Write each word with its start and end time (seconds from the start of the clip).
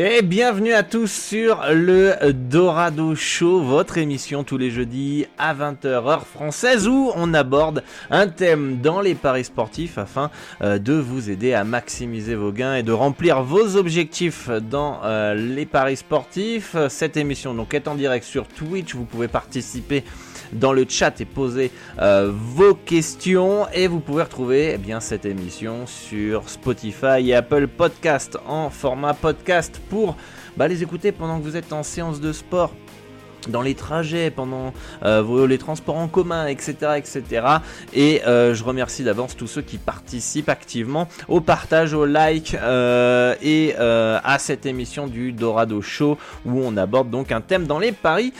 Et 0.00 0.22
bienvenue 0.22 0.74
à 0.74 0.84
tous 0.84 1.10
sur 1.10 1.60
le 1.72 2.14
Dorado 2.32 3.16
Show, 3.16 3.62
votre 3.62 3.98
émission 3.98 4.44
tous 4.44 4.56
les 4.56 4.70
jeudis 4.70 5.26
à 5.38 5.56
20h 5.56 5.88
heure 5.88 6.24
française 6.24 6.86
où 6.86 7.10
on 7.16 7.34
aborde 7.34 7.82
un 8.08 8.28
thème 8.28 8.78
dans 8.80 9.00
les 9.00 9.16
paris 9.16 9.42
sportifs 9.42 9.98
afin 9.98 10.30
euh, 10.62 10.78
de 10.78 10.92
vous 10.92 11.30
aider 11.30 11.52
à 11.52 11.64
maximiser 11.64 12.36
vos 12.36 12.52
gains 12.52 12.76
et 12.76 12.84
de 12.84 12.92
remplir 12.92 13.42
vos 13.42 13.74
objectifs 13.74 14.48
dans 14.48 15.00
euh, 15.02 15.34
les 15.34 15.66
paris 15.66 15.96
sportifs. 15.96 16.76
Cette 16.88 17.16
émission 17.16 17.52
donc 17.52 17.74
est 17.74 17.88
en 17.88 17.96
direct 17.96 18.24
sur 18.24 18.46
Twitch, 18.46 18.94
vous 18.94 19.04
pouvez 19.04 19.26
participer 19.26 20.04
dans 20.52 20.72
le 20.72 20.86
chat 20.88 21.20
et 21.20 21.24
poser 21.24 21.70
euh, 22.00 22.32
vos 22.32 22.74
questions. 22.74 23.66
Et 23.72 23.86
vous 23.86 24.00
pouvez 24.00 24.22
retrouver 24.22 24.72
eh 24.74 24.78
bien, 24.78 25.00
cette 25.00 25.26
émission 25.26 25.86
sur 25.86 26.48
Spotify 26.48 27.28
et 27.28 27.34
Apple 27.34 27.68
Podcast 27.68 28.38
en 28.46 28.70
format 28.70 29.14
podcast 29.14 29.80
pour 29.88 30.16
bah, 30.56 30.68
les 30.68 30.82
écouter 30.82 31.12
pendant 31.12 31.38
que 31.38 31.44
vous 31.44 31.56
êtes 31.56 31.72
en 31.72 31.82
séance 31.82 32.20
de 32.20 32.32
sport 32.32 32.72
dans 33.48 33.62
les 33.62 33.76
trajets, 33.76 34.30
pendant 34.30 34.74
euh, 35.04 35.46
les 35.46 35.58
transports 35.58 35.96
en 35.96 36.08
commun, 36.08 36.48
etc. 36.48 36.74
etc. 36.96 37.46
Et 37.94 38.20
euh, 38.26 38.52
je 38.52 38.64
remercie 38.64 39.04
d'avance 39.04 39.36
tous 39.36 39.46
ceux 39.46 39.62
qui 39.62 39.78
participent 39.78 40.48
activement 40.48 41.08
au 41.28 41.40
partage, 41.40 41.94
au 41.94 42.04
like 42.04 42.54
et 42.54 43.74
à 43.76 44.36
cette 44.38 44.66
émission 44.66 45.06
du 45.06 45.32
Dorado 45.32 45.80
Show 45.80 46.18
où 46.44 46.60
on 46.62 46.76
aborde 46.76 47.10
donc 47.10 47.30
un 47.32 47.40
thème 47.40 47.66
dans 47.66 47.78
les 47.78 47.92
paris 47.92 48.32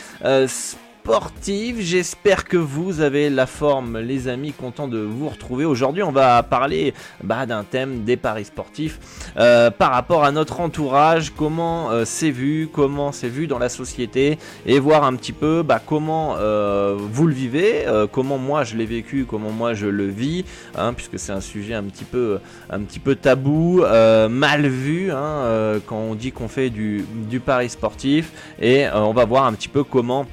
J'espère 1.79 2.45
que 2.45 2.57
vous 2.57 3.01
avez 3.01 3.31
la 3.31 3.47
forme, 3.47 3.97
les 3.97 4.27
amis. 4.27 4.51
Content 4.51 4.87
de 4.87 4.99
vous 4.99 5.29
retrouver. 5.29 5.65
Aujourd'hui, 5.65 6.03
on 6.03 6.11
va 6.11 6.43
parler 6.43 6.93
bah, 7.23 7.47
d'un 7.47 7.63
thème 7.63 8.03
des 8.03 8.15
paris 8.15 8.45
sportifs 8.45 8.99
euh, 9.37 9.71
par 9.71 9.91
rapport 9.91 10.23
à 10.23 10.31
notre 10.31 10.59
entourage. 10.59 11.31
Comment 11.35 11.89
euh, 11.89 12.03
c'est 12.05 12.29
vu, 12.29 12.69
comment 12.71 13.11
c'est 13.11 13.29
vu 13.29 13.47
dans 13.47 13.57
la 13.57 13.69
société 13.69 14.37
et 14.67 14.79
voir 14.79 15.03
un 15.03 15.15
petit 15.15 15.31
peu 15.31 15.63
bah, 15.63 15.81
comment 15.83 16.35
euh, 16.37 16.95
vous 16.99 17.25
le 17.25 17.33
vivez, 17.33 17.85
comment 18.11 18.37
moi 18.37 18.63
je 18.63 18.75
l'ai 18.77 18.85
vécu, 18.85 19.25
comment 19.27 19.51
moi 19.51 19.73
je 19.73 19.87
le 19.87 20.07
vis, 20.07 20.45
hein, 20.77 20.93
puisque 20.93 21.17
c'est 21.17 21.31
un 21.31 21.41
sujet 21.41 21.73
un 21.73 21.83
petit 21.83 22.05
peu, 22.05 22.39
un 22.69 22.81
petit 22.81 22.99
peu 22.99 23.15
tabou, 23.15 23.83
mal 24.29 24.67
vu 24.67 25.11
hein, 25.11 25.79
quand 25.87 25.97
on 25.97 26.13
dit 26.13 26.31
qu'on 26.31 26.47
fait 26.47 26.69
du, 26.69 27.05
du 27.29 27.39
pari 27.39 27.69
sportif. 27.69 28.31
Et 28.61 28.85
on 28.93 29.13
va 29.13 29.25
voir 29.25 29.45
un 29.45 29.53
petit 29.53 29.69
peu 29.69 29.83
comment 29.83 30.25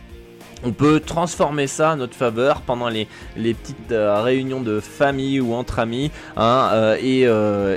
on 0.65 0.73
peut 0.73 1.01
transformer 1.01 1.67
ça 1.67 1.93
à 1.93 1.97
notre 1.97 2.15
faveur 2.15 2.63
pendant 2.63 2.89
les, 2.89 3.07
petites 3.37 3.93
euh, 3.93 4.21
réunions 4.23 4.61
de 4.61 4.81
famille 4.81 5.41
ou 5.41 5.55
entre 5.55 5.79
amis 5.79 6.11
hein, 6.37 6.71
euh, 6.73 6.97
et, 7.03 7.25
euh, 7.27 7.77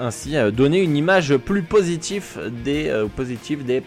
ainsi 0.00 0.34
donner 0.52 0.80
une 0.80 0.96
image 0.96 1.36
plus 1.36 1.62
positive 1.62 2.38
des, 2.64 2.92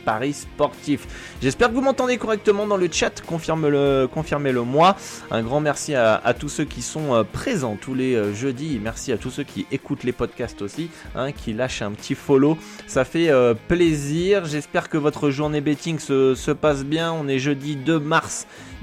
paris 0.06 0.34
sportifs. 0.34 1.08
J'espère 1.42 1.70
que 1.70 1.74
vous 1.74 1.82
m'entendez 1.82 2.18
correctement 2.18 2.66
dans 2.66 2.78
le 2.78 2.90
chat, 2.92 3.22
confirmez-le 3.26 4.08
confirmez 4.12 4.52
-le 4.52 4.64
moi. 4.64 4.96
Un 5.32 5.42
grand 5.42 5.60
merci 5.60 5.96
à, 5.96 6.34
tous 6.38 6.50
ceux 6.50 6.66
qui 6.66 6.82
sont 6.82 7.26
présents 7.32 7.78
tous 7.80 7.94
les 7.94 8.34
jeudis, 8.34 8.80
merci 8.82 9.12
à 9.12 9.18
tous 9.18 9.32
ceux 9.32 9.44
qui 9.44 9.66
écoutent 9.72 10.04
les 10.04 10.12
podcasts 10.12 10.62
aussi, 10.62 10.90
hein, 11.16 11.32
qui 11.32 11.54
lâchent 11.54 11.82
un 11.82 11.92
petit 11.92 12.16
follow, 12.16 12.58
ça 12.88 13.04
fait 13.04 13.32
plaisir. 13.68 14.46
J'espère 14.46 14.90
que 14.90 14.98
votre 14.98 15.30
journée 15.30 15.62
betting 15.62 16.00
se, 16.00 16.36
se 16.36 16.52
passe 16.52 16.84
bien, 16.84 17.12
on 17.12 17.28
est 17.28 17.40
jeudi 17.40 17.76
2 17.76 18.00
mars 18.00 18.29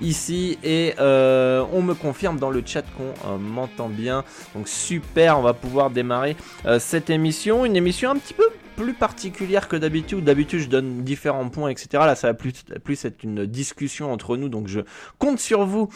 ici 0.00 0.58
et 0.62 0.94
euh, 0.98 1.64
on 1.72 1.82
me 1.82 1.94
confirme 1.94 2.38
dans 2.38 2.50
le 2.50 2.62
chat 2.64 2.82
qu'on 2.82 3.28
euh, 3.28 3.38
m'entend 3.38 3.88
bien. 3.88 4.24
Donc 4.54 4.68
super, 4.68 5.38
on 5.38 5.42
va 5.42 5.54
pouvoir 5.54 5.90
démarrer 5.90 6.36
euh, 6.66 6.78
cette 6.78 7.10
émission, 7.10 7.64
une 7.64 7.76
émission 7.76 8.10
un 8.10 8.16
petit 8.16 8.34
peu 8.34 8.48
plus 8.76 8.92
particulière 8.92 9.68
que 9.68 9.76
d'habitude. 9.76 10.22
D'habitude, 10.22 10.60
je 10.60 10.68
donne 10.68 11.02
différents 11.02 11.48
points, 11.48 11.70
etc. 11.70 11.88
Là, 11.94 12.14
ça 12.14 12.28
va 12.28 12.34
plus, 12.34 12.52
plus 12.84 13.06
être 13.06 13.22
une 13.24 13.46
discussion 13.46 14.12
entre 14.12 14.36
nous. 14.36 14.50
Donc, 14.50 14.68
je 14.68 14.80
compte 15.18 15.38
sur 15.38 15.64
vous 15.64 15.88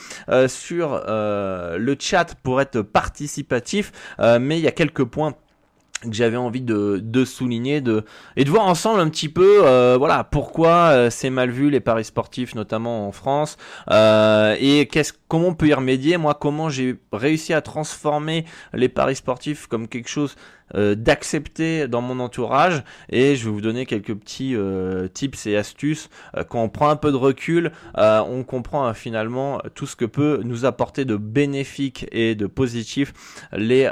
sur 0.48 1.02
le 1.06 1.96
chat 1.98 2.34
pour 2.42 2.58
être 2.62 2.80
participatif. 2.80 3.92
mais 4.18 4.58
il 4.58 4.62
y 4.62 4.66
a 4.66 4.72
quelques 4.72 5.04
points 5.04 5.34
que 6.02 6.12
j'avais 6.12 6.36
envie 6.36 6.62
de, 6.62 7.00
de, 7.02 7.24
souligner 7.24 7.80
de, 7.80 8.04
et 8.36 8.44
de 8.44 8.50
voir 8.50 8.64
ensemble 8.64 9.00
un 9.00 9.08
petit 9.08 9.28
peu 9.28 9.60
euh, 9.64 9.96
voilà 9.98 10.24
pourquoi 10.24 10.90
euh, 10.90 11.10
c'est 11.10 11.30
mal 11.30 11.50
vu 11.50 11.70
les 11.70 11.80
paris 11.80 12.04
sportifs 12.04 12.54
notamment 12.54 13.06
en 13.06 13.12
France 13.12 13.58
euh, 13.90 14.56
et 14.58 14.86
qu'est-ce 14.86 15.12
comment 15.28 15.48
on 15.48 15.54
peut 15.54 15.68
y 15.68 15.74
remédier. 15.74 16.16
Moi 16.16 16.34
comment 16.34 16.68
j'ai 16.68 16.96
réussi 17.12 17.52
à 17.52 17.60
transformer 17.60 18.44
les 18.72 18.88
paris 18.88 19.16
sportifs 19.16 19.66
comme 19.66 19.88
quelque 19.88 20.08
chose 20.08 20.36
euh, 20.74 20.94
d'accepter 20.94 21.88
dans 21.88 22.00
mon 22.00 22.20
entourage 22.20 22.82
et 23.08 23.34
je 23.36 23.44
vais 23.44 23.50
vous 23.50 23.60
donner 23.60 23.86
quelques 23.86 24.14
petits 24.14 24.54
euh, 24.54 25.08
tips 25.08 25.46
et 25.46 25.56
astuces. 25.56 26.08
Euh, 26.36 26.44
quand 26.44 26.62
on 26.62 26.68
prend 26.68 26.90
un 26.90 26.96
peu 26.96 27.10
de 27.10 27.16
recul, 27.16 27.72
on 27.96 28.44
comprend 28.44 28.92
finalement 28.94 29.60
tout 29.74 29.86
ce 29.86 29.96
que 29.96 30.04
peut 30.04 30.40
nous 30.44 30.64
apporter 30.64 31.04
de 31.04 31.16
bénéfique 31.16 32.06
et 32.12 32.34
de 32.34 32.46
positif 32.46 33.12
les 33.52 33.90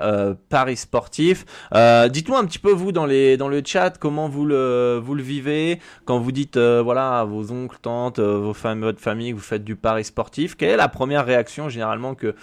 paris 0.49 0.77
sportifs. 0.77 1.45
Dites-moi 1.73 2.39
un 2.39 2.45
petit 2.45 2.59
peu 2.59 2.73
vous 2.73 2.93
dans 2.93 3.07
les 3.07 3.37
dans 3.37 3.49
le 3.49 3.63
chat 3.65 3.99
comment 3.99 4.29
vous 4.29 4.45
le 4.45 5.01
vous 5.03 5.15
le 5.15 5.23
vivez 5.23 5.81
quand 6.05 6.19
vous 6.19 6.33
dites 6.33 6.59
voilà 6.59 7.21
à 7.21 7.25
vos 7.25 7.53
oncles, 7.53 7.79
tantes, 7.81 8.19
vos 8.21 8.55
familles, 8.55 8.85
votre 8.85 9.01
famille, 9.01 9.33
vous 9.33 9.41
faites 9.41 9.65
du 9.65 9.77
pari 9.77 10.05
sportif. 10.05 10.57
Quelle 10.57 10.71
est 10.71 10.77
la 10.77 10.89
première 10.89 11.25
réaction 11.25 11.69
généralement 11.69 12.15
que 12.15 12.35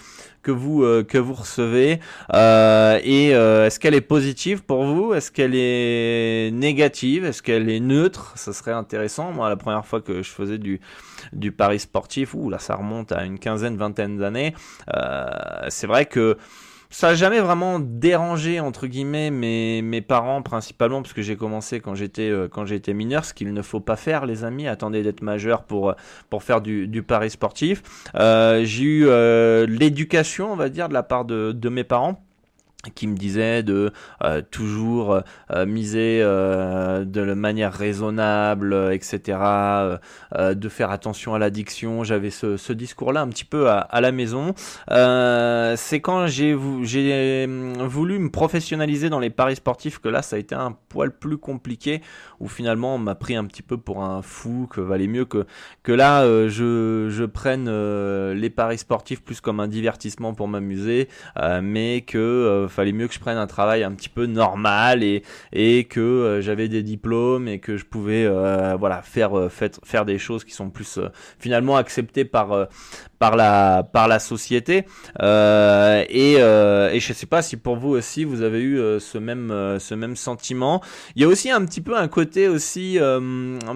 que 0.46 0.52
vous 0.52 0.84
euh, 0.84 1.02
que 1.02 1.18
vous 1.18 1.34
recevez 1.34 1.98
euh, 2.32 3.00
et 3.02 3.34
euh, 3.34 3.66
est-ce 3.66 3.80
qu'elle 3.80 3.96
est 3.96 4.00
positive 4.00 4.62
pour 4.62 4.84
vous? 4.84 5.12
Est-ce 5.12 5.32
qu'elle 5.32 5.56
est 5.56 6.52
négative? 6.52 7.24
Est-ce 7.24 7.42
qu'elle 7.42 7.68
est 7.68 7.80
neutre? 7.80 8.32
Ça 8.36 8.52
serait 8.52 8.70
intéressant. 8.70 9.32
Moi, 9.32 9.48
la 9.48 9.56
première 9.56 9.84
fois 9.84 10.00
que 10.00 10.22
je 10.22 10.30
faisais 10.30 10.58
du 10.58 10.80
du 11.32 11.50
pari 11.50 11.80
sportif, 11.80 12.32
ou 12.34 12.48
là 12.48 12.60
ça 12.60 12.76
remonte 12.76 13.10
à 13.10 13.24
une 13.24 13.40
quinzaine, 13.40 13.76
vingtaine 13.76 14.18
d'années. 14.18 14.54
c'est 15.68 15.88
vrai 15.88 16.06
que 16.06 16.36
ça 16.90 17.08
n'a 17.08 17.14
jamais 17.14 17.40
vraiment 17.40 17.78
dérangé 17.78 18.60
entre 18.60 18.86
guillemets 18.86 19.30
mes, 19.30 19.82
mes 19.82 20.00
parents 20.00 20.42
principalement 20.42 21.02
parce 21.02 21.12
que 21.12 21.22
j'ai 21.22 21.36
commencé 21.36 21.80
quand 21.80 21.94
j'étais 21.94 22.30
euh, 22.30 22.48
mineur 22.94 23.24
ce 23.24 23.34
qu'il 23.34 23.52
ne 23.52 23.62
faut 23.62 23.80
pas 23.80 23.96
faire 23.96 24.26
les 24.26 24.44
amis. 24.44 24.68
Attendez 24.68 25.02
d'être 25.02 25.22
majeur 25.22 25.64
pour 25.64 25.94
pour 26.30 26.42
faire 26.42 26.60
du, 26.60 27.02
pari 27.02 27.30
sportif. 27.30 27.82
Euh, 28.14 28.64
j'ai 28.64 28.84
eu 28.84 29.06
euh, 29.06 29.66
l'éducation 29.66 30.52
on 30.52 30.56
va 30.56 30.68
dire 30.68 30.88
de 30.88 30.94
la 30.94 31.02
part 31.02 31.24
de 31.24 31.68
mes 31.68 31.84
parents 31.84 32.25
qui 32.94 33.06
me 33.06 33.16
disait 33.16 33.62
de 33.62 33.92
euh, 34.22 34.42
toujours 34.50 35.22
euh, 35.50 35.66
miser 35.66 36.20
euh, 36.22 37.04
de 37.04 37.34
manière 37.34 37.72
raisonnable, 37.72 38.90
etc., 38.92 39.38
de 40.36 40.68
faire 40.68 40.90
attention 40.90 41.34
à 41.34 41.38
l'addiction. 41.38 42.04
J'avais 42.04 42.30
ce, 42.30 42.72
discours-là 42.72 43.22
un 43.22 43.28
petit 43.28 43.44
peu 43.44 43.68
à, 43.70 44.00
la 44.00 44.12
maison. 44.12 44.54
c'est 44.88 46.00
quand 46.00 46.26
j'ai 46.26 46.54
voulu 46.54 48.18
me 48.18 48.30
professionnaliser 48.30 49.08
dans 49.08 49.18
les 49.18 49.30
paris 49.30 49.56
sportifs 49.56 49.98
que 49.98 50.08
là, 50.08 50.22
ça 50.22 50.36
a 50.36 50.38
été 50.38 50.54
un 50.54 50.76
poil 50.88 51.10
plus 51.16 51.38
compliqué, 51.38 52.02
où 52.40 52.48
finalement 52.48 52.96
on 52.96 52.98
m'a 52.98 53.14
pris 53.14 53.36
un 53.36 53.44
petit 53.44 53.62
peu 53.62 53.76
pour 53.76 54.04
un 54.04 54.22
fou, 54.22 54.68
que 54.70 54.80
valait 54.80 55.06
mieux 55.06 55.24
que, 55.24 55.46
que 55.82 55.92
là, 55.92 56.24
je, 56.48 57.08
je 57.10 57.24
prenne 57.24 57.70
les 58.32 58.50
paris 58.50 58.78
sportifs 58.78 59.22
plus 59.22 59.40
comme 59.40 59.60
un 59.60 59.68
divertissement 59.68 60.34
pour 60.34 60.48
m'amuser, 60.48 61.08
mais 61.62 62.02
que 62.02 62.66
fallait 62.76 62.92
mieux 62.92 63.08
que 63.08 63.14
je 63.14 63.18
prenne 63.18 63.38
un 63.38 63.46
travail 63.46 63.82
un 63.82 63.92
petit 63.92 64.10
peu 64.10 64.26
normal 64.26 65.02
et, 65.02 65.22
et 65.52 65.84
que 65.84 66.00
euh, 66.00 66.40
j'avais 66.42 66.68
des 66.68 66.82
diplômes 66.82 67.48
et 67.48 67.58
que 67.58 67.76
je 67.76 67.86
pouvais 67.86 68.24
euh, 68.26 68.76
voilà 68.78 69.02
faire, 69.02 69.36
euh, 69.36 69.48
faire, 69.48 70.04
des 70.04 70.18
choses 70.18 70.44
qui 70.44 70.52
sont 70.52 70.68
plus 70.68 71.00
finalement 71.38 71.76
acceptées 71.76 72.24
par 72.24 72.68
par 73.18 73.34
la 73.34 73.82
par 73.82 74.08
la 74.08 74.18
société. 74.18 74.84
Et 75.20 76.34
et 76.34 77.00
je 77.00 77.12
sais 77.12 77.26
pas 77.26 77.42
si 77.42 77.56
pour 77.56 77.76
vous 77.76 77.90
aussi 77.90 78.24
vous 78.24 78.42
avez 78.42 78.60
eu 78.60 78.78
ce 79.00 79.18
même 79.18 79.78
ce 79.78 79.94
même 79.94 80.16
sentiment. 80.16 80.82
Il 81.14 81.22
y 81.22 81.24
a 81.24 81.28
aussi 81.28 81.50
un 81.50 81.64
petit 81.64 81.80
peu 81.80 81.96
un 81.96 82.08
côté 82.08 82.48
aussi 82.48 82.98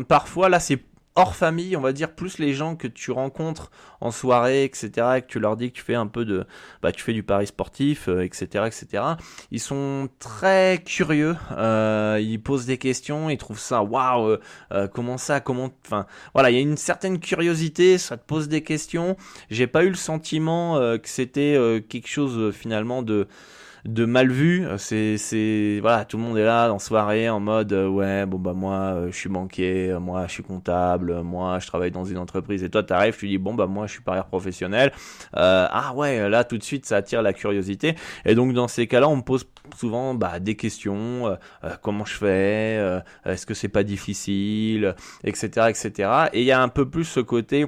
parfois 0.09 0.49
là 0.51 0.61
c'est 0.61 0.79
hors 1.17 1.35
famille, 1.35 1.77
on 1.77 1.81
va 1.81 1.93
dire, 1.93 2.15
plus 2.15 2.39
les 2.39 2.53
gens 2.53 2.77
que 2.77 2.87
tu 2.87 3.11
rencontres 3.11 3.71
en 4.01 4.11
soirée, 4.11 4.65
etc., 4.65 4.91
et 5.17 5.23
que 5.23 5.27
tu 5.27 5.41
leur 5.41 5.57
dis 5.57 5.71
que 5.71 5.77
tu 5.77 5.83
fais 5.83 5.95
un 5.95 6.07
peu 6.07 6.25
de, 6.25 6.47
bah, 6.83 6.93
tu 6.93 7.03
fais 7.03 7.13
du 7.13 7.23
pari 7.23 7.47
sportif, 7.47 8.09
etc., 8.09 8.49
euh, 8.55 8.67
etc., 8.67 9.05
ils 9.51 9.61
sont 9.61 10.09
très 10.19 10.83
curieux, 10.85 11.37
euh, 11.53 12.19
ils 12.23 12.41
posent 12.41 12.67
des 12.67 12.79
questions, 12.79 13.29
ils 13.29 13.39
trouvent 13.39 13.59
ça, 13.59 13.83
waouh, 13.83 14.39
euh, 14.73 14.89
comment 14.89 15.19
ça, 15.19 15.41
comment, 15.41 15.71
enfin, 15.85 16.07
voilà, 16.33 16.51
il 16.51 16.55
y 16.55 16.59
a 16.59 16.63
une 16.63 16.77
certaine 16.77 17.19
curiosité, 17.19 17.99
ça 17.99 18.17
te 18.17 18.25
pose 18.25 18.49
des 18.49 18.63
questions. 18.63 19.17
J'ai 19.51 19.67
pas 19.67 19.85
eu 19.85 19.89
le 19.89 19.95
sentiment 19.95 20.77
que 20.99 21.09
c'était 21.09 21.85
quelque 21.89 22.09
chose 22.09 22.55
finalement 22.55 23.03
de 23.03 23.27
de 23.85 24.05
mal 24.05 24.31
vu. 24.31 24.67
C'est, 24.79 25.17
c'est, 25.19 25.79
voilà, 25.81 26.05
tout 26.05 26.17
le 26.17 26.23
monde 26.23 26.39
est 26.39 26.45
là 26.45 26.73
en 26.73 26.79
soirée 26.79 27.29
en 27.29 27.41
mode, 27.41 27.73
euh, 27.73 27.89
ouais, 27.89 28.27
bon 28.27 28.39
bah 28.39 28.53
moi, 28.53 28.75
euh, 28.95 29.07
je 29.11 29.17
suis 29.17 29.29
banquier, 29.29 29.91
euh, 29.91 30.01
moi, 30.01 30.27
je 30.27 30.33
suis 30.33 30.43
comptable, 30.43 31.23
moi, 31.23 31.59
je 31.59 31.67
travaille 31.67 31.91
dans 31.91 32.05
une 32.05 32.19
entreprise. 32.19 32.63
Et 32.63 32.71
toi, 32.71 32.83
t'arrives, 32.83 33.17
tu 33.17 33.29
dis, 33.29 33.39
bon 33.39 33.55
bah 33.55 33.67
moi, 33.67 33.87
je 33.87 33.93
suis 33.93 34.03
parieur 34.03 34.27
professionnel. 34.27 34.93
ah 35.33 35.93
ouais, 35.95 36.29
là, 36.29 36.45
tout 36.45 36.59
de 36.59 36.63
suite, 36.63 36.87
ça 36.87 36.97
attire 36.97 37.23
la 37.23 37.33
curiosité. 37.33 37.95
Et 38.25 38.35
donc 38.35 38.53
dans 38.53 38.69
ces 38.69 38.87
cas-là, 38.87 39.09
on 39.09 39.17
me 39.17 39.23
pose 39.23 39.47
souvent 39.77 40.15
bah, 40.15 40.41
des 40.41 40.57
questions. 40.57 41.37
comment 41.83 42.05
je 42.05 42.15
fais 42.15 43.03
Est-ce 43.25 43.47
que 43.47 43.55
c'est 43.55 43.69
pas 43.69 43.83
difficile 43.83 44.95
Etc. 45.25 45.49
Etc. 45.69 46.11
Et 46.33 46.41
il 46.41 46.47
y 46.47 46.53
a 46.53 46.63
un 46.63 46.69
peu 46.69 46.89
plus 46.89 47.05
ce 47.05 47.21
côté 47.21 47.67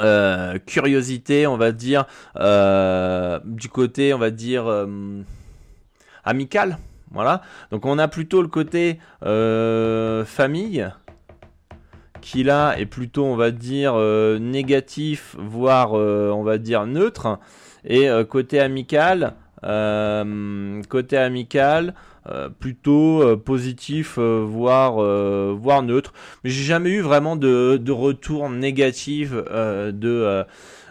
euh, 0.00 0.58
curiosité, 0.64 1.46
on 1.46 1.58
va 1.58 1.70
dire, 1.70 2.06
euh, 2.36 3.38
du 3.44 3.68
côté, 3.68 4.14
on 4.14 4.18
va 4.18 4.30
dire, 4.30 4.66
euh, 4.66 5.22
amical. 6.24 6.78
Voilà. 7.10 7.42
Donc 7.70 7.84
on 7.84 7.98
a 7.98 8.08
plutôt 8.08 8.40
le 8.40 8.48
côté 8.48 8.98
famille 9.20 10.88
qui 12.22 12.42
là 12.42 12.74
est 12.78 12.86
plutôt, 12.86 13.26
on 13.26 13.36
va 13.36 13.50
dire, 13.50 13.96
négatif, 14.40 15.36
voire, 15.38 15.92
on 15.92 16.42
va 16.42 16.56
dire, 16.56 16.86
neutre. 16.86 17.38
Et 17.84 18.08
côté 18.30 18.60
amical, 18.60 19.34
côté 19.60 21.18
amical, 21.18 21.94
euh, 22.28 22.48
plutôt 22.48 23.20
euh, 23.20 23.36
positif, 23.36 24.14
euh, 24.18 24.44
voire, 24.46 24.94
voire 25.54 25.82
neutre. 25.82 26.12
Mais 26.44 26.50
j'ai 26.50 26.62
jamais 26.62 26.90
eu 26.90 27.00
vraiment 27.00 27.36
de, 27.36 27.76
de 27.76 27.92
retour 27.92 28.48
négatif 28.50 29.32
de 29.32 30.44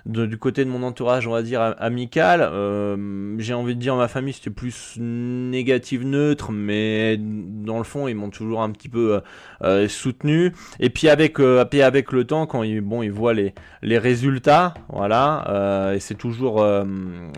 du 0.05 0.37
côté 0.37 0.65
de 0.65 0.69
mon 0.69 0.83
entourage, 0.83 1.27
on 1.27 1.31
va 1.31 1.43
dire 1.43 1.75
amical, 1.77 2.41
euh, 2.41 3.35
j'ai 3.37 3.53
envie 3.53 3.75
de 3.75 3.79
dire 3.79 3.95
ma 3.95 4.07
famille 4.07 4.33
c'était 4.33 4.49
plus 4.49 4.97
négative 4.97 6.05
neutre, 6.05 6.51
mais 6.51 7.17
dans 7.19 7.77
le 7.77 7.83
fond 7.83 8.07
ils 8.07 8.15
m'ont 8.15 8.31
toujours 8.31 8.63
un 8.63 8.71
petit 8.71 8.89
peu 8.89 9.15
euh, 9.15 9.19
euh, 9.63 9.87
soutenu. 9.87 10.53
Et 10.79 10.89
puis 10.89 11.07
avec 11.07 11.39
avec 11.39 12.11
le 12.11 12.23
temps, 12.25 12.47
quand 12.47 12.63
ils 12.63 12.81
bon 12.81 13.03
ils 13.03 13.11
voient 13.11 13.33
les 13.33 13.53
les 13.83 13.97
résultats, 13.99 14.73
voilà, 14.89 15.93
et 15.95 15.99
c'est 15.99 16.15
toujours 16.15 16.65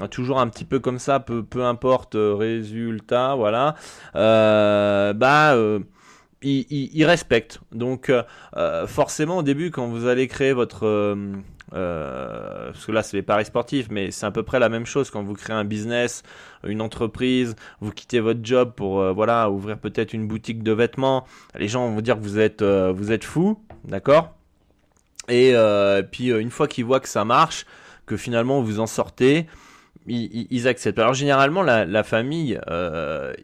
toujours 0.09 0.39
un 0.39 0.47
petit 0.47 0.65
peu 0.65 0.79
comme 0.79 0.99
ça, 0.99 1.19
peu 1.19 1.43
peu 1.43 1.65
importe 1.65 2.15
résultat, 2.15 3.35
voilà, 3.35 3.75
bah 4.13 5.55
ils, 6.45 6.65
ils, 6.69 7.05
respectent. 7.05 7.59
Donc 7.73 8.11
forcément 8.87 9.39
au 9.39 9.43
début 9.43 9.71
quand 9.71 9.87
vous 9.87 10.07
allez 10.07 10.27
créer 10.27 10.53
votre 10.53 11.15
euh, 11.73 12.71
parce 12.71 12.85
que 12.85 12.91
là 12.91 13.03
c'est 13.03 13.17
les 13.17 13.23
paris 13.23 13.45
sportifs, 13.45 13.87
mais 13.89 14.11
c'est 14.11 14.25
à 14.25 14.31
peu 14.31 14.43
près 14.43 14.59
la 14.59 14.69
même 14.69 14.85
chose 14.85 15.09
quand 15.09 15.23
vous 15.23 15.33
créez 15.33 15.55
un 15.55 15.65
business, 15.65 16.23
une 16.65 16.81
entreprise, 16.81 17.55
vous 17.81 17.91
quittez 17.91 18.19
votre 18.19 18.41
job 18.43 18.73
pour 18.75 18.99
euh, 18.99 19.11
voilà 19.11 19.49
ouvrir 19.49 19.77
peut-être 19.79 20.13
une 20.13 20.27
boutique 20.27 20.61
de 20.63 20.71
vêtements. 20.71 21.25
Les 21.55 21.67
gens 21.67 21.87
vont 21.87 21.93
vous 21.93 22.01
dire 22.01 22.15
que 22.15 22.21
vous 22.21 22.39
êtes 22.39 22.61
euh, 22.61 22.91
vous 22.95 23.11
êtes 23.11 23.23
fou, 23.23 23.59
d'accord? 23.85 24.35
Et 25.29 25.53
puis 26.11 26.27
une 26.31 26.51
fois 26.51 26.67
qu'ils 26.67 26.83
voient 26.83 26.99
que 26.99 27.07
ça 27.07 27.23
marche, 27.23 27.65
que 28.05 28.17
finalement 28.17 28.61
vous 28.61 28.81
en 28.81 28.87
sortez, 28.87 29.47
ils, 30.05 30.67
acceptent. 30.67 30.99
Alors 30.99 31.13
généralement, 31.13 31.61
la, 31.61 32.03
famille, 32.03 32.59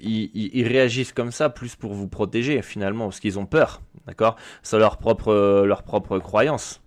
ils, 0.01 0.67
réagissent 0.67 1.13
comme 1.13 1.31
ça 1.31 1.49
plus 1.49 1.77
pour 1.77 1.93
vous 1.93 2.09
protéger 2.09 2.61
finalement, 2.61 3.05
parce 3.05 3.21
qu'ils 3.21 3.39
ont 3.39 3.45
peur, 3.45 3.81
d'accord? 4.07 4.35
C'est 4.61 4.77
leur 4.77 4.97
propre 4.97 6.19
croyance 6.19 6.81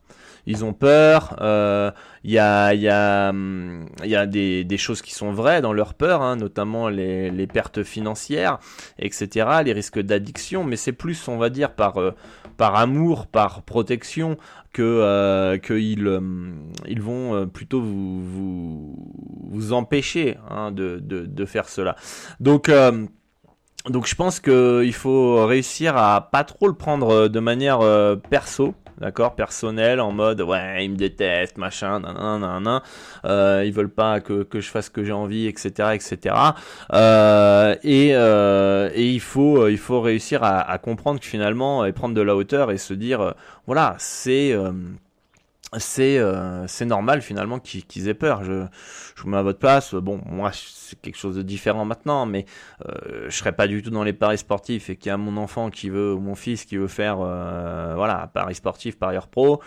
ils 0.47 0.65
ont 0.65 0.73
peur. 0.73 1.35
Il 1.39 1.45
euh, 1.45 1.91
y 2.25 2.39
a, 2.39 3.29
a 3.29 4.27
des, 4.27 4.77
choses 4.77 5.03
qui 5.03 5.15
sont 5.15 5.33
vraies 5.33 5.61
dans 5.61 5.73
leur 5.73 5.95
peur, 5.95 6.23
hein, 6.23 6.37
notamment 6.37 6.89
les, 6.89 7.47
pertes 7.47 7.83
financières, 7.83 8.59
etc., 8.99 9.47
les 9.65 9.73
risques 9.73 10.01
d'addiction, 10.01 10.65
mais 10.65 10.77
c'est 10.77 10.93
plus, 10.93 11.29
on 11.29 11.39
va 11.39 11.51
dire, 11.51 11.73
par, 11.73 11.99
euh, 11.99 12.13
amour, 12.59 13.27
par 13.27 13.63
protection, 13.63 14.37
euh, 14.79 15.59
qu'ils 15.59 16.21
ils 16.89 17.03
vont 17.03 17.35
euh, 17.35 17.47
plutôt 17.47 17.83
vous, 17.83 19.73
empêcher 19.73 20.39
hein, 20.49 20.73
de, 20.73 21.45
faire 21.45 21.69
cela. 21.69 21.97
Donc 22.41 22.71
donc 23.89 24.07
je 24.07 24.15
pense 24.15 24.39
qu'il 24.39 24.95
faut 24.95 25.45
réussir 25.45 25.97
à 25.97 26.29
pas 26.31 26.45
trop 26.45 26.69
le 26.69 26.75
prendre 26.75 27.29
de 27.29 27.41
manière 27.41 27.81
perso, 28.31 28.75
d'accord, 28.99 29.35
personnel, 29.35 30.01
en 30.01 30.13
mode 30.13 30.41
ouais, 30.41 30.85
ils 30.85 30.91
me 30.91 30.97
détestent, 30.97 31.59
machin, 31.59 32.01
nan, 32.01 32.15
nan, 32.15 32.63
nan, 32.63 32.81
euh, 33.25 33.63
ils 33.65 33.73
veulent 33.73 33.89
pas 33.89 34.21
que, 34.21 34.43
que 34.43 34.61
je 34.61 34.69
fasse 34.69 34.87
ce 34.87 34.91
que 34.91 35.05
j'ai 35.05 35.13
envie, 35.13 35.47
etc., 35.47 35.91
etc. 35.95 36.35
Euh, 36.93 37.75
et, 37.83 38.11
euh, 38.15 38.91
et 38.95 39.09
il 39.11 39.21
faut 39.21 39.69
il 39.69 39.79
faut 39.79 40.01
réussir 40.01 40.43
à, 40.43 40.61
à, 40.61 40.79
comprendre 40.79 41.21
que 41.21 41.27
finalement 41.27 41.85
et 41.85 41.93
prendre 41.93 42.15
de 42.15 42.21
la 42.21 42.37
hauteur 42.37 42.71
et 42.71 42.79
se 42.79 42.95
dire 42.95 43.21
euh, 43.21 43.33
voilà 43.67 43.95
c'est 43.99 44.53
euh, 44.53 44.73
c'est 45.79 46.19
euh, 46.19 46.67
c'est 46.67 46.85
normal 46.85 47.23
finalement 47.23 47.59
qu'ils 47.59 48.09
aient 48.09 48.15
peur. 48.15 48.45
Je, 48.45 48.67
je 49.17 49.23
vous 49.23 49.29
mets 49.29 49.39
à 49.39 49.43
votre 49.43 49.59
place. 49.59 49.95
Bon, 49.95 50.21
moi 50.27 50.51
c'est 50.53 51.01
quelque 51.01 51.17
chose 51.17 51.37
de 51.37 51.43
différent 51.43 51.85
maintenant, 51.85 52.27
mais 52.27 52.45
euh, 52.87 53.27
je 53.29 53.37
serais 53.37 53.53
pas 53.53 53.67
du 53.67 53.83
tout 53.83 53.91
dans 53.91 54.05
les 54.05 54.13
paris 54.13 54.39
sportifs 54.39 54.91
et 54.91 54.97
qu'il 54.97 55.09
y 55.09 55.13
a 55.13 55.17
mon 55.17 55.37
enfant 55.37 55.71
qui 55.71 55.89
veut 55.89 56.13
ou 56.13 56.21
mon 56.21 56.35
fils 56.35 56.65
qui 56.65 56.77
veut 56.77 56.89
faire 56.89 57.19
euh, 57.21 57.95
voilà 57.97 58.31
paris 58.35 58.55
sportif, 58.55 58.99
parieur 58.99 59.29
pro, 59.29 59.61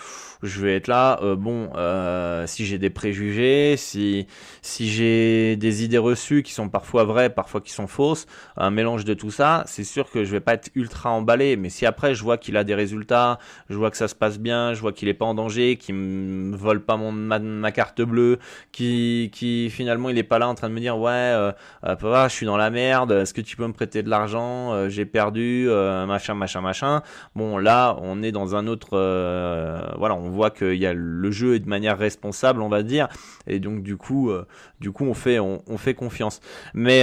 je 0.43 0.61
vais 0.61 0.75
être 0.75 0.87
là. 0.87 1.19
Euh, 1.23 1.35
bon, 1.35 1.69
euh, 1.75 2.45
si 2.47 2.65
j'ai 2.65 2.77
des 2.77 2.89
préjugés, 2.89 3.75
si 3.77 4.27
si 4.61 4.89
j'ai 4.89 5.55
des 5.55 5.83
idées 5.83 5.97
reçues 5.97 6.43
qui 6.43 6.53
sont 6.53 6.69
parfois 6.69 7.03
vraies, 7.03 7.29
parfois 7.29 7.61
qui 7.61 7.71
sont 7.71 7.87
fausses, 7.87 8.27
un 8.57 8.69
mélange 8.69 9.05
de 9.05 9.13
tout 9.13 9.31
ça, 9.31 9.63
c'est 9.67 9.83
sûr 9.83 10.09
que 10.11 10.23
je 10.23 10.31
vais 10.31 10.39
pas 10.39 10.53
être 10.53 10.69
ultra 10.75 11.09
emballé. 11.11 11.55
Mais 11.55 11.69
si 11.69 11.85
après 11.85 12.13
je 12.15 12.23
vois 12.23 12.37
qu'il 12.37 12.57
a 12.57 12.63
des 12.63 12.75
résultats, 12.75 13.39
je 13.69 13.75
vois 13.75 13.91
que 13.91 13.97
ça 13.97 14.07
se 14.07 14.15
passe 14.15 14.39
bien, 14.39 14.73
je 14.73 14.81
vois 14.81 14.93
qu'il 14.93 15.07
est 15.07 15.13
pas 15.13 15.25
en 15.25 15.33
danger, 15.33 15.77
qu'il 15.77 15.94
me 15.95 16.55
vole 16.55 16.81
pas 16.81 16.97
mon 16.97 17.11
ma, 17.11 17.71
carte 17.71 18.01
bleue, 18.01 18.39
qui 18.71 19.29
qui 19.33 19.69
finalement 19.69 20.09
il 20.09 20.17
est 20.17 20.23
pas 20.23 20.39
là 20.39 20.47
en 20.47 20.55
train 20.55 20.69
de 20.69 20.73
me 20.73 20.79
dire 20.79 20.97
ouais 20.97 21.11
euh, 21.11 21.51
papa 21.81 22.27
je 22.29 22.33
suis 22.33 22.45
dans 22.45 22.57
la 22.57 22.69
merde, 22.69 23.11
est-ce 23.11 23.33
que 23.33 23.41
tu 23.41 23.55
peux 23.55 23.67
me 23.67 23.73
prêter 23.73 24.03
de 24.03 24.09
l'argent, 24.09 24.73
euh, 24.73 24.89
j'ai 24.89 25.05
perdu, 25.05 25.65
euh, 25.69 26.05
machin 26.05 26.33
machin 26.33 26.61
machin. 26.61 27.01
Bon 27.35 27.57
là 27.57 27.97
on 28.01 28.23
est 28.23 28.31
dans 28.31 28.55
un 28.55 28.67
autre 28.67 28.89
euh, 28.93 29.79
voilà 29.97 30.15
on 30.15 30.29
voit 30.29 30.51
qu'il 30.51 30.75
y 30.75 30.85
a 30.85 30.93
le 30.93 31.31
jeu 31.31 31.55
est 31.55 31.59
de 31.59 31.69
manière 31.69 31.97
responsable 31.97 32.61
on 32.61 32.69
va 32.69 32.83
dire 32.83 33.07
et 33.47 33.59
donc 33.59 33.83
du 33.83 33.97
coup 33.97 34.31
du 34.79 34.91
coup 34.91 35.05
on 35.05 35.13
fait 35.13 35.39
on, 35.39 35.77
fait 35.77 35.93
confiance. 35.93 36.39
Mais 36.73 37.01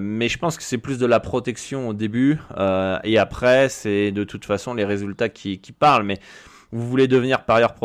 mais 0.00 0.28
je 0.28 0.38
pense 0.38 0.56
que 0.56 0.62
c'est 0.62 0.78
plus 0.78 0.98
de 0.98 1.06
la 1.06 1.20
protection 1.20 1.88
au 1.88 1.94
début 1.94 2.38
et 3.04 3.18
après 3.18 3.68
c'est 3.68 4.12
de 4.12 4.24
toute 4.24 4.44
façon 4.44 4.74
les 4.74 4.84
résultats 4.84 5.28
qui 5.28 5.60
qui 5.60 5.72
parlent 5.72 6.04
mais 6.04 6.18
vous 6.72 6.86
voulez 6.86 7.08
devenir 7.08 7.38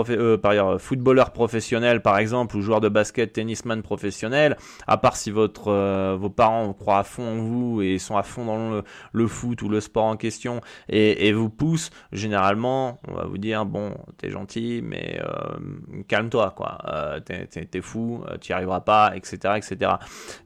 euh, 0.10 0.38
parieur 0.38 0.82
footballeur 0.82 1.32
professionnel 1.32 2.02
par 2.02 2.18
exemple 2.18 2.56
ou 2.58 2.62
joueur 2.62 2.82
de 2.82 2.90
basket, 2.90 3.34
tennisman 3.34 3.82
professionnel, 3.82 4.58
à 4.88 4.98
part 4.98 5.16
si 5.16 5.32
votre 5.32 5.70
euh, 5.70 6.16
vos 6.20 6.30
parents 6.30 6.74
croient 6.74 7.00
à 7.00 7.04
fond 7.04 7.24
en 7.24 7.38
vous 7.38 7.82
et 7.82 7.98
sont 7.98 8.18
à 8.18 8.24
fond 8.24 8.46
dans 8.46 8.82
le, 9.12 9.28
foot 9.28 9.62
ou 9.62 9.70
le 9.70 9.80
sport 9.80 10.06
en 10.06 10.18
question 10.18 10.62
et, 10.90 11.32
vous 11.34 11.50
poussent, 11.50 11.90
généralement 12.12 13.00
on 13.08 13.16
va 13.16 13.26
vous 13.26 13.38
dire 13.38 13.66
bon 13.66 13.96
t'es 14.18 14.30
gentil 14.30 14.82
mais 14.84 15.20
euh, 15.22 16.04
calme-toi 16.08 16.54
quoi, 16.56 16.78
t'es 17.26 17.82
fou, 17.82 18.24
tu 18.40 18.52
n'y 18.52 18.56
arriveras 18.56 18.82
pas, 18.82 19.14
etc. 19.16 19.56
etc. 19.58 19.92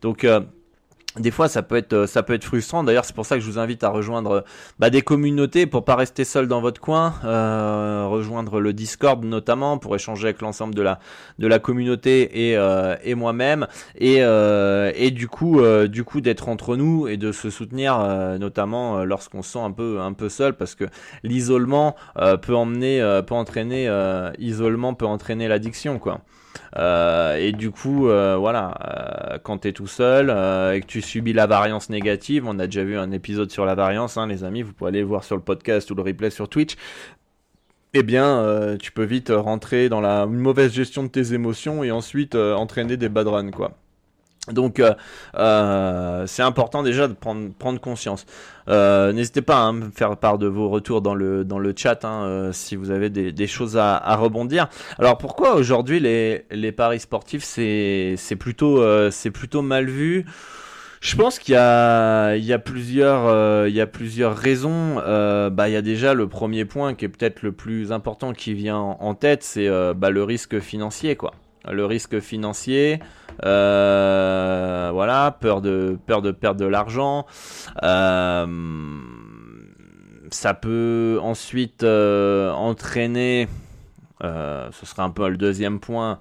Donc 0.01 0.25
des 1.17 1.31
fois 1.31 1.47
ça 1.47 1.63
peut 1.63 1.75
être 1.75 1.93
euh, 1.93 2.07
ça 2.07 2.21
peut 2.21 2.33
être 2.33 2.43
frustrant. 2.43 2.83
D'ailleurs 2.83 3.03
c'est 3.03 3.15
pour 3.15 3.25
ça 3.25 3.35
que 3.35 3.41
je 3.41 3.49
vous 3.49 3.57
invite 3.57 3.83
à 3.83 3.89
rejoindre 3.89 4.43
bah, 4.77 4.91
des 4.91 5.01
communautés 5.01 5.65
pour 5.65 5.83
pas 5.83 5.95
rester 5.95 6.23
seul 6.23 6.47
dans 6.47 6.61
votre 6.61 6.79
coin 6.79 7.15
euh, 7.25 8.05
rejoindre 8.07 8.59
le 8.59 8.73
Discord 8.73 9.23
notamment 9.23 9.79
pour 9.79 9.95
échanger 9.95 10.27
avec 10.27 10.41
l'ensemble 10.41 10.75
de 10.75 10.83
la 10.83 10.99
de 11.39 11.47
la 11.47 11.57
communauté 11.57 12.49
et, 12.49 12.57
euh, 12.57 12.95
et 13.03 13.15
moi-même. 13.15 13.67
Et, 13.97 14.17
et 14.19 15.11
du 15.11 15.27
coup 15.27 15.61
du 15.87 16.03
coup 16.03 16.21
d'être 16.21 16.47
entre 16.47 16.75
nous 16.75 17.07
et 17.07 17.17
de 17.17 17.31
se 17.31 17.49
soutenir 17.49 17.97
notamment 18.39 19.03
lorsqu'on 19.03 19.41
se 19.41 19.53
sent 19.53 19.59
un 19.59 19.71
peu 19.71 19.99
un 19.99 20.13
peu 20.13 20.29
seul. 20.29 20.53
Parce 20.53 20.75
que 20.75 20.85
l'isolement 21.23 21.95
peut 22.41 22.55
emmener 22.55 22.99
peut 23.25 23.35
entraîner 23.35 23.89
isolement 24.37 24.93
peut 24.93 25.05
entraîner 25.05 25.47
l'addiction 25.47 25.99
quoi 25.99 26.21
euh, 26.77 27.35
et 27.35 27.51
du 27.51 27.71
coup, 27.71 28.07
euh, 28.07 28.37
voilà, 28.37 29.33
euh, 29.33 29.37
quand 29.41 29.59
tu 29.59 29.69
es 29.69 29.73
tout 29.73 29.87
seul 29.87 30.29
et 30.75 30.81
que 30.81 30.85
tu 30.85 31.01
subis 31.01 31.33
la 31.33 31.47
variance 31.47 31.89
négative, 31.89 32.45
on 32.47 32.59
a 32.59 32.65
déjà 32.65 32.83
vu 32.83 32.97
un 32.97 33.11
épisode 33.11 33.51
sur 33.51 33.65
la 33.65 33.75
variance, 33.75 34.17
hein, 34.17 34.27
les 34.27 34.43
amis, 34.43 34.61
vous 34.61 34.73
pouvez 34.73 34.89
aller 34.89 35.03
voir 35.03 35.23
sur 35.23 35.35
le 35.35 35.41
podcast 35.41 35.89
ou 35.91 35.95
le 35.95 36.01
replay 36.01 36.29
sur 36.29 36.49
Twitch. 36.49 36.75
Eh 37.93 38.03
bien, 38.03 38.77
tu 38.79 38.91
peux 38.91 39.03
vite 39.03 39.31
rentrer 39.35 39.89
dans 39.89 40.01
la 40.01 40.27
mauvaise 40.27 40.71
gestion 40.73 41.03
de 41.03 41.07
tes 41.07 41.33
émotions 41.33 41.83
et 41.83 41.91
ensuite 41.91 42.35
entraîner 42.35 42.97
des 42.97 43.09
bad 43.09 43.27
runs, 43.27 43.51
quoi. 43.51 43.71
Donc 44.51 44.79
euh, 44.79 44.93
euh, 45.35 46.25
c'est 46.25 46.41
important 46.41 46.83
déjà 46.83 47.07
de 47.07 47.13
prendre, 47.13 47.51
prendre 47.53 47.79
conscience. 47.79 48.25
Euh, 48.67 49.11
n'hésitez 49.11 49.41
pas 49.41 49.67
à 49.67 49.71
me 49.71 49.89
faire 49.89 50.15
part 50.17 50.37
de 50.37 50.47
vos 50.47 50.69
retours 50.69 51.01
dans 51.01 51.15
le, 51.15 51.43
dans 51.43 51.59
le 51.59 51.73
chat 51.75 52.05
hein, 52.05 52.51
si 52.53 52.75
vous 52.75 52.91
avez 52.91 53.09
des, 53.09 53.47
choses 53.47 53.77
à, 53.77 54.15
rebondir. 54.15 54.69
Alors 54.97 55.17
pourquoi 55.17 55.55
aujourd'hui 55.55 55.99
les, 55.99 56.45
les 56.51 56.71
paris 56.71 56.99
sportifs 56.99 57.43
c'est 57.43 58.17
plutôt, 58.39 58.83
c'est 59.11 59.31
plutôt 59.31 59.61
mal 59.61 59.85
vu? 59.85 60.25
Je 61.01 61.15
pense 61.15 61.39
qu'il 61.39 61.53
y 61.53 61.57
a, 61.57 62.35
il 62.35 62.43
y 62.43 62.51
a 62.51 62.59
plusieurs, 62.59 63.67
il 63.67 63.73
y 63.73 63.81
a 63.81 63.87
plusieurs 63.87 64.35
raisons. 64.35 64.95
bah, 64.95 65.69
il 65.69 65.71
y 65.71 65.77
a 65.77 65.81
déjà 65.81 66.13
le 66.13 66.27
premier 66.27 66.65
point 66.65 66.93
qui 66.93 67.05
est 67.05 67.09
peut-être 67.09 67.41
le 67.41 67.51
plus 67.51 67.91
important 67.91 68.33
qui 68.33 68.53
vient 68.53 68.77
en, 68.77 69.15
tête, 69.15 69.43
c'est 69.43 69.69
bah, 69.95 70.09
le 70.09 70.23
risque 70.23 70.59
financier, 70.59 71.15
quoi 71.15 71.33
le 71.67 71.85
risque 71.85 72.19
financier, 72.19 72.99
euh, 73.45 74.89
voilà, 74.93 75.37
peur 75.39 75.61
de 75.61 75.97
perdre 76.05 76.55
de 76.55 76.65
l'argent. 76.65 77.25
Euh, 77.83 78.45
ça 80.31 80.53
peut 80.53 81.19
ensuite 81.21 81.83
euh, 81.83 82.51
entraîner, 82.51 83.47
ce 84.21 84.85
serait 84.85 85.01
un 85.01 85.09
peu 85.09 85.27
le 85.29 85.37
deuxième 85.37 85.79
point. 85.79 86.19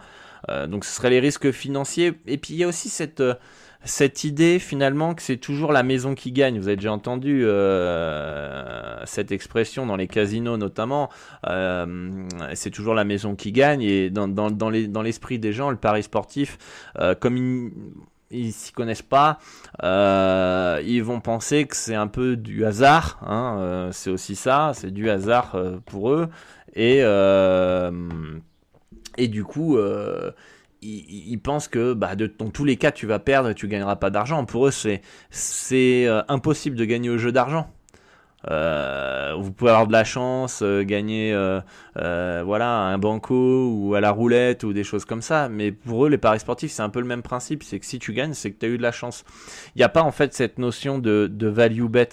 donc 0.68 0.85
ce 0.85 0.95
serait 0.95 1.11
les 1.11 1.21
risques 1.21 1.50
financiers. 1.50 2.14
Et 2.26 2.38
puis 2.38 2.54
il 2.54 2.57
y 2.59 2.64
a 2.64 2.68
aussi 2.68 2.88
cette 2.88 3.23
cette 3.85 4.25
idée 4.25 4.58
finalement 4.58 5.14
que 5.14 5.23
c'est 5.23 5.37
toujours 5.37 5.73
la 5.73 5.82
maison 5.82 6.14
qui 6.14 6.32
gagne. 6.32 6.58
Vous 6.58 6.66
avez 6.68 6.76
déjà 6.76 6.92
entendu 6.92 7.42
euh, 7.44 9.04
cette 9.06 9.32
expression 9.32 9.87
dans 9.87 9.97
les 9.97 10.08
casinos 10.08 10.56
notamment. 10.56 11.08
Euh, 11.47 12.26
c'est 12.54 12.70
toujours 12.70 12.94
la 12.94 13.04
maison 13.04 13.37
qui 13.37 13.52
gagne 13.52 13.82
et 13.82 14.11
dans, 14.11 14.28
dans, 14.28 14.50
dans 14.50 15.02
l'esprit 15.02 15.38
des 15.38 15.52
gens, 15.52 15.70
le 15.70 15.76
pari 15.76 16.02
sportif, 16.02 16.58
euh, 16.99 17.14
comme 17.14 17.37
ils, 17.37 17.70
ils 18.30 18.52
s'y 18.52 18.73
connaissent 18.73 19.00
pas, 19.02 19.38
ils 19.82 21.02
vont 21.02 21.20
penser 21.20 21.66
que 21.66 21.76
c'est 21.76 21.94
un 21.94 22.08
peu 22.08 22.37
du 22.37 22.64
hasard. 22.64 23.18
Hein, 23.23 23.90
c'est 23.92 24.11
aussi 24.11 24.35
ça, 24.35 24.73
c'est 24.75 24.90
du 24.90 25.08
hasard 25.08 25.56
pour 25.87 26.11
eux 26.11 26.28
et 26.75 26.99
et 29.16 29.28
du 29.28 29.44
coup 29.44 29.78
ils, 30.82 31.38
pensent 31.38 31.68
que 31.68 31.92
bah, 31.92 32.14
dans 32.16 32.50
tous 32.50 32.64
les 32.64 32.76
cas 32.76 32.92
tu 32.92 33.06
vas 33.06 33.18
perdre 33.18 33.50
et 33.50 33.54
tu 33.54 33.68
gagneras 33.68 33.97
pas 33.97 34.11
d'argent. 34.11 34.44
Pour 34.44 34.66
eux 34.66 34.70
c'est 34.70 35.00
euh, 36.06 36.23
impossible 36.28 36.76
de 36.76 36.85
gagner 36.85 37.11
au 37.11 37.18
jeu 37.18 37.32
d'argent. 37.32 37.70
Euh, 38.50 39.35
vous 39.37 39.50
pouvez 39.50 39.73
avoir 39.73 39.88
de 39.88 39.92
la 39.92 40.04
chance, 40.04 40.61
euh, 40.62 40.85
gagner 40.85 41.32
voilà 41.94 42.70
un 42.70 42.99
banco 42.99 43.70
ou 43.73 43.94
à 43.94 44.00
la 44.00 44.11
roulette 44.11 44.62
ou 44.62 44.73
des 44.73 44.85
choses 44.85 45.04
comme 45.04 45.23
ça, 45.23 45.49
mais 45.49 45.73
pour 45.73 46.06
eux 46.06 46.08
les 46.08 46.18
paris 46.18 46.40
sportifs 46.40 46.70
c'est 46.70 46.82
un 46.82 46.90
peu 46.90 47.00
le 47.00 47.06
même 47.06 47.23
principe, 47.23 47.64
c'est 47.64 47.80
que 47.80 47.87
si 47.87 47.99
tu 47.99 48.12
gagnes 48.12 48.35
c'est 48.35 48.52
que 48.52 48.58
tu 48.58 48.66
as 48.66 48.68
eu 48.68 48.78
de 48.78 48.82
la 48.82 48.92
chance. 48.92 49.25
Il 49.75 49.78
n'y 49.78 49.85
a 49.85 49.88
pas 49.88 50.02
en 50.02 50.12
fait 50.12 50.35
cette 50.35 50.58
notion 50.58 50.99
de, 50.99 51.28
value 51.40 51.87
bet, 51.87 52.08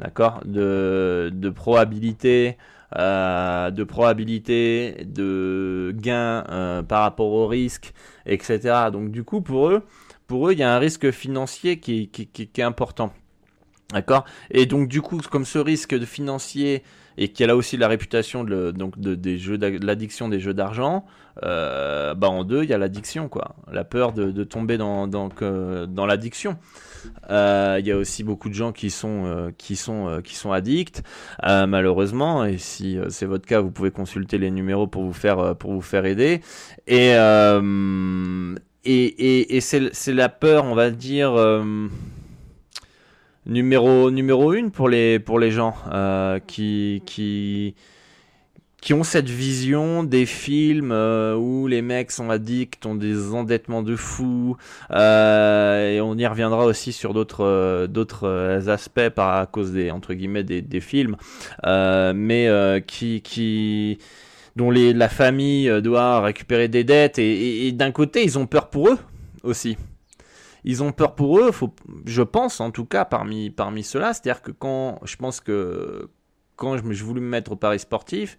d'accord, 0.00 0.42
de 0.44 1.50
probabilité. 1.54 2.56
Euh, 2.94 3.72
de 3.72 3.82
probabilité, 3.82 5.04
de 5.04 5.92
gain 5.96 6.44
euh, 6.48 6.82
par 6.84 7.02
rapport 7.02 7.32
au 7.32 7.48
risque, 7.48 7.92
etc. 8.26 8.90
Donc 8.92 9.10
du 9.10 9.24
coup, 9.24 9.40
pour 9.40 9.70
eux, 9.70 9.82
pour 10.28 10.48
eux, 10.48 10.52
il 10.52 10.60
y 10.60 10.62
a 10.62 10.72
un 10.72 10.78
risque 10.78 11.10
financier 11.10 11.80
qui, 11.80 12.08
qui, 12.08 12.28
qui, 12.28 12.42
est 12.42 12.64
important. 12.64 13.12
D'accord? 13.92 14.24
Et 14.52 14.66
donc 14.66 14.86
du 14.86 15.02
coup, 15.02 15.18
comme 15.30 15.44
ce 15.44 15.58
risque 15.58 15.96
de 15.96 16.04
financier 16.04 16.84
et 17.18 17.32
qui 17.32 17.42
a 17.42 17.48
là 17.48 17.56
aussi 17.56 17.76
la 17.76 17.88
réputation 17.88 18.44
de, 18.44 18.70
donc 18.70 19.00
de, 19.00 19.16
des 19.16 19.36
jeux 19.36 19.56
l'addiction 19.56 20.28
des 20.28 20.38
jeux 20.38 20.54
d'argent, 20.54 21.04
euh, 21.42 22.14
bah 22.14 22.28
en 22.28 22.44
deux 22.44 22.62
il 22.62 22.70
y 22.70 22.72
a 22.72 22.78
l'addiction 22.78 23.28
quoi, 23.28 23.56
la 23.72 23.84
peur 23.84 24.12
de, 24.12 24.30
de 24.30 24.44
tomber 24.44 24.78
dans 24.78 25.08
dans, 25.08 25.28
dans 25.28 26.06
l'addiction. 26.06 26.56
Euh, 27.30 27.76
il 27.80 27.86
y 27.86 27.92
a 27.92 27.96
aussi 27.96 28.22
beaucoup 28.22 28.48
de 28.48 28.54
gens 28.54 28.72
qui 28.72 28.90
sont 28.90 29.24
euh, 29.26 29.50
qui 29.56 29.76
sont 29.76 30.08
euh, 30.08 30.20
qui 30.20 30.34
sont 30.34 30.52
addicts. 30.52 31.02
Malheureusement 31.42 32.44
et 32.44 32.58
si 32.58 32.98
c'est 33.08 33.26
votre 33.26 33.46
cas 33.46 33.60
vous 33.60 33.70
pouvez 33.70 33.90
consulter 33.90 34.38
les 34.38 34.50
numéros 34.50 34.86
pour 34.86 35.02
vous 35.02 35.12
faire 35.12 35.54
pour 35.56 35.72
vous 35.72 35.80
faire 35.80 36.04
aider. 36.04 36.40
Et 36.86 37.14
et, 38.88 39.04
et, 39.04 39.56
et 39.56 39.60
c'est 39.60 40.12
la 40.12 40.28
peur 40.28 40.64
on 40.64 40.74
va 40.74 40.90
dire 40.90 41.32
numéro 43.46 44.10
numéro 44.10 44.52
une 44.52 44.70
pour 44.70 44.88
les 44.88 45.18
pour 45.18 45.38
les 45.38 45.50
gens 45.50 45.74
qui 46.46 47.02
qui 47.06 47.74
qui 48.86 48.94
ont 48.94 49.02
cette 49.02 49.28
vision 49.28 50.04
des 50.04 50.26
films 50.26 50.92
euh, 50.92 51.34
où 51.34 51.66
les 51.66 51.82
mecs 51.82 52.12
sont 52.12 52.30
addicts, 52.30 52.86
ont 52.86 52.94
des 52.94 53.34
endettements 53.34 53.82
de 53.82 53.96
fous, 53.96 54.56
euh, 54.92 55.96
et 55.96 56.00
on 56.00 56.16
y 56.16 56.24
reviendra 56.24 56.64
aussi 56.66 56.92
sur 56.92 57.12
d'autres 57.12 57.44
euh, 57.44 57.88
d'autres 57.88 58.68
aspects 58.68 59.08
par 59.08 59.40
à 59.40 59.46
cause 59.46 59.72
des 59.72 59.90
entre 59.90 60.14
guillemets 60.14 60.44
des, 60.44 60.62
des 60.62 60.80
films, 60.80 61.16
mais 61.64 62.48
qui 62.86 63.22
qui 63.22 63.98
dont 64.54 64.70
les, 64.70 64.92
la 64.92 65.08
famille 65.08 65.82
doit 65.82 66.20
récupérer 66.20 66.68
des 66.68 66.84
dettes 66.84 67.18
et, 67.18 67.72
d'un 67.72 67.90
côté 67.90 68.22
ils 68.22 68.38
ont 68.38 68.46
peur 68.46 68.70
pour 68.70 68.90
eux 68.90 68.98
aussi. 69.42 69.76
Ils 70.62 70.84
ont 70.84 70.92
peur 70.92 71.16
pour 71.16 71.40
eux, 71.40 71.50
faut, 71.50 71.74
je 72.04 72.22
pense 72.22 72.60
en 72.60 72.70
tout 72.70 72.84
cas 72.84 73.04
parmi 73.04 73.50
parmi 73.50 73.82
ceux-là, 73.82 74.12
c'est-à-dire 74.14 74.42
que 74.42 74.52
quand 74.52 75.00
je 75.02 75.16
pense 75.16 75.40
que 75.40 76.08
quand 76.54 76.76
je, 76.76 76.92
je 76.92 77.04
voulais 77.04 77.20
me 77.20 77.28
mettre 77.28 77.50
au 77.50 77.56
paris 77.56 77.80
sportif, 77.80 78.38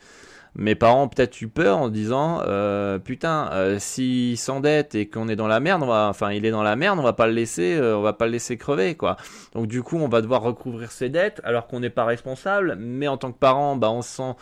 mes 0.55 0.75
parents 0.75 1.03
ont 1.03 1.07
peut-être 1.07 1.41
eu 1.41 1.47
peur 1.47 1.77
en 1.77 1.89
disant 1.89 2.41
euh, 2.47 2.97
putain 2.99 3.49
euh, 3.51 3.77
s'il 3.79 4.37
s'endette 4.37 4.95
et 4.95 5.07
qu'on 5.07 5.27
est 5.27 5.35
dans 5.35 5.47
la 5.47 5.59
merde 5.59 5.83
on 5.83 5.87
va 5.87 6.07
enfin 6.09 6.31
il 6.31 6.45
est 6.45 6.51
dans 6.51 6.63
la 6.63 6.75
merde 6.75 6.97
on 6.99 7.03
va 7.03 7.13
pas 7.13 7.27
le 7.27 7.33
laisser 7.33 7.75
euh, 7.75 7.97
on 7.97 8.01
va 8.01 8.13
pas 8.13 8.25
le 8.25 8.31
laisser 8.31 8.57
crever 8.57 8.95
quoi. 8.95 9.17
Donc 9.53 9.67
du 9.67 9.83
coup 9.83 9.97
on 9.97 10.07
va 10.07 10.21
devoir 10.21 10.41
recouvrir 10.41 10.91
ses 10.91 11.09
dettes 11.09 11.41
alors 11.43 11.67
qu'on 11.67 11.79
n'est 11.79 11.89
pas 11.89 12.05
responsable. 12.05 12.75
Mais 12.79 13.07
en 13.07 13.17
tant 13.17 13.31
que 13.31 13.37
parent 13.37 13.75
bah 13.75 13.91
on 13.91 14.01
se 14.01 14.09
sent 14.09 14.35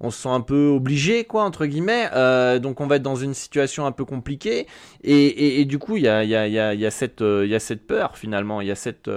on 0.00 0.10
se 0.10 0.22
sent 0.22 0.28
un 0.28 0.40
peu 0.40 0.66
obligé 0.66 1.24
quoi 1.24 1.44
entre 1.44 1.66
guillemets. 1.66 2.10
Donc 2.60 2.80
on 2.80 2.86
va 2.86 2.96
être 2.96 3.02
dans 3.02 3.16
une 3.16 3.34
situation 3.34 3.86
un 3.86 3.92
peu 3.92 4.04
compliquée. 4.04 4.66
Et, 5.02 5.64
du 5.64 5.78
coup 5.78 5.96
il 5.96 6.02
y 6.02 6.08
a, 6.08 6.90
cette 6.90 7.20
il 7.20 7.48
y 7.48 7.54
a 7.54 7.60
cette 7.60 7.86
peur 7.86 8.18
finalement. 8.18 8.60
Il 8.60 8.66
y 8.66 8.72
a 8.72 8.74
cette 8.74 9.08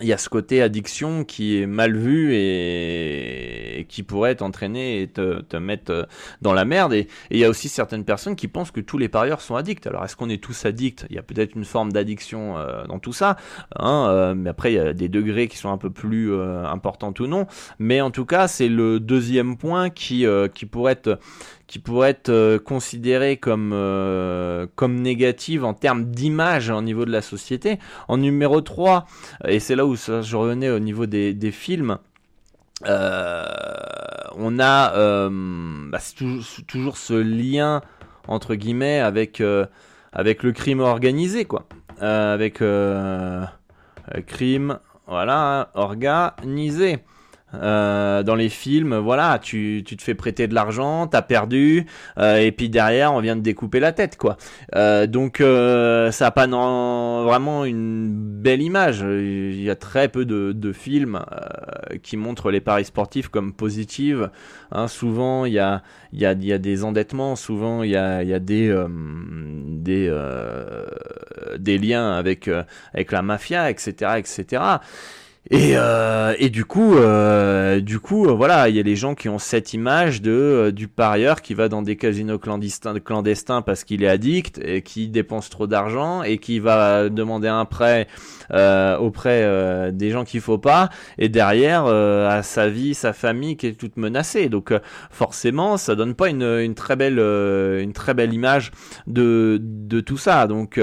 il 0.00 0.06
y 0.06 0.12
a 0.12 0.18
ce 0.18 0.28
côté 0.28 0.62
addiction 0.62 1.24
qui 1.24 1.60
est 1.60 1.66
mal 1.66 1.96
vu 1.96 2.34
et, 2.34 3.86
qui 3.88 4.02
pourrait 4.02 4.36
t'entraîner 4.36 5.02
et 5.02 5.08
te, 5.08 5.40
te, 5.40 5.56
mettre 5.56 5.92
euh, 5.92 6.02
dans 6.42 6.52
la 6.52 6.64
merde. 6.64 6.92
Et, 6.92 7.08
il 7.30 7.38
y 7.38 7.44
a 7.44 7.48
aussi 7.48 7.68
certaines 7.68 8.04
personnes 8.04 8.36
qui 8.36 8.48
pensent 8.48 8.70
que 8.70 8.80
tous 8.80 8.98
les 8.98 9.08
parieurs 9.08 9.40
sont 9.40 9.56
addicts. 9.56 9.86
Alors 9.86 10.04
est-ce 10.04 10.16
qu'on 10.16 10.28
est 10.28 10.42
tous 10.42 10.66
addicts? 10.66 11.06
Il 11.10 11.16
y 11.16 11.18
a 11.18 11.22
peut-être 11.22 11.54
une 11.56 11.64
forme 11.64 11.92
d'addiction 11.92 12.58
euh, 12.58 12.84
dans 12.86 12.98
tout 12.98 13.12
ça, 13.12 13.36
hein, 13.76 14.06
euh, 14.08 14.34
mais 14.34 14.50
après 14.50 14.72
il 14.72 14.76
y 14.76 14.78
a 14.78 14.92
des 14.92 15.08
degrés 15.08 15.48
qui 15.48 15.56
sont 15.56 15.70
un 15.70 15.78
peu 15.78 15.90
plus 15.90 16.32
importants 16.38 17.14
ou 17.18 17.26
non. 17.26 17.46
Mais 17.78 18.00
en 18.00 18.10
tout 18.10 18.24
cas, 18.24 18.48
c'est 18.48 18.68
le 18.68 19.00
deuxième 19.00 19.56
point 19.56 19.90
qui 19.90 20.24
qui 20.54 20.66
pourrait 20.66 20.92
être 20.92 21.18
qui 21.68 21.78
pourrait 21.78 22.10
être 22.10 22.30
euh, 22.30 22.58
considérée 22.58 23.36
comme, 23.36 23.72
euh, 23.72 24.66
comme 24.74 25.00
négative 25.00 25.64
en 25.64 25.74
termes 25.74 26.06
d'image 26.06 26.70
au 26.70 26.82
niveau 26.82 27.04
de 27.04 27.12
la 27.12 27.22
société. 27.22 27.78
En 28.08 28.16
numéro 28.16 28.60
3, 28.60 29.06
et 29.46 29.60
c'est 29.60 29.76
là 29.76 29.86
où 29.86 29.94
je 29.94 30.36
revenais 30.36 30.70
au 30.70 30.80
niveau 30.80 31.06
des, 31.06 31.34
des 31.34 31.52
films, 31.52 31.98
on 32.84 34.58
a 34.60 35.28
bah, 35.28 35.98
toujours, 36.66 36.96
ce 36.96 37.14
lien 37.14 37.82
entre 38.28 38.54
guillemets 38.54 39.00
avec 39.00 39.42
avec 40.12 40.42
le 40.44 40.52
crime 40.52 40.80
organisé 40.80 41.44
quoi, 41.44 41.66
avec 42.00 42.62
crime 44.26 44.78
voilà 45.08 45.70
organisé. 45.74 46.98
Euh, 47.54 48.22
dans 48.22 48.34
les 48.34 48.50
films, 48.50 48.96
voilà, 48.96 49.38
tu, 49.38 49.82
tu 49.86 49.96
te 49.96 50.02
fais 50.02 50.14
prêter 50.14 50.48
de 50.48 50.54
l'argent, 50.54 51.06
t'as 51.06 51.22
perdu, 51.22 51.86
euh, 52.18 52.36
et 52.36 52.52
puis 52.52 52.68
derrière 52.68 53.14
on 53.14 53.20
vient 53.20 53.36
de 53.36 53.40
découper 53.40 53.80
la 53.80 53.92
tête, 53.92 54.18
quoi. 54.18 54.36
Euh, 54.74 55.06
donc 55.06 55.40
euh, 55.40 56.10
ça 56.10 56.26
a 56.26 56.30
pas 56.30 56.46
vraiment 56.46 57.64
une 57.64 58.08
belle 58.10 58.60
image. 58.60 59.00
Il 59.00 59.62
y 59.62 59.70
a 59.70 59.76
très 59.76 60.08
peu 60.08 60.26
de, 60.26 60.52
de 60.52 60.72
films 60.72 61.20
euh, 61.32 61.96
qui 62.02 62.18
montrent 62.18 62.50
les 62.50 62.60
paris 62.60 62.84
sportifs 62.84 63.28
comme 63.28 63.54
positives. 63.54 64.30
Hein, 64.70 64.86
souvent 64.86 65.46
il 65.46 65.54
y 65.54 65.58
a, 65.58 65.82
y, 66.12 66.26
a, 66.26 66.34
y 66.34 66.52
a 66.52 66.58
des 66.58 66.84
endettements, 66.84 67.34
souvent 67.34 67.82
il 67.82 67.90
y 67.90 67.96
a, 67.96 68.22
y 68.24 68.34
a 68.34 68.38
des 68.38 68.74
des 69.66 70.14
des 71.58 71.78
liens 71.78 72.12
avec 72.12 72.48
avec 72.92 73.12
la 73.12 73.22
mafia, 73.22 73.70
etc., 73.70 74.18
etc. 74.18 74.78
Et, 75.50 75.72
euh, 75.76 76.34
et 76.38 76.50
du 76.50 76.66
coup, 76.66 76.94
euh, 76.94 77.80
du 77.80 78.00
coup, 78.00 78.26
euh, 78.26 78.32
voilà, 78.32 78.68
il 78.68 78.76
y 78.76 78.80
a 78.80 78.82
les 78.82 78.96
gens 78.96 79.14
qui 79.14 79.30
ont 79.30 79.38
cette 79.38 79.72
image 79.72 80.20
de 80.20 80.30
euh, 80.30 80.72
du 80.72 80.88
parieur 80.88 81.40
qui 81.40 81.54
va 81.54 81.70
dans 81.70 81.80
des 81.80 81.96
casinos 81.96 82.38
clandestins, 82.38 82.98
clandestins 83.00 83.62
parce 83.62 83.84
qu'il 83.84 84.02
est 84.02 84.08
addict 84.08 84.60
et 84.62 84.82
qui 84.82 85.08
dépense 85.08 85.48
trop 85.48 85.66
d'argent 85.66 86.22
et 86.22 86.36
qui 86.36 86.58
va 86.58 87.08
demander 87.08 87.48
un 87.48 87.64
prêt 87.64 88.08
euh, 88.50 88.98
auprès 88.98 89.90
des 89.92 90.10
gens 90.10 90.24
qu'il 90.24 90.42
faut 90.42 90.58
pas 90.58 90.90
et 91.16 91.30
derrière 91.30 91.86
à 91.86 92.42
sa 92.42 92.68
vie, 92.68 92.94
sa 92.94 93.14
famille 93.14 93.56
qui 93.56 93.68
est 93.68 93.72
toute 93.72 93.96
menacée. 93.96 94.50
Donc 94.50 94.74
forcément, 95.10 95.78
ça 95.78 95.94
donne 95.94 96.14
pas 96.14 96.28
une, 96.28 96.42
une 96.42 96.74
très 96.74 96.96
belle 96.96 97.18
une 97.18 97.92
très 97.94 98.12
belle 98.12 98.34
image 98.34 98.70
de 99.06 99.58
de 99.62 100.00
tout 100.00 100.18
ça. 100.18 100.46
Donc 100.46 100.78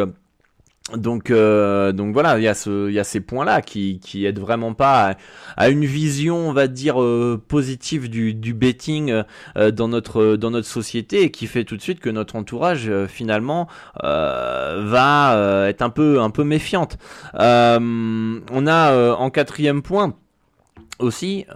donc, 0.93 1.31
euh, 1.31 1.91
donc 1.93 2.13
voilà, 2.13 2.37
il 2.37 2.43
y 2.43 2.47
a 2.47 2.53
y 2.91 2.99
a 2.99 3.03
ces 3.03 3.19
points-là 3.19 3.63
qui, 3.63 3.99
qui 3.99 4.27
aident 4.27 4.37
vraiment 4.37 4.75
pas 4.75 5.15
à, 5.57 5.69
une 5.69 5.83
vision, 5.83 6.49
on 6.49 6.53
va 6.53 6.67
dire 6.67 7.01
euh, 7.01 7.41
positive 7.47 8.07
du, 8.07 8.35
du 8.35 8.53
betting 8.53 9.23
euh, 9.57 9.71
dans 9.71 9.87
notre, 9.87 10.35
dans 10.35 10.51
notre 10.51 10.67
société 10.67 11.23
et 11.23 11.31
qui 11.31 11.47
fait 11.47 11.63
tout 11.63 11.75
de 11.75 11.81
suite 11.81 11.99
que 11.99 12.11
notre 12.11 12.35
entourage 12.35 12.91
finalement 13.07 13.67
va 14.03 15.65
être 15.67 15.81
un 15.81 15.89
peu, 15.89 16.21
un 16.21 16.29
peu 16.29 16.43
méfiante. 16.43 16.99
on 17.33 18.67
a 18.67 19.15
en 19.15 19.29
quatrième 19.31 19.81
point 19.81 20.13
aussi 20.99 21.47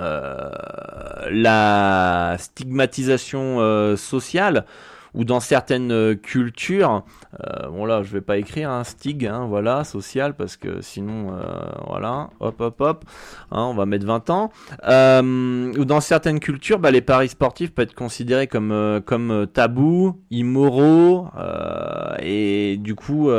la 1.31 2.35
stigmatisation 2.39 3.95
sociale 3.95 4.65
ou 5.13 5.23
dans 5.23 5.39
certaines 5.39 5.91
euh, 5.91 6.15
cultures, 6.15 7.03
euh, 7.39 7.67
bon 7.69 7.85
là 7.85 8.03
je 8.03 8.11
vais 8.11 8.21
pas 8.21 8.37
écrire 8.37 8.69
un 8.69 8.79
hein, 8.79 8.83
stig, 8.83 9.25
hein, 9.25 9.45
voilà, 9.47 9.83
social, 9.83 10.35
parce 10.35 10.57
que 10.57 10.81
sinon, 10.81 11.33
euh, 11.33 11.43
voilà, 11.87 12.29
hop 12.39 12.61
hop 12.61 12.81
hop, 12.81 13.05
hein, 13.51 13.63
on 13.63 13.73
va 13.73 13.85
mettre 13.85 14.05
20 14.05 14.29
ans, 14.29 14.51
ou 14.83 15.85
dans 15.85 16.01
certaines 16.01 16.39
cultures, 16.39 16.79
bah, 16.79 16.91
les 16.91 17.01
paris 17.01 17.29
sportifs 17.29 17.73
peuvent 17.73 17.83
être 17.83 17.95
considérés 17.95 18.47
comme, 18.47 19.01
comme 19.05 19.47
tabous, 19.51 20.19
immoraux, 20.31 21.27
et 22.19 22.77
du 22.77 22.95
coup 22.95 23.29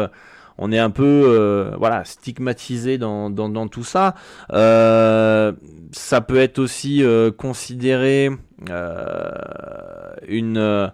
on 0.59 0.73
est 0.73 0.79
un 0.79 0.91
peu 0.91 1.73
voilà 1.79 2.05
stigmatisé 2.05 2.99
dans, 2.99 3.31
dans, 3.31 3.49
dans 3.49 3.69
tout 3.69 3.85
ça. 3.85 4.15
ça 4.51 6.21
peut 6.21 6.39
être 6.39 6.59
aussi 6.59 7.05
considéré 7.37 8.31
une 10.29 10.93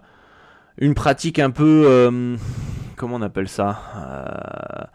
une 0.77 0.93
pratique 0.93 1.39
un 1.39 1.49
peu 1.49 1.83
euh, 1.85 2.35
comment 2.95 3.15
on 3.15 3.21
appelle 3.21 3.47
ça 3.47 3.81
euh, 3.95 4.85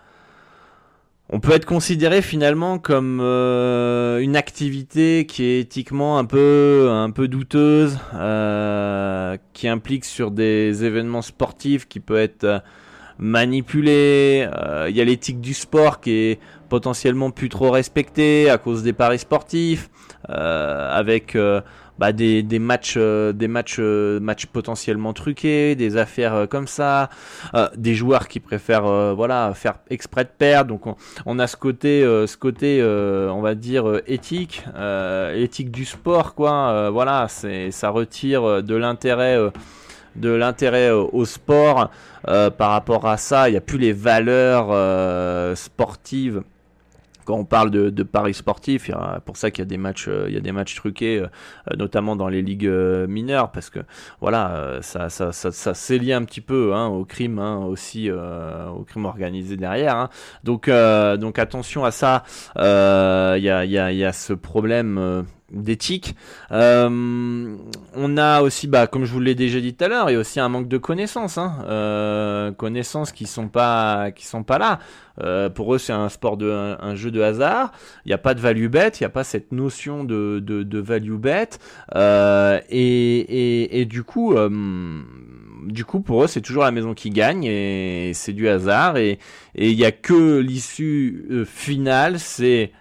on 1.34 1.40
peut 1.40 1.52
être 1.52 1.64
considéré 1.64 2.20
finalement 2.20 2.78
comme 2.78 3.20
euh, 3.22 4.18
une 4.18 4.36
activité 4.36 5.24
qui 5.26 5.44
est 5.44 5.60
éthiquement 5.60 6.18
un 6.18 6.26
peu 6.26 6.88
un 6.90 7.10
peu 7.10 7.26
douteuse, 7.26 7.98
qui 9.54 9.68
implique 9.68 10.04
sur 10.04 10.30
des 10.30 10.84
événements 10.84 11.22
sportifs 11.22 11.88
qui 11.88 12.00
peut 12.00 12.18
être 12.18 12.62
manipulé. 13.18 14.46
Il 14.90 14.94
y 14.94 15.00
a 15.00 15.04
l'éthique 15.04 15.40
du 15.40 15.54
sport 15.54 16.02
qui 16.02 16.10
est 16.10 16.40
potentiellement 16.68 17.30
plus 17.30 17.48
trop 17.48 17.70
respectée 17.70 18.50
à 18.50 18.58
cause 18.58 18.82
des 18.82 18.92
paris 18.92 19.20
sportifs, 19.20 19.88
avec 20.28 21.34
bah, 21.98 22.12
des, 22.12 22.42
des 22.42 22.58
matchs, 22.58 22.94
euh, 22.96 23.32
des 23.32 23.48
matchs, 23.48 23.76
euh, 23.78 24.18
matchs 24.18 24.46
potentiellement 24.46 25.12
truqués, 25.12 25.74
des 25.74 25.96
affaires 25.96 26.34
euh, 26.34 26.46
comme 26.46 26.66
ça, 26.66 27.10
des 27.76 27.94
joueurs 27.94 28.28
qui 28.28 28.40
préfèrent 28.40 29.14
voilà 29.14 29.52
faire 29.54 29.74
exprès 29.90 30.24
de 30.24 30.30
perdre. 30.36 30.70
Donc 30.70 30.96
on, 31.26 31.38
a 31.38 31.46
ce 31.46 31.56
côté, 31.56 32.02
ce 32.02 32.36
côté, 32.36 32.82
on 32.82 33.40
va 33.40 33.54
dire 33.54 34.00
éthique, 34.06 34.64
éthique 35.34 35.70
du 35.70 35.84
sport 35.84 36.34
quoi. 36.34 36.90
voilà, 36.90 37.26
c'est 37.28 37.70
ça 37.70 37.90
retire 37.90 38.62
de 38.62 38.74
l'intérêt 38.74 39.38
de 40.16 40.28
l'intérêt 40.28 40.90
au 40.90 41.24
sport 41.24 41.90
par 42.24 42.70
rapport 42.70 43.06
à 43.06 43.16
ça. 43.16 43.48
Il 43.48 43.52
n'y 43.52 43.58
a 43.58 43.62
plus 43.62 43.78
les 43.78 43.92
valeurs 43.92 45.56
sportives 45.56 46.42
quand 47.24 47.36
on 47.36 47.44
parle 47.44 47.70
de, 47.70 48.02
paris 48.02 48.34
sportifs, 48.34 48.86
c'est 48.86 49.24
pour 49.24 49.36
ça 49.36 49.50
qu'il 49.50 49.62
y 49.62 49.66
a 49.66 49.68
des 49.68 49.76
matchs, 49.76 50.08
euh, 50.08 50.26
il 50.28 50.34
y 50.34 50.36
a 50.36 50.40
des 50.40 50.52
matchs 50.52 50.74
truqués, 50.74 51.20
euh, 51.20 51.76
notamment 51.76 52.16
dans 52.16 52.28
les 52.28 52.42
ligues 52.42 52.66
euh, 52.66 53.06
mineures, 53.06 53.52
parce 53.52 53.70
que 53.70 53.80
voilà, 54.20 54.78
ça, 54.82 55.08
ça, 55.08 55.32
ça, 55.32 55.52
ça 55.52 55.74
s'est 55.74 55.98
lié 55.98 56.12
un 56.12 56.24
petit 56.24 56.40
peu 56.40 56.74
hein, 56.74 56.86
au 56.86 57.04
crime, 57.04 57.38
hein, 57.38 57.58
aussi 57.58 58.10
au 58.10 58.84
crime 58.84 59.04
organisé 59.04 59.56
derrière. 59.56 59.96
Hein. 59.96 60.08
Donc, 60.44 60.68
donc 60.68 61.38
attention 61.38 61.84
à 61.84 61.90
ça. 61.90 62.24
Il 62.56 62.62
y 62.62 63.50
a, 63.50 63.64
y, 63.64 63.78
a, 63.78 63.92
y, 63.92 64.04
a, 64.04 64.12
ce 64.12 64.32
problème 64.32 65.24
d'éthique. 65.52 66.16
Euh, 66.50 67.56
on 67.94 68.16
a 68.16 68.42
aussi, 68.42 68.66
bah, 68.66 68.86
comme 68.86 69.04
je 69.04 69.12
vous 69.12 69.20
l'ai 69.20 69.34
déjà 69.34 69.60
dit 69.60 69.74
tout 69.74 69.84
à 69.84 69.88
l'heure, 69.88 70.10
il 70.10 70.14
y 70.14 70.16
a 70.16 70.18
aussi 70.18 70.40
un 70.40 70.48
manque 70.48 70.68
de 70.68 70.78
connaissances, 70.78 71.38
hein. 71.38 71.64
euh, 71.66 72.52
connaissances 72.52 73.12
qui 73.12 73.26
sont 73.26 73.48
pas, 73.48 74.10
qui 74.12 74.26
sont 74.26 74.42
pas 74.42 74.58
là. 74.58 74.78
Euh, 75.22 75.50
pour 75.50 75.74
eux, 75.74 75.78
c'est 75.78 75.92
un 75.92 76.08
sport 76.08 76.38
de, 76.38 76.50
un, 76.50 76.94
jeu 76.94 77.10
de 77.10 77.20
hasard. 77.20 77.72
Il 78.04 78.08
n'y 78.08 78.14
a 78.14 78.18
pas 78.18 78.34
de 78.34 78.40
value 78.40 78.68
bet, 78.68 78.88
il 78.88 79.02
n'y 79.02 79.06
a 79.06 79.10
pas 79.10 79.24
cette 79.24 79.52
notion 79.52 80.04
de, 80.04 80.40
de, 80.40 80.78
value 80.78 81.16
bet, 81.16 81.50
et, 81.94 82.56
et, 82.70 83.80
et, 83.80 83.84
du 83.84 84.02
coup. 84.02 84.34
Du 85.64 85.84
coup, 85.84 86.00
pour 86.00 86.24
eux, 86.24 86.26
c'est 86.26 86.40
toujours 86.40 86.64
la 86.64 86.72
maison 86.72 86.92
qui 86.92 87.10
gagne 87.10 87.44
et 87.44 88.10
c'est 88.14 88.32
du 88.32 88.48
hasard 88.48 88.96
et 88.96 89.20
il 89.54 89.76
n'y 89.76 89.84
a 89.84 89.92
que 89.92 90.40
l'issue 90.40 91.44
finale, 91.46 92.18
c'est 92.18 92.72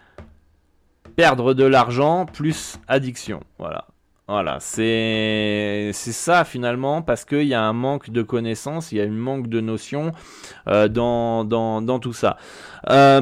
perdre 1.16 1.54
de 1.54 1.64
l'argent 1.64 2.26
plus 2.26 2.80
addiction. 2.88 3.42
Voilà. 3.60 3.86
Voilà, 4.32 4.60
c'est 4.62 5.92
ça 5.94 6.46
finalement 6.46 7.02
parce 7.02 7.26
qu'il 7.26 7.44
y 7.44 7.54
a 7.54 7.62
un 7.62 7.74
manque 7.74 8.12
de 8.12 8.22
connaissances, 8.22 8.94
il 8.94 9.00
y 9.00 9.02
a 9.02 9.04
un 9.04 9.10
manque 9.10 9.48
de 9.48 9.60
notions 9.60 10.14
euh, 10.70 10.88
dans, 10.88 12.00
tout 12.00 12.14
ça. 12.14 12.38
Euh, 12.90 13.20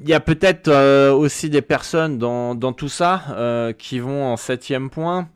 il 0.00 0.08
y 0.08 0.14
a 0.14 0.18
peut-être 0.18 0.66
euh, 0.66 1.12
aussi 1.12 1.48
des 1.48 1.62
personnes 1.62 2.18
dans, 2.18 2.56
dans 2.56 2.72
tout 2.72 2.88
ça 2.88 3.72
qui 3.78 4.00
vont 4.00 4.32
en 4.32 4.36
septième 4.36 4.90
point 4.90 5.28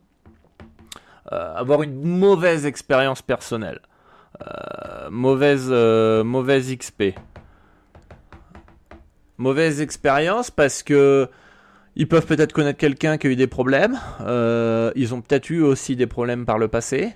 avoir 1.31 1.83
une 1.83 2.03
mauvaise 2.03 2.65
expérience 2.65 3.21
personnelle, 3.21 3.79
mauvaise 5.09 5.71
XP 5.71 7.13
mauvaise 9.37 9.81
expérience 9.81 10.51
parce 10.51 10.83
que 10.83 11.29
ils 11.95 12.07
peuvent 12.07 12.25
peut-être 12.25 12.53
connaître 12.53 12.79
quelqu'un 12.79 13.17
qui 13.17 13.27
a 13.27 13.29
eu 13.29 13.35
des 13.35 13.47
problèmes. 13.47 13.99
Euh, 14.21 14.91
ils 14.95 15.13
ont 15.13 15.21
peut-être 15.21 15.49
eu 15.49 15.61
aussi 15.61 15.95
des 15.95 16.07
problèmes 16.07 16.45
par 16.45 16.57
le 16.57 16.67
passé. 16.67 17.13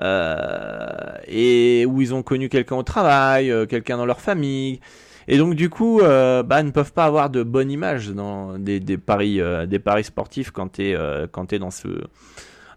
Euh, 0.00 0.86
et 1.26 1.84
où 1.84 2.00
ils 2.00 2.14
ont 2.14 2.22
connu 2.22 2.48
quelqu'un 2.48 2.76
au 2.76 2.84
travail, 2.84 3.50
euh, 3.50 3.66
quelqu'un 3.66 3.96
dans 3.96 4.06
leur 4.06 4.20
famille. 4.20 4.78
Et 5.26 5.36
donc 5.36 5.54
du 5.54 5.68
coup, 5.68 6.00
bah, 6.00 6.62
ne 6.62 6.70
peuvent 6.70 6.92
pas 6.92 7.04
avoir 7.04 7.30
de 7.30 7.42
bonne 7.42 7.70
image 7.70 8.08
dans 8.10 8.58
des, 8.58 8.80
paris, 8.98 9.40
des 9.68 9.78
paris 9.78 10.04
sportifs 10.04 10.50
quand 10.50 10.72
tu 10.72 10.90
es, 10.90 10.90
es 10.92 11.58
dans 11.58 11.70
ce 11.70 11.88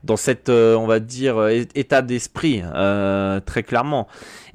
dans 0.03 0.17
cette, 0.17 0.49
euh, 0.49 0.75
on 0.75 0.85
va 0.85 0.99
dire, 0.99 1.37
euh, 1.37 1.63
état 1.75 2.01
d'esprit, 2.01 2.61
euh, 2.63 3.39
très 3.39 3.63
clairement. 3.63 4.07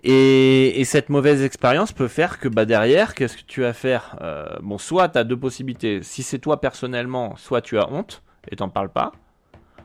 Et, 0.02 0.80
et, 0.80 0.84
cette 0.84 1.08
mauvaise 1.08 1.42
expérience 1.42 1.92
peut 1.92 2.08
faire 2.08 2.38
que 2.38 2.48
bah, 2.48 2.66
derrière, 2.66 3.14
qu'est-ce 3.14 3.36
que 3.36 3.42
tu 3.46 3.62
vas 3.62 3.72
faire? 3.72 4.16
Bon, 4.62 4.78
soit 4.78 5.08
tu 5.08 5.18
as 5.18 5.24
deux 5.24 5.36
possibilités. 5.36 6.02
Si 6.02 6.22
c'est 6.22 6.38
toi 6.38 6.60
personnellement, 6.60 7.34
soit 7.36 7.62
tu 7.62 7.78
as 7.78 7.90
honte 7.90 8.22
et 8.50 8.56
t'en 8.56 8.68
parles 8.68 8.90
pas. 8.90 9.12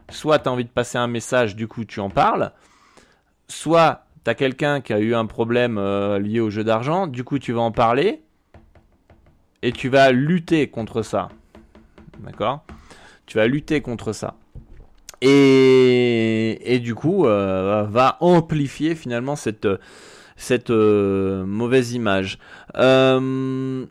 Soit 0.10 0.40
tu 0.40 0.50
as 0.50 0.52
envie 0.52 0.66
de 0.66 0.70
passer 0.70 0.98
un 0.98 1.08
message, 1.08 1.56
du 1.56 1.68
coup 1.68 1.86
tu 1.86 2.00
en 2.00 2.10
parles. 2.10 2.52
Soit 3.48 4.06
tu 4.24 4.30
as 4.30 4.36
quelqu'un 4.36 4.82
qui 4.82 4.94
a 4.94 5.00
eu 5.00 5.16
un 5.16 5.26
problème 5.26 5.80
lié 6.20 6.40
au 6.40 6.52
jeu 6.52 6.64
d'argent, 6.64 7.08
du 7.08 7.24
coup 7.24 7.40
tu 7.40 7.54
vas 7.54 7.62
en 7.62 7.72
parler 7.72 8.22
et 9.64 9.72
tu 9.72 9.90
vas 9.90 10.12
lutter 10.12 10.70
contre 10.70 11.02
ça. 11.02 11.30
D'accord? 12.20 12.64
Tu 13.26 13.38
vas 13.38 13.48
lutter 13.48 13.82
contre 13.82 14.14
ça. 14.14 14.36
Et, 15.26 16.80
du 16.84 16.96
coup, 16.96 17.26
euh, 17.26 17.86
va 17.90 18.18
amplifier 18.20 18.94
finalement 18.94 19.38
cette, 19.38 19.68
cette 20.36 20.70
euh, 20.70 21.46
mauvaise 21.46 21.94
image. 21.94 22.40
Euh, 22.76 23.86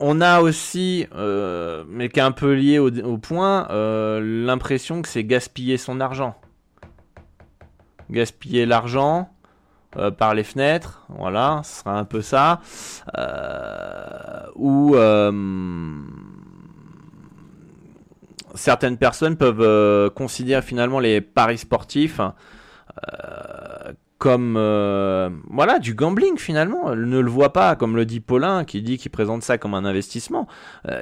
on 0.00 0.20
a 0.20 0.40
aussi, 0.40 1.06
mais 1.14 2.08
qui 2.08 2.18
est 2.18 2.22
un 2.22 2.32
peu 2.32 2.54
lié 2.54 2.80
au, 2.80 2.90
au 2.90 3.18
point, 3.18 3.68
l'impression 3.70 5.02
que 5.02 5.08
c'est 5.08 5.22
gaspiller 5.22 5.76
son 5.76 6.00
argent. 6.00 6.34
Gaspiller 8.10 8.66
l'argent, 8.66 9.30
par 10.18 10.34
les 10.34 10.42
fenêtres, 10.42 11.06
voilà, 11.08 11.60
ce 11.64 11.80
sera 11.80 11.96
un 11.96 12.04
peu 12.04 12.22
ça. 12.22 12.60
Ou 14.56 14.96
certaines 18.54 18.96
personnes 18.96 19.36
peuvent 19.36 20.10
considérer 20.10 20.62
finalement 20.62 21.00
les 21.00 21.20
paris 21.20 21.58
sportifs 21.58 22.20
comme 24.18 24.54
voilà 25.50 25.78
du 25.78 25.94
gambling 25.94 26.38
finalement. 26.38 26.94
ne 26.94 27.18
le 27.18 27.30
voient 27.30 27.52
pas 27.52 27.76
comme 27.76 27.96
le 27.96 28.04
dit 28.04 28.20
Paulin 28.20 28.64
qui 28.64 28.82
dit 28.82 28.98
qu'il 28.98 29.10
présente 29.10 29.42
ça 29.42 29.58
comme 29.58 29.74
un 29.74 29.84
investissement. 29.84 30.46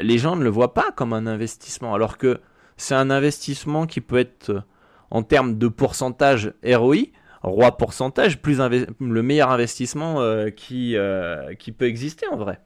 les 0.00 0.18
gens 0.18 0.36
ne 0.36 0.44
le 0.44 0.50
voient 0.50 0.74
pas 0.74 0.90
comme 0.94 1.12
un 1.12 1.26
investissement 1.26 1.94
alors 1.94 2.18
que 2.18 2.40
c'est 2.76 2.94
un 2.94 3.10
investissement 3.10 3.86
qui 3.86 4.00
peut 4.00 4.18
être 4.18 4.62
en 5.10 5.22
termes 5.22 5.58
de 5.58 5.68
pourcentage 5.68 6.52
ROI 6.64 7.06
roi 7.42 7.76
pourcentage, 7.76 8.40
plus 8.40 8.58
le 8.58 9.22
meilleur 9.22 9.50
investissement 9.50 10.20
euh, 10.20 10.50
qui, 10.50 10.96
euh, 10.96 11.54
qui 11.54 11.72
peut 11.72 11.86
exister 11.86 12.26
en 12.28 12.36
vrai. 12.36 12.60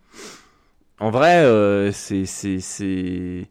En 1.01 1.11
vrai, 1.11 1.45
euh, 1.45 1.91
c'est 1.93 3.49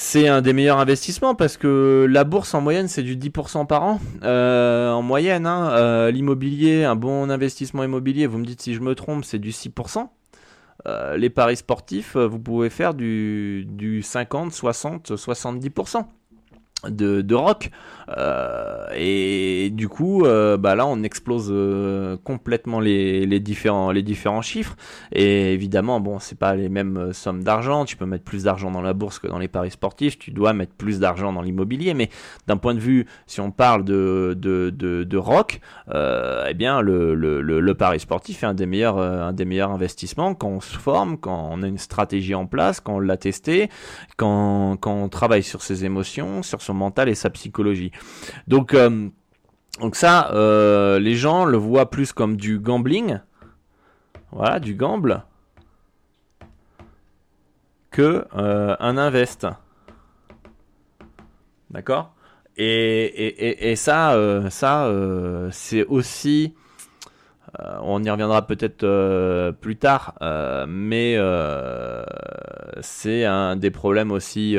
c'est 0.00 0.28
un 0.28 0.42
des 0.42 0.52
meilleurs 0.52 0.78
investissements 0.78 1.34
parce 1.34 1.56
que 1.56 2.06
la 2.08 2.22
bourse 2.22 2.54
en 2.54 2.60
moyenne 2.60 2.86
c'est 2.86 3.02
du 3.02 3.16
10% 3.16 3.66
par 3.66 3.82
an. 3.82 4.00
en 4.22 5.02
moyenne, 5.02 5.44
hein, 5.44 6.10
l'immobilier, 6.12 6.84
un 6.84 6.94
bon 6.94 7.28
investissement 7.30 7.82
immobilier, 7.82 8.28
vous 8.28 8.38
me 8.38 8.44
dites 8.44 8.62
si 8.62 8.74
je 8.74 8.80
me 8.80 8.94
trompe, 8.94 9.24
c'est 9.24 9.40
du 9.40 9.50
6%. 9.50 10.08
les 11.16 11.30
paris 11.30 11.56
sportifs, 11.56 12.16
vous 12.16 12.38
pouvez 12.38 12.70
faire 12.70 12.94
du 12.94 14.00
50, 14.02 14.52
60, 14.52 15.10
70% 15.10 16.04
de, 16.84 17.22
de 17.22 17.34
rock. 17.34 17.70
Euh, 18.16 18.86
et 18.96 19.68
du 19.70 19.86
coup 19.86 20.24
euh, 20.24 20.56
bah 20.56 20.74
là 20.74 20.86
on 20.86 21.02
explose 21.02 21.48
euh, 21.50 22.16
complètement 22.24 22.80
les, 22.80 23.26
les, 23.26 23.38
différents 23.40 23.90
les 23.90 24.02
différents 24.02 24.40
chiffres. 24.40 24.76
Et 25.12 25.52
évidemment 25.52 26.00
bon 26.00 26.18
c'est 26.18 26.38
pas 26.38 26.54
les 26.54 26.68
mêmes 26.68 27.12
sommes 27.12 27.42
d'argent. 27.44 27.84
Tu 27.84 27.96
peux 27.96 28.06
mettre 28.06 28.24
plus 28.24 28.44
d'argent 28.44 28.70
dans 28.70 28.80
la 28.80 28.94
bourse 28.94 29.18
que 29.18 29.26
dans 29.26 29.38
les 29.38 29.48
paris 29.48 29.70
sportifs. 29.70 30.18
Tu 30.18 30.30
dois 30.30 30.52
mettre 30.52 30.72
plus 30.72 31.00
d'argent 31.00 31.32
dans 31.32 31.42
l'immobilier. 31.42 31.92
Mais 31.92 32.08
d'un 32.46 32.56
point 32.56 32.74
de 32.74 32.80
vue 32.80 33.06
si 33.26 33.40
on 33.40 33.50
parle 33.50 33.84
de 33.84 34.34
de, 34.38 34.70
de, 34.70 35.04
de 35.04 35.16
rock 35.16 35.60
eh 35.92 36.54
bien 36.54 36.80
le, 36.80 37.14
le, 37.14 37.40
le, 37.40 37.60
le, 37.60 37.74
pari 37.74 38.00
sportif 38.00 38.42
est 38.42 38.46
un 38.46 38.54
des 38.54 38.66
meilleurs 38.66 38.98
un 38.98 39.32
des 39.32 39.44
meilleurs 39.44 39.70
investissements 39.70 40.34
quand 40.34 40.48
on 40.48 40.60
se 40.60 40.76
forme 40.76 41.18
quand 41.18 41.50
on 41.52 41.62
a 41.62 41.66
une 41.66 41.78
stratégie 41.78 42.34
en 42.34 42.46
place 42.46 42.80
quand 42.80 42.96
on 42.96 43.00
l'a 43.00 43.16
testé 43.16 43.68
quand 44.16 44.76
quand 44.80 44.94
on 44.94 45.08
travaille 45.08 45.42
sur 45.42 45.62
ses 45.62 45.84
émotions 45.84 46.42
sur 46.42 46.62
son 46.68 46.74
mental 46.74 47.08
et 47.08 47.14
sa 47.14 47.30
psychologie. 47.30 47.92
Donc, 48.46 48.74
euh, 48.74 49.08
ça, 49.92 50.30
euh, 50.32 50.98
les 50.98 51.14
gens 51.14 51.44
le 51.44 51.56
voient 51.56 51.90
plus 51.90 52.12
comme 52.12 52.36
du 52.36 52.58
gambling, 52.58 53.20
voilà, 54.32 54.60
du 54.60 54.74
gamble, 54.74 55.24
que 57.90 58.26
euh, 58.36 58.76
un 58.80 58.98
invest. 58.98 59.46
D'accord? 61.70 62.14
Et, 62.60 63.70
et, 63.70 63.76
ça, 63.76 64.16
ça 64.50 64.90
c'est 65.52 65.84
aussi 65.84 66.54
on 67.80 68.02
y 68.02 68.10
reviendra 68.10 68.48
peut-être 68.48 69.52
plus 69.60 69.76
tard, 69.76 70.14
mais 70.66 71.16
c'est 72.80 73.24
un 73.24 73.54
des 73.54 73.70
problèmes 73.70 74.10
aussi 74.10 74.58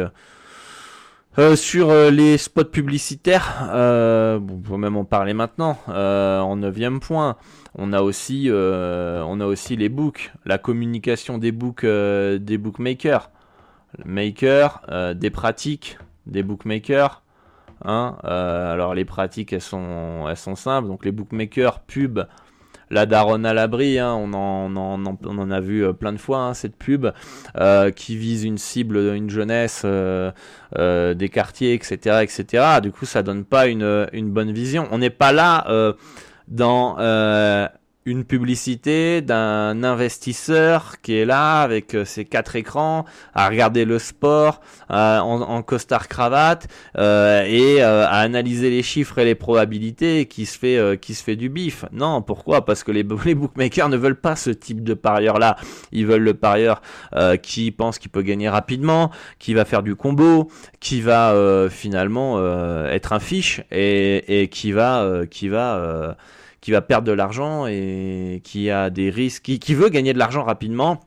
euh, 1.40 1.56
sur 1.56 1.90
euh, 1.90 2.12
les 2.12 2.38
spots 2.38 2.66
publicitaires, 2.66 3.70
euh, 3.72 4.38
on 4.40 4.58
peut 4.58 4.76
même 4.76 4.98
en 4.98 5.06
parler 5.06 5.34
maintenant. 5.34 5.78
en 5.88 6.56
neuvième 6.58 7.00
point, 7.00 7.38
on 7.76 7.94
a 7.94 8.02
aussi, 8.02 8.50
on 8.52 9.40
a 9.40 9.46
aussi 9.46 9.78
les 9.78 9.88
books, 9.88 10.34
la 10.46 10.58
communication 10.58 11.38
des 11.38 11.54
books, 11.54 11.86
des 11.86 12.58
bookmakers, 12.58 13.32
makers, 14.04 14.82
des 15.16 15.30
pratiques, 15.30 15.98
des 16.26 16.44
bookmakers. 16.44 17.24
Hein, 17.86 18.18
alors 18.24 18.94
les 18.94 19.06
pratiques, 19.06 19.54
elles 19.54 19.62
sont, 19.62 20.26
elles 20.28 20.36
sont 20.36 20.56
simples. 20.56 20.90
Donc 20.90 21.06
les 21.06 21.14
bookmakers, 21.14 21.80
pub, 21.80 22.20
la 22.92 23.06
daronne 23.06 23.46
à 23.46 23.54
l'abri, 23.54 24.00
hein, 24.00 24.14
on, 24.14 24.34
en, 24.34 25.52
a 25.52 25.60
vu 25.60 25.86
euh, 25.86 25.94
plein 25.94 26.14
de 26.14 26.18
fois 26.18 26.40
hein, 26.40 26.54
cette 26.54 26.76
pub 26.76 27.08
euh, 27.58 27.92
qui 27.92 28.16
vise 28.16 28.44
une 28.44 28.58
cible, 28.58 28.98
une 28.98 29.30
jeunesse, 29.30 29.84
euh, 29.86 30.32
des 31.14 31.30
quartiers, 31.30 31.74
etc., 31.74 32.24
etc. 32.24 32.80
Du 32.82 32.92
coup, 32.92 33.06
ça 33.06 33.24
donne 33.24 33.46
pas 33.46 33.68
une 33.68 34.32
bonne 34.32 34.52
vision. 34.52 34.88
On 34.92 34.98
n'est 34.98 35.10
pas 35.10 35.32
là 35.32 35.66
dans 36.48 36.98
une 38.10 38.26
publicité 38.26 39.22
d'un 39.22 39.84
investisseur 39.84 41.00
qui 41.02 41.16
est 41.16 41.26
là 41.26 41.62
avec 41.62 41.94
euh, 41.94 42.06
ses 42.06 42.26
quatre 42.26 42.56
écrans 42.56 43.06
à 43.36 43.48
regarder 43.48 43.86
le 43.86 44.00
sport 44.00 44.62
euh, 44.90 45.20
en, 45.20 45.62
costard 45.62 46.08
cravate 46.08 46.68
euh, 46.98 47.44
et 47.46 47.82
à 47.82 48.16
analyser 48.16 48.72
les 48.72 48.82
chiffres 48.82 49.20
et 49.20 49.26
les 49.26 49.36
probabilités 49.36 50.26
qui 50.26 50.48
se 50.48 50.58
fait 50.58 51.00
qui 51.00 51.14
se 51.14 51.24
fait 51.24 51.36
du 51.36 51.50
bif. 51.50 51.86
Non, 51.92 52.22
pourquoi? 52.22 52.66
Parce 52.66 52.84
que 52.84 52.92
les, 52.92 53.04
bookmakers 53.04 53.90
ne 53.90 53.98
veulent 53.98 54.20
pas 54.20 54.36
ce 54.36 54.50
type 54.50 54.84
de 54.84 54.96
parieur 54.96 55.38
là. 55.38 55.58
Ils 55.92 56.08
veulent 56.08 56.24
le 56.24 56.34
parieur 56.34 56.82
qui 57.44 57.72
pense 57.72 58.00
qu'il 58.00 58.10
peut 58.10 58.22
gagner 58.22 58.50
rapidement, 58.50 59.12
qui 59.38 59.54
va 59.54 59.66
faire 59.66 59.84
du 59.84 59.96
combo, 59.96 60.50
qui 60.80 61.02
va 61.02 61.68
finalement 61.70 62.40
être 62.88 63.14
un 63.14 63.20
fiche 63.20 63.62
et, 63.72 64.42
et 64.42 64.48
qui 64.48 64.72
va 64.72 65.26
qui 65.30 65.50
va 65.50 66.16
qui 66.62 66.72
va 66.72 66.82
perdre 66.82 67.08
de 67.08 67.12
l'argent 67.12 67.68
et 67.68 68.42
qui 68.44 68.70
a 68.70 68.90
des 68.90 69.10
risques, 69.10 69.44
qui, 69.44 69.74
veut 69.74 69.90
gagner 69.90 70.14
de 70.14 70.20
l'argent 70.20 70.44
rapidement 70.44 71.00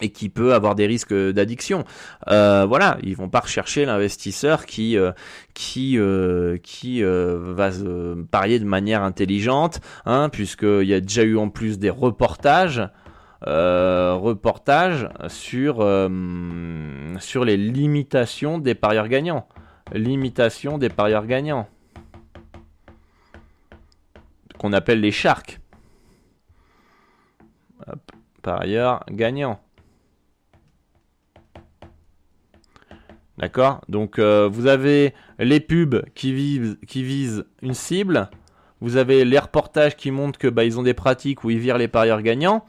et 0.00 0.10
qui 0.10 0.28
peut 0.28 0.54
avoir 0.54 0.74
des 0.76 0.86
risques 0.86 1.12
d'addiction. 1.12 1.84
Euh, 2.28 2.64
voilà, 2.66 2.98
ils 3.02 3.16
vont 3.16 3.28
pas 3.28 3.40
rechercher 3.40 3.84
l'investisseur 3.84 4.64
qui 4.64 4.96
euh, 4.96 5.10
qui 5.54 5.98
euh, 5.98 6.56
qui 6.62 7.02
va 7.02 7.70
parier 8.30 8.60
de 8.60 8.64
manière 8.64 9.02
intelligente, 9.02 9.80
hein, 10.06 10.28
puisqu'il 10.28 10.84
y 10.84 10.94
a 10.94 11.00
déjà 11.00 11.24
eu 11.24 11.36
en 11.36 11.48
plus 11.48 11.78
des 11.78 11.90
reportages. 11.90 12.88
reportages 13.42 15.08
sur 15.28 15.76
sur 17.18 17.44
les 17.44 17.56
limitations 17.56 18.58
des 18.58 18.74
parieurs 18.74 19.08
gagnants, 19.08 19.48
limitation 19.92 20.78
des 20.78 20.90
parieurs 20.90 21.26
gagnants 21.26 21.68
qu'on 24.58 24.72
appelle 24.72 25.00
les 25.00 25.12
sharks. 25.12 25.60
par 28.42 28.60
ailleurs, 28.60 29.04
gagnant. 29.10 29.60
D'accord 33.38 33.80
Donc 33.88 34.18
euh, 34.18 34.48
vous 34.48 34.66
avez 34.66 35.14
les 35.38 35.60
pubs 35.60 36.04
qui 36.14 36.32
visent, 36.32 36.76
qui 36.86 37.04
visent 37.04 37.44
une 37.62 37.74
cible. 37.74 38.30
Vous 38.80 38.96
avez 38.96 39.24
les 39.24 39.38
reportages 39.38 39.96
qui 39.96 40.10
montrent 40.10 40.38
que 40.38 40.48
bah, 40.48 40.64
ils 40.64 40.78
ont 40.78 40.82
des 40.82 40.94
pratiques 40.94 41.44
où 41.44 41.50
ils 41.50 41.58
virent 41.58 41.78
les 41.78 41.88
parieurs 41.88 42.22
gagnants. 42.22 42.64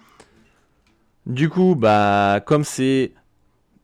Du 1.26 1.50
coup, 1.50 1.76
bah 1.76 2.40
comme 2.46 2.64
c'est 2.64 3.14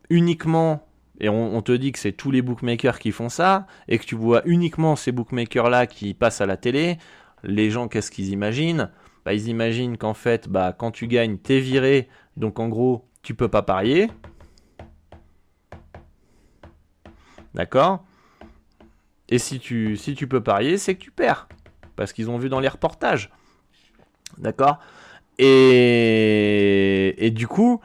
uniquement 0.10 0.88
et 1.20 1.30
on, 1.30 1.56
on, 1.56 1.62
te 1.62 1.72
dit 1.72 1.92
que 1.92 2.00
c'est 2.00 2.12
tous 2.12 2.30
les 2.30 2.42
bookmakers 2.42 3.00
qui 3.00 3.12
font 3.12 3.30
ça 3.30 3.68
et 3.88 3.98
que 3.98 4.06
tu 4.06 4.16
vois 4.16 4.42
uniquement 4.46 4.96
ces 4.96 5.12
bookmakers 5.12 5.70
là 5.70 5.88
qui 5.88 6.14
passent 6.14 6.42
à 6.42 6.46
la 6.46 6.58
télé, 6.58 6.98
les 7.46 7.70
gens, 7.70 7.88
qu'est-ce 7.88 8.12
qu'ils 8.12 8.30
imaginent? 8.30 8.92
Bah, 9.24 9.34
Ils 9.34 9.48
imaginent 9.48 9.98
qu'en 9.98 10.14
fait, 10.14 10.50
bah, 10.50 10.76
quand 10.78 10.92
tu 10.92 11.08
gagnes, 11.08 11.38
t'es 11.38 11.60
viré, 11.60 12.08
donc 12.38 12.60
en 12.60 12.68
gros, 12.68 13.06
tu 13.24 13.34
peux 13.34 13.48
pas 13.48 13.62
parier. 13.64 14.10
D'accord? 17.54 18.04
Et 19.30 19.40
si 19.40 19.60
tu, 19.60 19.98
si 19.98 20.14
tu 20.14 20.28
peux 20.28 20.42
parier, 20.42 20.78
c'est 20.78 20.96
que 20.96 21.02
tu 21.02 21.12
perds. 21.12 21.48
Parce 21.96 22.14
qu'ils 22.14 22.30
ont 22.30 22.38
vu 22.38 22.50
dans 22.50 22.60
les 22.60 22.68
reportages. 22.68 23.32
D'accord? 24.38 24.80
Et, 25.38 27.16
et, 27.18 27.32
du 27.32 27.48
coup, 27.48 27.82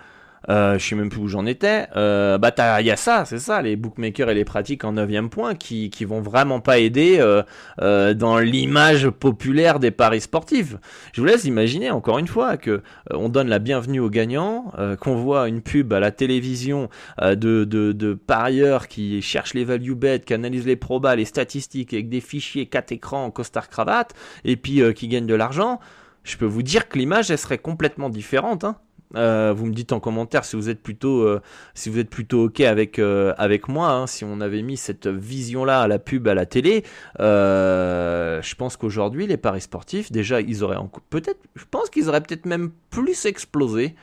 euh, 0.49 0.79
je 0.79 0.87
sais 0.87 0.95
même 0.95 1.11
plus 1.11 1.21
où 1.21 1.29
j'en 1.29 1.47
étais. 1.47 1.87
Euh, 1.97 2.39
bah, 2.39 2.53
il 2.81 2.87
y 2.87 2.91
a 2.91 2.97
ça, 2.97 3.25
c'est 3.25 3.39
ça, 3.39 3.61
les 3.63 3.77
bookmakers 3.77 4.31
et 4.31 4.35
les 4.35 4.45
pratiques 4.45 4.85
en 4.85 4.93
9 4.93 5.29
point 5.29 5.55
qui, 5.55 5.91
qui 5.91 6.05
vont 6.05 6.21
vraiment 6.21 6.61
pas 6.61 6.79
aider 6.79 7.19
euh, 7.19 7.43
euh, 7.81 8.15
dans 8.15 8.39
l'image 8.39 9.09
populaire 9.11 9.81
des 9.81 9.91
paris 9.91 10.21
sportifs. 10.21 10.77
Je 11.13 11.21
vous 11.21 11.27
laisse 11.27 11.45
imaginer 11.45 11.91
encore 11.91 12.19
une 12.19 12.29
fois 12.29 12.57
que 12.57 12.71
euh, 12.71 12.81
on 13.11 13.29
donne 13.29 13.49
la 13.49 13.59
bienvenue 13.59 14.01
aux 14.01 14.11
gagnants, 14.11 14.73
qu'on 15.01 15.17
voit 15.17 15.49
une 15.49 15.63
pub 15.63 15.93
à 15.93 16.01
la 16.01 16.11
télévision 16.11 16.89
de, 17.21 17.35
de, 17.35 17.93
de, 17.93 18.15
parieurs 18.15 18.89
qui 18.89 19.21
cherchent 19.23 19.55
les 19.55 19.65
value 19.65 19.93
bets, 19.93 20.21
qui 20.21 20.35
analysent 20.35 20.67
les 20.67 20.77
probas, 20.77 21.17
les 21.17 21.25
statistiques 21.25 21.93
avec 21.93 22.09
des 22.09 22.21
fichiers 22.21 22.67
4 22.67 22.93
écrans, 22.93 23.31
costard 23.31 23.69
cravate, 23.69 24.15
et 24.45 24.57
puis 24.57 24.83
qui 24.95 25.09
gagnent 25.09 25.27
de 25.27 25.35
l'argent. 25.35 25.81
Je 26.23 26.37
peux 26.37 26.47
vous 26.47 26.63
dire 26.63 26.89
que 26.89 26.99
l'image 26.99 27.31
elle 27.31 27.39
serait 27.39 27.59
complètement 27.59 28.11
différente. 28.11 28.65
Hein. 28.65 28.77
Euh, 29.17 29.53
vous 29.57 29.67
me 29.67 29.73
dites 29.73 29.93
en 29.93 29.99
commentaire 29.99 30.45
si 30.45 30.55
vous 30.55 30.69
êtes 30.69 30.83
plutôt, 30.83 31.23
euh, 31.23 31.41
si 31.75 31.91
vous 31.91 31.99
êtes 31.99 32.11
plutôt 32.11 32.45
ok 32.45 32.61
avec 32.61 32.99
euh, 32.99 33.35
avec 33.39 33.69
moi. 33.69 33.91
Hein, 33.91 34.07
si 34.07 34.25
on 34.25 34.41
avait 34.41 34.63
mis 34.63 34.77
cette 34.77 35.09
vision 35.09 35.65
là 35.65 35.81
à 35.81 35.89
la 35.89 35.99
pub 35.99 36.29
à 36.29 36.35
la 36.35 36.47
télé, 36.47 36.85
je 37.19 38.55
pense 38.55 38.77
qu'aujourd'hui 38.77 39.27
les 39.27 39.37
paris 39.37 39.61
sportifs, 39.61 40.13
déjà 40.13 40.41
ils 40.41 40.63
auraient 40.63 40.79
peut-être, 41.11 41.41
je 41.57 41.65
pense 41.71 41.91
qu'ils 41.91 42.09
auraient 42.09 42.21
peut-être 42.21 42.47
même 42.47 42.71
plus 42.91 43.27
explosé, 43.27 43.95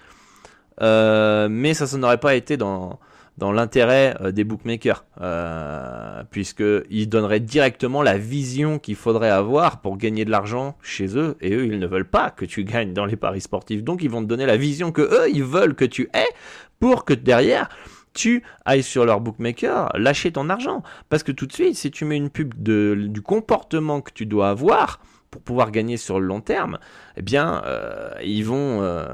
mais 0.81 1.73
ça, 1.73 1.87
ça 1.87 1.97
n'aurait 1.97 2.19
pas 2.19 2.35
été 2.35 2.57
dans 2.57 2.99
dans 3.37 3.51
l'intérêt 3.51 4.15
euh, 4.21 4.31
des 4.31 4.43
bookmakers, 4.43 5.05
euh, 5.21 6.23
puisqu'ils 6.31 7.07
donneraient 7.09 7.39
directement 7.39 8.01
la 8.01 8.17
vision 8.17 8.79
qu'il 8.79 8.95
faudrait 8.95 9.29
avoir 9.29 9.81
pour 9.81 9.97
gagner 9.97 10.25
de 10.25 10.31
l'argent 10.31 10.75
chez 10.81 11.17
eux, 11.17 11.37
et 11.41 11.53
eux, 11.53 11.65
ils 11.65 11.79
ne 11.79 11.87
veulent 11.87 12.09
pas 12.09 12.31
que 12.31 12.45
tu 12.45 12.63
gagnes 12.63 12.93
dans 12.93 13.05
les 13.05 13.15
paris 13.15 13.41
sportifs, 13.41 13.83
donc 13.83 14.01
ils 14.01 14.09
vont 14.09 14.21
te 14.21 14.27
donner 14.27 14.45
la 14.45 14.57
vision 14.57 14.91
que 14.91 15.01
eux, 15.01 15.29
ils 15.31 15.43
veulent 15.43 15.75
que 15.75 15.85
tu 15.85 16.09
aies, 16.13 16.33
pour 16.79 17.05
que 17.05 17.13
derrière, 17.13 17.69
tu 18.13 18.43
ailles 18.65 18.83
sur 18.83 19.05
leur 19.05 19.21
bookmaker, 19.21 19.91
lâcher 19.95 20.31
ton 20.31 20.49
argent. 20.49 20.81
Parce 21.09 21.21
que 21.21 21.31
tout 21.31 21.45
de 21.45 21.53
suite, 21.53 21.75
si 21.75 21.91
tu 21.91 22.03
mets 22.03 22.17
une 22.17 22.31
pub 22.31 22.53
de, 22.57 22.95
du 23.07 23.21
comportement 23.21 24.01
que 24.01 24.11
tu 24.11 24.25
dois 24.25 24.49
avoir, 24.49 24.99
pour 25.31 25.41
pouvoir 25.41 25.71
gagner 25.71 25.97
sur 25.97 26.19
le 26.19 26.25
long 26.25 26.41
terme, 26.41 26.77
eh 27.17 27.23
bien, 27.23 27.63
euh, 27.65 28.11
ils 28.23 28.43
vont, 28.43 28.81
euh, 28.83 29.07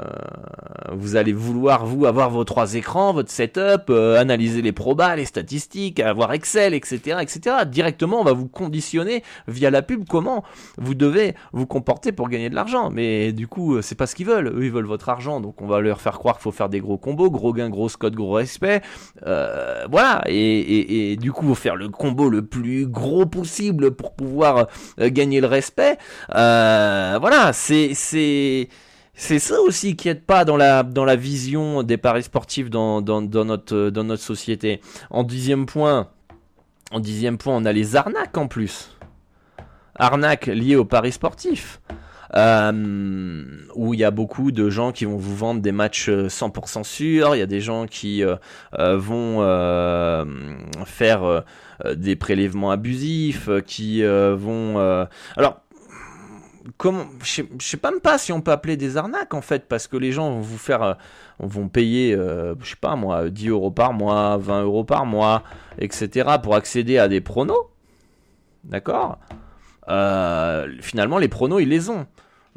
vous 0.91 1.15
allez 1.15 1.31
vouloir 1.31 1.85
vous 1.85 2.05
avoir 2.05 2.29
vos 2.29 2.43
trois 2.43 2.75
écrans, 2.75 3.13
votre 3.13 3.31
setup, 3.31 3.89
euh, 3.89 4.19
analyser 4.19 4.61
les 4.61 4.73
probas, 4.73 5.15
les 5.15 5.23
statistiques, 5.23 6.01
avoir 6.01 6.33
Excel, 6.33 6.73
etc., 6.73 7.19
etc. 7.21 7.55
Directement, 7.65 8.19
on 8.19 8.25
va 8.25 8.33
vous 8.33 8.49
conditionner 8.49 9.23
via 9.47 9.71
la 9.71 9.81
pub 9.81 10.03
comment 10.07 10.43
vous 10.77 10.95
devez 10.95 11.33
vous 11.53 11.65
comporter 11.65 12.11
pour 12.11 12.27
gagner 12.27 12.49
de 12.49 12.55
l'argent. 12.55 12.89
Mais 12.89 13.31
du 13.31 13.47
coup, 13.47 13.81
c'est 13.81 13.95
pas 13.95 14.05
ce 14.05 14.15
qu'ils 14.15 14.27
veulent. 14.27 14.47
Eux, 14.47 14.65
ils 14.65 14.71
veulent 14.71 14.85
votre 14.85 15.07
argent, 15.07 15.39
donc 15.39 15.61
on 15.61 15.67
va 15.67 15.79
leur 15.79 16.01
faire 16.01 16.19
croire 16.19 16.35
qu'il 16.35 16.43
faut 16.43 16.51
faire 16.51 16.67
des 16.67 16.81
gros 16.81 16.97
combos, 16.97 17.31
gros 17.31 17.53
gains, 17.53 17.69
gros 17.69 17.87
code, 17.87 18.15
gros 18.15 18.33
respect. 18.33 18.81
voilà. 19.21 20.23
Et, 20.27 21.15
du 21.21 21.31
coup, 21.31 21.55
faire 21.55 21.77
le 21.77 21.87
combo 21.87 22.29
le 22.29 22.45
plus 22.45 22.85
gros 22.85 23.25
possible 23.25 23.91
pour 23.91 24.13
pouvoir 24.13 24.67
gagner 24.99 25.39
le 25.39 25.47
respect. 25.47 25.97
Voilà. 26.29 27.51
C'est 27.53 27.93
c'est 27.93 28.69
c'est 29.15 29.39
ça 29.39 29.61
aussi 29.61 29.95
qui 29.95 30.09
aide 30.09 30.23
pas 30.23 30.43
dans 30.43 30.57
la, 30.57 30.83
dans 30.83 31.05
la 31.05 31.15
vision 31.15 31.83
des 31.83 31.97
paris 31.97 32.23
sportifs 32.23 32.69
dans, 32.69 33.01
dans, 33.01 33.21
notre, 33.21 33.89
dans 33.89 34.03
notre 34.03 34.23
société. 34.23 34.81
En 35.11 35.23
dixième 35.23 35.67
point, 35.67 36.09
en 36.91 36.99
dixième 36.99 37.37
point, 37.37 37.55
on 37.55 37.65
a 37.65 37.71
les 37.71 37.95
arnaques 37.95 38.37
en 38.37 38.47
plus. 38.47 38.97
Arnaques 39.95 40.47
liées 40.47 40.75
aux 40.75 40.85
paris 40.85 41.11
sportifs. 41.11 41.79
Euh, 42.35 43.43
où 43.75 43.93
il 43.93 43.99
y 43.99 44.03
a 44.03 44.09
beaucoup 44.09 44.51
de 44.51 44.67
gens 44.71 44.91
qui 44.91 45.05
vont 45.05 45.17
vous 45.17 45.35
vendre 45.35 45.61
des 45.61 45.71
matchs 45.71 46.09
100% 46.09 46.79
euh, 46.79 46.83
sûrs, 46.83 47.35
il 47.35 47.37
y 47.37 47.43
a 47.43 47.45
des 47.45 47.61
gens 47.61 47.85
qui 47.85 48.23
euh, 48.23 48.37
vont 48.97 49.37
faire 50.85 51.43
des 51.95 52.15
prélèvements 52.15 52.71
abusifs, 52.71 53.49
qui 53.67 54.01
vont... 54.03 55.07
alors, 55.37 55.61
comment, 56.77 57.05
je 57.23 57.43
sais 57.59 57.77
pas 57.77 57.91
même 57.91 57.99
pas 57.99 58.17
si 58.17 58.31
on 58.31 58.41
peut 58.41 58.51
appeler 58.51 58.77
des 58.77 58.97
arnaques 58.97 59.33
en 59.33 59.41
fait, 59.41 59.67
parce 59.67 59.87
que 59.87 59.97
les 59.97 60.11
gens 60.11 60.29
vont 60.29 60.41
vous 60.41 60.57
faire, 60.57 60.83
euh, 60.83 60.93
vont 61.39 61.67
payer, 61.67 62.13
euh, 62.13 62.55
je 62.61 62.71
sais 62.71 62.75
pas 62.75 62.95
moi, 62.95 63.29
10 63.29 63.49
euros 63.49 63.71
par 63.71 63.93
mois, 63.93 64.37
20 64.37 64.63
euros 64.63 64.83
par 64.83 65.05
mois, 65.05 65.43
etc. 65.77 66.37
pour 66.41 66.55
accéder 66.55 66.97
à 66.97 67.07
des 67.07 67.21
pronos. 67.21 67.69
D'accord? 68.63 69.19
Euh, 69.89 70.67
Finalement, 70.81 71.17
les 71.17 71.27
pronos, 71.27 71.61
ils 71.61 71.69
les 71.69 71.89
ont. 71.89 72.07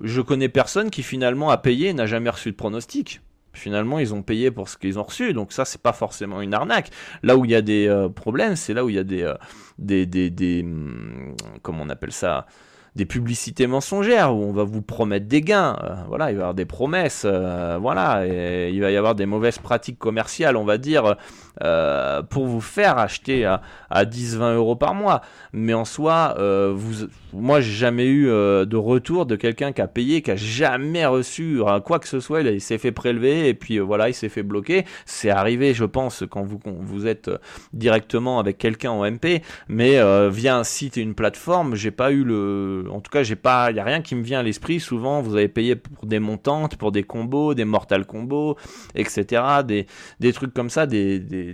Je 0.03 0.21
connais 0.21 0.49
personne 0.49 0.90
qui 0.90 1.03
finalement 1.03 1.51
a 1.51 1.57
payé 1.57 1.88
et 1.88 1.95
n'a 1.95 2.07
jamais 2.07 2.31
reçu 2.31 2.51
de 2.51 2.57
pronostic. 2.57 3.23
Finalement, 3.55 3.99
ils 3.99 4.12
ont 4.12 4.23
payé 4.23 4.51
pour 4.51 4.69
ce 4.69 4.77
qu'ils 4.77 4.99
ont 4.99 5.03
reçu, 5.03 5.33
donc 5.33 5.51
ça, 5.51 5.64
c'est 5.64 5.81
pas 5.81 5.95
forcément 5.95 6.42
une 6.42 6.53
arnaque. 6.53 6.90
Là 7.23 7.38
où 7.38 7.47
il 7.47 7.51
y 7.51 7.55
a 7.55 7.62
des 7.62 8.09
problèmes, 8.14 8.55
c'est 8.55 8.75
là 8.75 8.85
où 8.85 8.90
il 8.90 8.97
y 8.97 8.99
a 8.99 9.05
des, 9.05 9.33
des, 9.79 10.05
des, 10.05 10.29
des, 10.29 10.62
hum, 10.62 11.35
comment 11.62 11.83
on 11.85 11.88
appelle 11.88 12.12
ça? 12.12 12.47
Des 12.96 13.04
publicités 13.04 13.66
mensongères 13.66 14.35
où 14.35 14.42
on 14.42 14.52
va 14.52 14.64
vous 14.64 14.80
promettre 14.80 15.26
des 15.26 15.42
gains. 15.42 15.76
Euh, 15.85 15.94
voilà, 16.09 16.30
il 16.30 16.37
va 16.37 16.40
y 16.40 16.42
avoir 16.42 16.54
des 16.54 16.64
promesses. 16.64 17.22
Euh, 17.26 17.78
voilà, 17.80 18.26
et 18.26 18.70
il 18.72 18.80
va 18.80 18.90
y 18.90 18.96
avoir 18.96 19.14
des 19.14 19.26
mauvaises 19.26 19.59
pratiques 19.59 19.98
commerciales, 19.98 20.56
on 20.56 20.64
va 20.64 20.78
dire, 20.78 21.16
euh, 21.62 22.23
pour 22.23 22.47
vous 22.47 22.61
faire 22.61 22.99
acheter 22.99 23.45
à, 23.45 23.62
à 23.90 24.05
10-20 24.05 24.55
euros 24.55 24.77
par 24.77 24.95
mois. 24.95 25.23
Mais 25.53 25.75
en 25.75 25.85
soi, 25.85 26.35
vous, 26.75 27.07
moi, 27.33 27.61
j'ai 27.61 27.73
jamais 27.73 28.07
eu 28.07 28.27
de 28.27 28.77
retour 28.77 29.27
de 29.27 29.37
quelqu'un 29.37 29.73
qui 29.73 29.81
a 29.81 29.88
payé, 29.88 30.23
qui 30.23 30.31
a 30.31 30.37
jamais 30.37 31.07
reçu 31.07 31.61
quoi 31.85 31.99
que 31.99 32.09
ce 32.09 32.21
soit. 32.21 32.42
Il, 32.42 32.61
s'est 32.61 32.79
fait 32.79 32.92
prélever 32.92 33.49
et 33.49 33.55
puis 33.55 33.79
voilà, 33.79 34.09
il 34.09 34.14
s'est 34.14 34.29
fait 34.29 34.42
bloquer. 34.42 34.85
C'est 35.05 35.31
arrivé, 35.31 35.75
je 35.75 35.85
pense, 35.85 36.25
quand 36.29 36.42
vous, 36.42 36.61
vous 36.64 37.07
êtes 37.07 37.31
directement 37.73 38.38
avec 38.38 38.59
quelqu'un 38.59 38.90
en 38.90 39.11
MP, 39.11 39.42
mais 39.69 39.99
via 40.29 40.57
un 40.57 40.64
site 40.64 40.99
et 40.99 41.01
une 41.01 41.14
plateforme, 41.14 41.75
j'ai 41.75 41.90
pas 41.90 42.12
eu 42.12 42.25
le 42.25 42.87
en 42.90 43.01
tout 43.01 43.11
cas, 43.11 43.23
j'ai 43.23 43.37
pas, 43.37 43.71
il 43.71 43.77
y 43.77 43.81
a 43.81 43.85
rien 43.85 44.01
qui 44.03 44.14
me 44.14 44.23
vient 44.23 44.40
à 44.40 44.42
l'esprit. 44.42 44.81
Souvent, 44.81 45.21
vous 45.21 45.37
avez 45.37 45.49
payé 45.49 45.77
pour 45.77 46.07
des 46.07 46.19
montantes, 46.19 46.77
pour 46.77 46.92
des 46.92 47.03
combos, 47.03 47.55
des 47.55 47.64
mortal 47.64 48.07
combos, 48.07 48.57
etc. 48.95 49.42
Des, 49.64 49.87
des 50.21 50.33
trucs 50.33 50.55
comme 50.55 50.71
ça. 50.71 50.87
Des, 50.87 51.45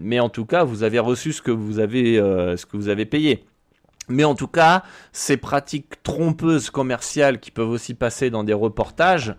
mais 0.00 0.20
en 0.20 0.28
tout 0.28 0.44
cas, 0.44 0.64
vous 0.64 0.82
avez 0.82 0.98
reçu 0.98 1.32
ce 1.32 1.42
que 1.42 1.50
vous 1.50 1.78
avez, 1.78 2.18
euh, 2.18 2.56
ce 2.56 2.66
que 2.66 2.76
vous 2.76 2.88
avez 2.88 3.06
payé. 3.06 3.44
Mais 4.08 4.24
en 4.24 4.34
tout 4.34 4.48
cas, 4.48 4.82
ces 5.12 5.36
pratiques 5.36 6.02
trompeuses 6.02 6.70
commerciales 6.70 7.40
qui 7.40 7.50
peuvent 7.50 7.70
aussi 7.70 7.94
passer 7.94 8.30
dans 8.30 8.44
des 8.44 8.52
reportages, 8.52 9.34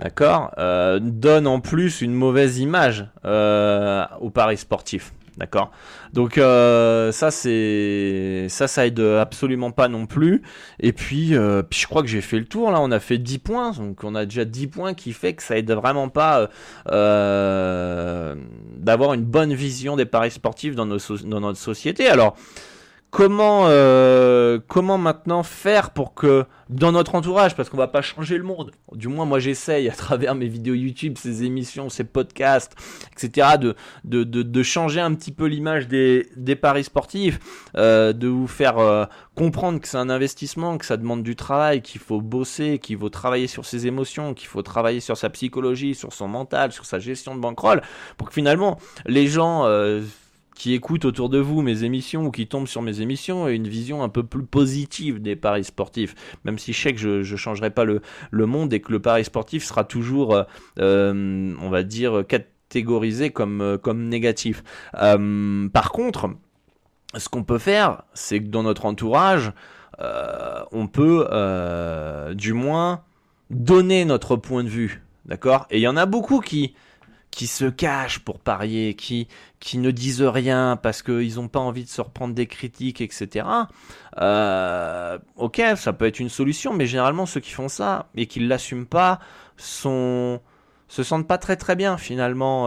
d'accord, 0.00 0.52
euh, 0.58 0.98
donnent 1.00 1.46
en 1.46 1.60
plus 1.60 2.02
une 2.02 2.12
mauvaise 2.12 2.58
image 2.58 3.06
euh, 3.24 4.04
au 4.20 4.30
paris 4.30 4.58
sportif. 4.58 5.12
D'accord. 5.38 5.70
Donc 6.12 6.36
euh, 6.36 7.10
ça 7.10 7.30
c'est 7.30 8.46
ça 8.50 8.68
ça 8.68 8.86
aide 8.86 9.00
absolument 9.00 9.70
pas 9.70 9.88
non 9.88 10.06
plus. 10.06 10.42
Et 10.78 10.92
puis, 10.92 11.34
euh, 11.34 11.62
je 11.70 11.86
crois 11.86 12.02
que 12.02 12.08
j'ai 12.08 12.20
fait 12.20 12.38
le 12.38 12.44
tour 12.44 12.70
là, 12.70 12.80
on 12.80 12.90
a 12.90 13.00
fait 13.00 13.18
10 13.18 13.38
points. 13.38 13.72
Donc 13.72 14.04
on 14.04 14.14
a 14.14 14.26
déjà 14.26 14.44
10 14.44 14.66
points 14.66 14.94
qui 14.94 15.12
fait 15.12 15.32
que 15.32 15.42
ça 15.42 15.56
aide 15.56 15.70
vraiment 15.72 16.10
pas 16.10 16.50
euh, 16.88 18.34
d'avoir 18.76 19.14
une 19.14 19.24
bonne 19.24 19.54
vision 19.54 19.96
des 19.96 20.04
paris 20.04 20.30
sportifs 20.30 20.74
dans, 20.74 20.86
dans 20.86 21.40
notre 21.40 21.58
société. 21.58 22.08
Alors 22.08 22.36
comment 23.12 23.66
euh, 23.66 24.58
comment 24.68 24.96
maintenant 24.96 25.42
faire 25.42 25.90
pour 25.90 26.14
que 26.14 26.46
dans 26.70 26.92
notre 26.92 27.14
entourage, 27.14 27.54
parce 27.54 27.68
qu'on 27.68 27.76
va 27.76 27.86
pas 27.86 28.00
changer 28.00 28.38
le 28.38 28.44
monde, 28.44 28.70
du 28.94 29.08
moins 29.08 29.26
moi 29.26 29.38
j'essaye 29.38 29.90
à 29.90 29.92
travers 29.92 30.34
mes 30.34 30.48
vidéos 30.48 30.72
YouTube, 30.72 31.18
ces 31.18 31.44
émissions, 31.44 31.90
ces 31.90 32.04
podcasts, 32.04 32.72
etc., 33.12 33.58
de, 34.04 34.24
de, 34.24 34.62
changer 34.62 35.00
un 35.00 35.12
petit 35.14 35.30
peu 35.30 35.44
l'image 35.44 35.88
des, 35.88 36.30
des 36.36 36.56
paris 36.56 36.84
sportifs, 36.84 37.38
euh, 37.76 38.14
de 38.14 38.28
vous 38.28 38.46
faire 38.46 38.78
euh, 38.78 39.04
comprendre 39.34 39.78
que 39.78 39.88
c'est 39.88 39.98
un 39.98 40.08
investissement, 40.08 40.78
que 40.78 40.86
ça 40.86 40.96
demande 40.96 41.22
du 41.22 41.36
travail, 41.36 41.82
qu'il 41.82 42.00
faut 42.00 42.22
bosser, 42.22 42.78
qu'il 42.78 42.96
faut 42.96 43.10
travailler 43.10 43.46
sur 43.46 43.66
ses 43.66 43.86
émotions, 43.86 44.32
qu'il 44.32 44.48
faut 44.48 44.62
travailler 44.62 45.00
sur 45.00 45.18
sa 45.18 45.28
psychologie, 45.28 45.94
sur 45.94 46.14
son 46.14 46.28
mental, 46.28 46.72
sur 46.72 46.86
sa 46.86 46.98
gestion 46.98 47.34
de 47.34 47.40
bankroll, 47.40 47.82
pour 48.16 48.28
que 48.28 48.34
finalement 48.34 48.78
les 49.04 49.26
gens 49.26 49.66
qui 50.62 50.74
écoutent 50.74 51.06
autour 51.06 51.28
de 51.28 51.40
vous 51.40 51.60
mes 51.60 51.82
émissions 51.82 52.26
ou 52.26 52.30
qui 52.30 52.46
tombent 52.46 52.68
sur 52.68 52.82
mes 52.82 53.00
émissions 53.00 53.48
aient 53.48 53.56
une 53.56 53.66
vision 53.66 54.04
un 54.04 54.08
peu 54.08 54.22
plus 54.22 54.44
positive 54.44 55.20
des 55.20 55.34
paris 55.34 55.64
sportifs. 55.64 56.14
Même 56.44 56.56
si 56.56 56.72
je 56.72 56.80
sais 56.80 56.92
que 56.92 57.00
je 57.00 57.32
ne 57.32 57.36
changerai 57.36 57.70
pas 57.70 57.84
le, 57.84 58.00
le, 58.30 58.46
monde 58.46 58.72
et 58.72 58.78
que 58.78 58.92
le 58.92 59.00
pari 59.00 59.24
sportif 59.24 59.64
sera 59.64 59.82
toujours, 59.82 60.36
euh, 60.36 60.44
euh, 60.78 61.52
on 61.60 61.68
va 61.68 61.82
dire, 61.82 62.22
catégorisé 62.28 63.30
comme, 63.30 63.60
euh, 63.60 63.76
comme 63.76 64.08
négatif. 64.08 64.62
par 64.92 65.90
contre, 65.90 66.30
ce 67.16 67.28
qu'on 67.28 67.42
peut 67.42 67.58
faire, 67.58 68.04
c'est 68.14 68.38
que 68.38 68.46
dans 68.46 68.62
notre 68.62 68.86
entourage, 68.86 69.50
on 69.98 70.86
peut 70.86 71.26
du 72.36 72.52
moins 72.52 73.02
donner 73.50 74.04
notre 74.04 74.36
point 74.36 74.62
de 74.62 74.68
vue. 74.68 75.02
D'accord? 75.26 75.66
Et 75.70 75.78
il 75.78 75.82
y 75.82 75.88
en 75.88 75.96
a 75.96 76.06
beaucoup 76.06 76.38
qui, 76.38 76.76
qui 77.32 77.46
se 77.46 77.64
cachent 77.64 78.18
pour 78.20 78.38
parier, 78.38 78.94
qui, 78.94 79.26
qui 79.58 79.78
ne 79.78 79.90
disent 79.90 80.22
rien 80.22 80.78
parce 80.80 81.02
qu'ils 81.02 81.36
n'ont 81.36 81.48
pas 81.48 81.58
envie 81.58 81.82
de 81.82 81.88
se 81.88 82.00
reprendre 82.02 82.34
des 82.34 82.46
critiques, 82.46 83.00
etc. 83.00 83.46
Euh, 84.20 85.18
ok, 85.36 85.60
ça 85.76 85.94
peut 85.94 86.06
être 86.06 86.20
une 86.20 86.28
solution, 86.28 86.74
mais 86.74 86.86
généralement 86.86 87.26
ceux 87.26 87.40
qui 87.40 87.50
font 87.50 87.68
ça 87.68 88.10
et 88.14 88.26
qui 88.26 88.38
ne 88.38 88.48
l'assument 88.48 88.84
pas 88.84 89.18
sont, 89.56 90.40
se 90.88 91.02
sentent 91.02 91.26
pas 91.26 91.38
très 91.38 91.56
très 91.56 91.74
bien 91.74 91.96
finalement 91.96 92.66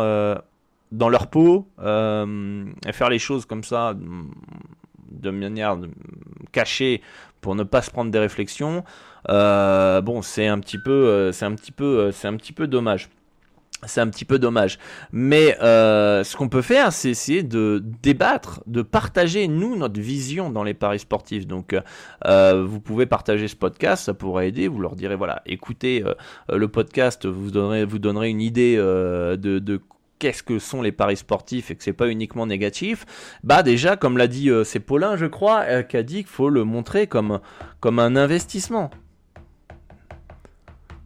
dans 0.92 1.10
leur 1.10 1.28
peau, 1.28 1.68
et 1.80 2.92
faire 2.92 3.10
les 3.10 3.20
choses 3.20 3.46
comme 3.46 3.64
ça 3.64 3.94
de 3.96 5.30
manière 5.30 5.78
cachée 6.52 7.02
pour 7.40 7.54
ne 7.54 7.64
pas 7.64 7.84
se 7.84 7.92
prendre 7.92 8.10
des 8.10 8.20
réflexions, 8.20 8.84
bon, 9.28 10.22
c'est 10.24 10.48
un 10.48 10.60
petit 10.60 10.80
peu, 10.80 11.32
c'est 11.32 11.46
un 11.46 11.54
petit 11.54 11.72
peu, 11.72 12.12
c'est 12.12 12.28
un 12.28 12.36
petit 12.36 12.54
peu 12.54 12.66
dommage 12.66 13.10
c'est 13.88 14.02
un 14.02 14.08
petit 14.08 14.26
peu 14.26 14.40
dommage. 14.40 14.80
Mais 15.12 15.58
euh, 15.62 16.24
ce 16.24 16.36
qu'on 16.36 16.50
peut 16.50 16.62
faire, 16.62 16.94
c'est 16.94 17.10
essayer 17.10 17.44
de 17.44 17.84
débattre, 18.02 18.62
de 18.68 18.82
partager, 18.82 19.48
nous, 19.48 19.76
notre 19.76 20.00
vision 20.00 20.50
dans 20.50 20.64
les 20.64 20.74
paris 20.74 21.00
sportifs. 21.00 21.48
Donc, 21.48 21.76
euh, 22.26 22.66
vous 22.66 22.80
pouvez 22.80 23.06
partager 23.06 23.48
ce 23.48 23.56
podcast, 23.56 24.06
ça 24.06 24.14
pourrait 24.14 24.50
aider. 24.50 24.68
Vous 24.68 24.80
leur 24.80 24.96
direz, 24.96 25.16
voilà, 25.16 25.42
écoutez 25.46 26.04
euh, 26.04 26.14
le 26.56 26.68
podcast, 26.68 27.26
vous 27.26 27.52
donnerez, 27.52 27.86
vous 27.86 28.00
donnerez 28.00 28.30
une 28.30 28.42
idée 28.42 28.76
de, 28.78 29.82
qu'est-ce 30.20 30.44
que 30.44 30.60
sont 30.60 30.82
les 30.82 30.92
paris 30.92 31.18
sportifs 31.18 31.72
et 31.72 31.76
que 31.76 31.84
c'est 31.84 31.94
pas 31.94 32.08
uniquement 32.08 32.46
négatif, 32.46 33.06
bah 33.44 33.64
déjà, 33.64 33.98
comme 33.98 34.18
l'a 34.18 34.28
dit, 34.28 34.50
c'est 34.64 34.80
Paulin, 34.80 35.18
je 35.18 35.26
crois, 35.26 35.84
qui 35.84 35.98
a 35.98 36.04
dit 36.04 36.18
qu'il 36.18 36.28
faut 36.28 36.50
le 36.50 36.64
montrer 36.64 37.08
comme 37.08 37.40
un 37.84 38.16
investissement. 38.16 38.90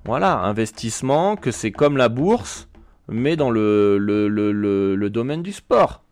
Voilà, 0.05 0.39
investissement, 0.39 1.35
que 1.35 1.51
c'est 1.51 1.71
comme 1.71 1.97
la 1.97 2.09
bourse, 2.09 2.68
mais 3.09 3.35
dans 3.35 3.49
le, 3.49 3.97
le, 3.97 5.09
domaine 5.09 5.41
du 5.41 5.51
sport. 5.51 6.03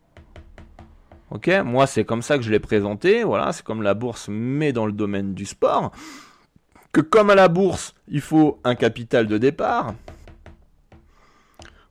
Ok, 1.29 1.49
moi 1.65 1.87
c'est 1.87 2.05
comme 2.05 2.21
ça 2.21 2.37
que 2.37 2.43
je 2.43 2.51
l'ai 2.51 2.59
présenté. 2.59 3.23
Voilà, 3.23 3.51
c'est 3.51 3.63
comme 3.63 3.81
la 3.81 3.93
bourse, 3.93 4.27
mais 4.29 4.71
dans 4.71 4.85
le 4.85 4.91
domaine 4.91 5.33
du 5.33 5.45
sport. 5.45 5.91
Que 6.91 7.01
comme 7.01 7.29
à 7.29 7.35
la 7.35 7.47
bourse, 7.47 7.93
il 8.07 8.21
faut 8.21 8.59
un 8.63 8.75
capital 8.75 9.27
de 9.27 9.37
départ. 9.37 9.93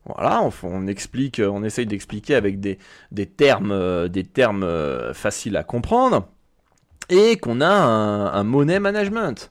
Voilà, 0.06 0.48
on, 0.62 0.86
explique, 0.86 1.42
on 1.44 1.64
essaye 1.64 1.86
d'expliquer 1.86 2.36
avec 2.36 2.60
des, 2.60 2.78
termes, 3.26 4.08
des 4.08 4.24
termes 4.24 4.62
euh, 4.62 5.12
faciles 5.12 5.56
à 5.56 5.64
comprendre, 5.64 6.28
et 7.08 7.36
qu'on 7.38 7.60
a 7.60 7.68
un, 7.68 8.32
un 8.32 8.44
money 8.44 8.78
management 8.78 9.50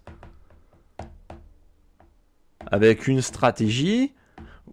avec 2.68 3.08
une 3.08 3.22
stratégie 3.22 4.14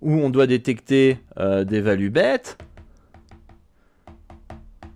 où 0.03 0.13
on 0.13 0.31
doit 0.31 0.47
détecter 0.47 1.19
euh, 1.39 1.65
des 1.65 1.81
values 1.81 2.11
bêtes. 2.11 2.59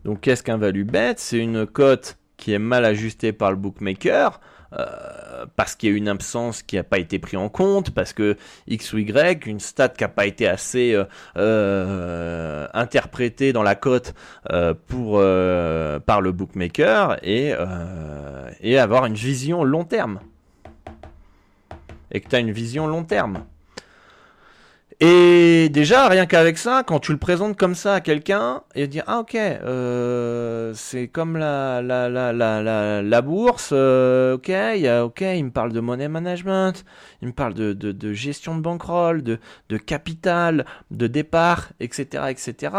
Donc 0.05 0.21
qu'est-ce 0.21 0.43
qu'un 0.43 0.59
value 0.59 0.85
bet 0.85 1.15
C'est 1.17 1.39
une 1.39 1.67
cote 1.67 2.19
qui 2.37 2.53
est 2.53 2.59
mal 2.59 2.85
ajustée 2.85 3.33
par 3.33 3.51
le 3.51 3.57
bookmaker. 3.57 4.41
Euh, 4.73 5.47
parce 5.55 5.77
qu'il 5.77 5.91
y 5.91 5.95
a 5.95 5.97
une 5.97 6.09
absence 6.09 6.63
qui 6.63 6.75
n'a 6.75 6.83
pas 6.83 6.99
été 6.99 7.21
prise 7.21 7.39
en 7.39 7.49
compte, 7.49 7.93
parce 7.93 8.13
que 8.13 8.37
X 8.67 8.93
ou 8.93 8.99
Y, 8.99 9.47
une 9.47 9.61
stat 9.61 9.91
qui 9.91 10.03
n'a 10.03 10.09
pas 10.09 10.27
été 10.27 10.49
assez 10.49 11.01
euh, 11.37 12.67
interprétée 12.75 13.53
dans 13.53 13.63
la 13.63 13.77
cote 13.77 14.13
par 14.45 16.21
le 16.21 16.33
bookmaker 16.33 17.17
et 17.23 17.53
avoir 18.77 19.07
une 19.07 19.15
vision 19.15 19.63
long 19.63 19.85
terme. 19.85 20.19
Et 22.11 22.21
que 22.21 22.29
tu 22.29 22.37
as 22.37 22.41
une 22.41 22.53
vision 22.53 22.89
long 22.89 23.05
terme. 23.05 23.45
Et 25.01 25.69
déjà, 25.69 26.09
rien 26.09 26.25
qu'avec 26.25 26.57
ça, 26.57 26.83
quand 26.83 27.01
tu 27.01 27.13
le 27.13 27.19
présentes 27.19 27.59
comme 27.59 27.75
ça 27.75 27.95
à 27.95 28.01
quelqu'un, 28.01 28.63
et 28.75 28.87
dire 28.87 29.05
ah 29.07 29.19
ok, 29.19 29.35
euh, 29.35 30.73
c'est 30.75 31.09
comme 31.09 31.37
la 31.37 31.83
la 31.83 32.09
la 32.09 32.33
la 32.33 33.03
la, 33.03 33.23
bourse, 33.23 33.71
euh, 33.75 34.37
ok, 34.37 34.49
il 34.49 34.91
ok, 35.03 35.21
il 35.21 35.45
me 35.45 35.51
parle 35.51 35.73
de 35.73 35.81
money 35.81 36.09
management, 36.09 36.83
il 37.21 37.29
me 37.29 37.33
parle 37.35 37.53
de 37.53 37.75
de, 37.75 38.13
gestion 38.15 38.57
de 38.57 38.63
bankroll, 38.63 39.23
de 39.23 39.39
de 39.69 39.77
capital, 39.77 40.65
de 40.91 41.07
départ, 41.07 41.69
etc. 41.79 42.25
etc. 42.31 42.75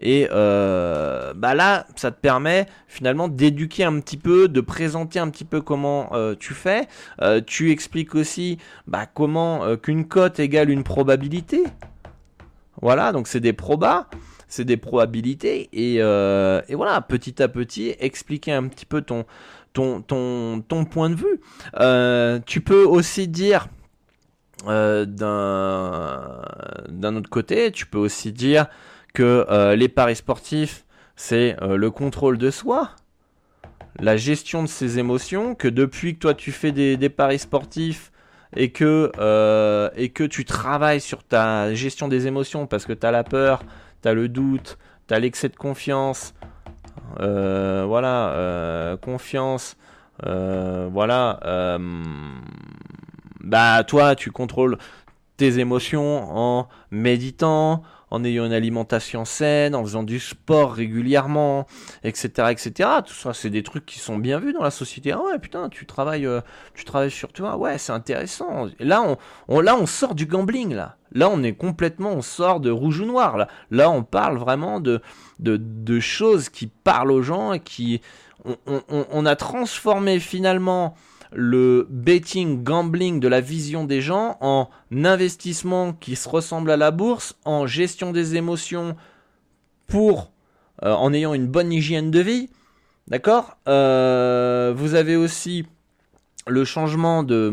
Et 0.00 0.26
euh, 0.32 1.32
bah 1.36 1.54
là, 1.54 1.86
ça 1.94 2.10
te 2.10 2.20
permet 2.20 2.66
finalement 2.88 3.28
d'éduquer 3.28 3.84
un 3.84 4.00
petit 4.00 4.16
peu, 4.16 4.48
de 4.48 4.60
présenter 4.60 5.20
un 5.20 5.30
petit 5.30 5.44
peu 5.44 5.60
comment 5.60 6.10
tu 6.40 6.54
fais. 6.54 6.88
Tu 7.46 7.70
expliques 7.70 8.16
aussi 8.16 8.58
bah, 8.88 9.06
comment 9.06 9.76
qu'une 9.76 10.08
cote 10.08 10.40
égale 10.40 10.70
une 10.70 10.82
probabilité. 10.82 11.51
Voilà, 12.80 13.12
donc 13.12 13.28
c'est 13.28 13.40
des 13.40 13.52
probas, 13.52 14.08
c'est 14.48 14.64
des 14.64 14.76
probabilités. 14.76 15.68
Et, 15.72 15.96
et, 15.96 16.74
voilà, 16.74 17.00
petit 17.00 17.42
à 17.42 17.48
petit, 17.48 17.94
expliquer 18.00 18.52
un 18.52 18.66
petit 18.68 18.86
peu 18.86 19.02
ton, 19.02 19.24
ton, 19.72 20.84
point 20.90 21.10
de 21.10 21.14
vue. 21.14 21.40
tu 22.46 22.60
peux 22.60 22.84
aussi 22.84 23.28
dire... 23.28 23.68
Euh, 24.68 25.04
d'un 26.88 27.16
autre 27.16 27.30
côté, 27.30 27.72
tu 27.72 27.86
peux 27.86 27.98
aussi 27.98 28.32
dire 28.32 28.66
que 29.12 29.74
les 29.74 29.88
paris 29.88 30.16
sportifs, 30.16 30.84
c'est 31.16 31.56
euh, 31.62 31.76
le 31.76 31.90
contrôle 31.90 32.38
de 32.38 32.50
soi, 32.50 32.90
la 33.98 34.16
gestion 34.16 34.62
de 34.62 34.68
ses 34.68 34.98
émotions, 34.98 35.54
que 35.54 35.68
depuis 35.68 36.14
que 36.14 36.20
toi 36.20 36.34
tu 36.34 36.52
fais 36.52 36.72
des, 36.72 37.08
paris 37.08 37.38
sportifs 37.38 38.11
et 38.54 38.70
que, 38.70 39.10
euh, 39.18 39.90
et 39.96 40.10
que 40.10 40.24
tu 40.24 40.44
travailles 40.44 41.00
sur 41.00 41.24
ta 41.24 41.74
gestion 41.74 42.08
des 42.08 42.26
émotions 42.26 42.66
parce 42.66 42.84
que 42.84 42.92
tu 42.92 43.06
as 43.06 43.10
la 43.10 43.24
peur, 43.24 43.62
tu 44.02 44.08
as 44.08 44.14
le 44.14 44.28
doute, 44.28 44.78
tu 45.08 45.14
as 45.14 45.18
l'excès 45.18 45.48
de 45.48 45.56
confiance, 45.56 46.34
euh, 47.20 47.84
voilà, 47.86 48.96
confiance, 49.00 49.76
voilà, 50.22 51.78
bah 53.40 53.84
toi 53.84 54.14
tu 54.14 54.30
contrôles 54.30 54.78
tes 55.36 55.58
émotions 55.58 56.28
en 56.30 56.68
méditant, 56.90 57.82
en 58.12 58.24
ayant 58.24 58.44
une 58.44 58.52
alimentation 58.52 59.24
saine, 59.24 59.74
en 59.74 59.82
faisant 59.82 60.02
du 60.02 60.20
sport 60.20 60.74
régulièrement, 60.74 61.66
etc., 62.04 62.50
etc. 62.50 62.90
Tout 63.06 63.14
ça, 63.14 63.32
c'est 63.32 63.48
des 63.48 63.62
trucs 63.62 63.86
qui 63.86 63.98
sont 63.98 64.18
bien 64.18 64.38
vus 64.38 64.52
dans 64.52 64.62
la 64.62 64.70
société. 64.70 65.12
Ah 65.12 65.22
ouais, 65.22 65.38
putain, 65.38 65.70
tu 65.70 65.86
travailles, 65.86 66.26
euh, 66.26 66.42
tu 66.74 66.84
travailles 66.84 67.10
sur 67.10 67.32
toi. 67.32 67.56
Ouais, 67.56 67.78
c'est 67.78 67.92
intéressant. 67.92 68.68
là, 68.78 69.16
on, 69.48 69.60
là, 69.60 69.76
on 69.76 69.86
sort 69.86 70.14
du 70.14 70.26
gambling 70.26 70.74
là. 70.74 70.96
Là, 71.12 71.30
on 71.30 71.42
est 71.42 71.54
complètement, 71.54 72.10
on 72.12 72.20
sort 72.20 72.60
de 72.60 72.70
rouge 72.70 73.00
ou 73.00 73.06
noir 73.06 73.38
là. 73.38 73.48
Là, 73.70 73.90
on 73.90 74.02
parle 74.02 74.36
vraiment 74.36 74.78
de 74.78 75.00
de, 75.38 75.56
de 75.56 75.98
choses 75.98 76.50
qui 76.50 76.66
parlent 76.66 77.12
aux 77.12 77.22
gens 77.22 77.54
et 77.54 77.60
qui 77.60 78.02
on, 78.44 78.56
on, 78.66 79.06
on 79.10 79.26
a 79.26 79.36
transformé 79.36 80.20
finalement 80.20 80.94
le 81.34 81.86
betting, 81.90 82.62
gambling 82.62 83.20
de 83.20 83.28
la 83.28 83.40
vision 83.40 83.84
des 83.84 84.00
gens 84.00 84.36
en 84.40 84.68
investissement 84.92 85.92
qui 85.92 86.16
se 86.16 86.28
ressemble 86.28 86.70
à 86.70 86.76
la 86.76 86.90
bourse, 86.90 87.36
en 87.44 87.66
gestion 87.66 88.12
des 88.12 88.36
émotions 88.36 88.96
pour 89.86 90.32
euh, 90.84 90.92
en 90.92 91.12
ayant 91.12 91.34
une 91.34 91.46
bonne 91.46 91.72
hygiène 91.72 92.10
de 92.10 92.20
vie. 92.20 92.50
D'accord 93.08 93.56
euh, 93.68 94.72
Vous 94.76 94.94
avez 94.94 95.16
aussi 95.16 95.66
le 96.46 96.64
changement 96.64 97.22
de, 97.22 97.52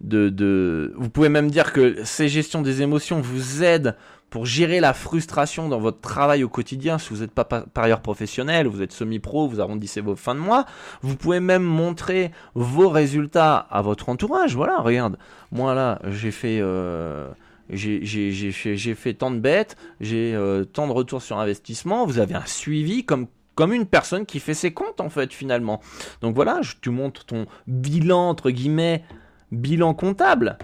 de, 0.00 0.28
de... 0.28 0.92
Vous 0.96 1.10
pouvez 1.10 1.28
même 1.28 1.50
dire 1.50 1.72
que 1.72 2.04
ces 2.04 2.28
gestions 2.28 2.62
des 2.62 2.82
émotions 2.82 3.20
vous 3.20 3.62
aident 3.62 3.96
pour 4.30 4.46
gérer 4.46 4.80
la 4.80 4.94
frustration 4.94 5.68
dans 5.68 5.78
votre 5.78 6.00
travail 6.00 6.42
au 6.42 6.48
quotidien, 6.48 6.98
si 6.98 7.10
vous 7.10 7.20
n'êtes 7.20 7.30
pas 7.30 7.44
par 7.44 7.84
ailleurs 7.84 8.00
professionnel, 8.00 8.66
vous 8.66 8.82
êtes 8.82 8.90
semi-pro, 8.90 9.46
vous 9.46 9.60
arrondissez 9.60 10.00
vos 10.00 10.16
fins 10.16 10.34
de 10.34 10.40
mois, 10.40 10.66
vous 11.02 11.14
pouvez 11.14 11.38
même 11.38 11.62
montrer 11.62 12.32
vos 12.54 12.88
résultats 12.88 13.56
à 13.56 13.80
votre 13.80 14.08
entourage. 14.08 14.56
Voilà, 14.56 14.80
regarde, 14.80 15.18
moi 15.52 15.74
là, 15.74 16.00
j'ai 16.10 16.32
fait... 16.32 16.58
Euh, 16.60 17.30
fait, 17.70 18.94
fait, 18.94 19.14
tant 19.14 19.30
de 19.30 19.38
bêtes, 19.38 19.76
j'ai 20.00 20.34
euh, 20.34 20.64
tant 20.64 20.86
de 20.88 20.92
retours 20.92 21.22
sur 21.22 21.38
investissement, 21.38 22.04
vous 22.04 22.18
avez 22.18 22.34
un 22.34 22.46
suivi 22.46 23.04
comme 23.04 23.28
comme 23.54 23.72
une 23.72 23.86
personne 23.86 24.26
qui 24.26 24.40
fait 24.40 24.54
ses 24.54 24.72
comptes 24.72 25.00
en 25.00 25.10
fait 25.10 25.32
finalement. 25.32 25.80
Donc 26.22 26.34
voilà, 26.34 26.60
tu 26.80 26.90
montres 26.90 27.24
ton 27.24 27.46
bilan 27.66 28.28
entre 28.30 28.50
guillemets, 28.50 29.04
bilan 29.52 29.94
comptable. 29.94 30.58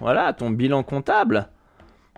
Voilà, 0.00 0.32
ton 0.32 0.50
bilan 0.50 0.82
comptable. 0.82 1.48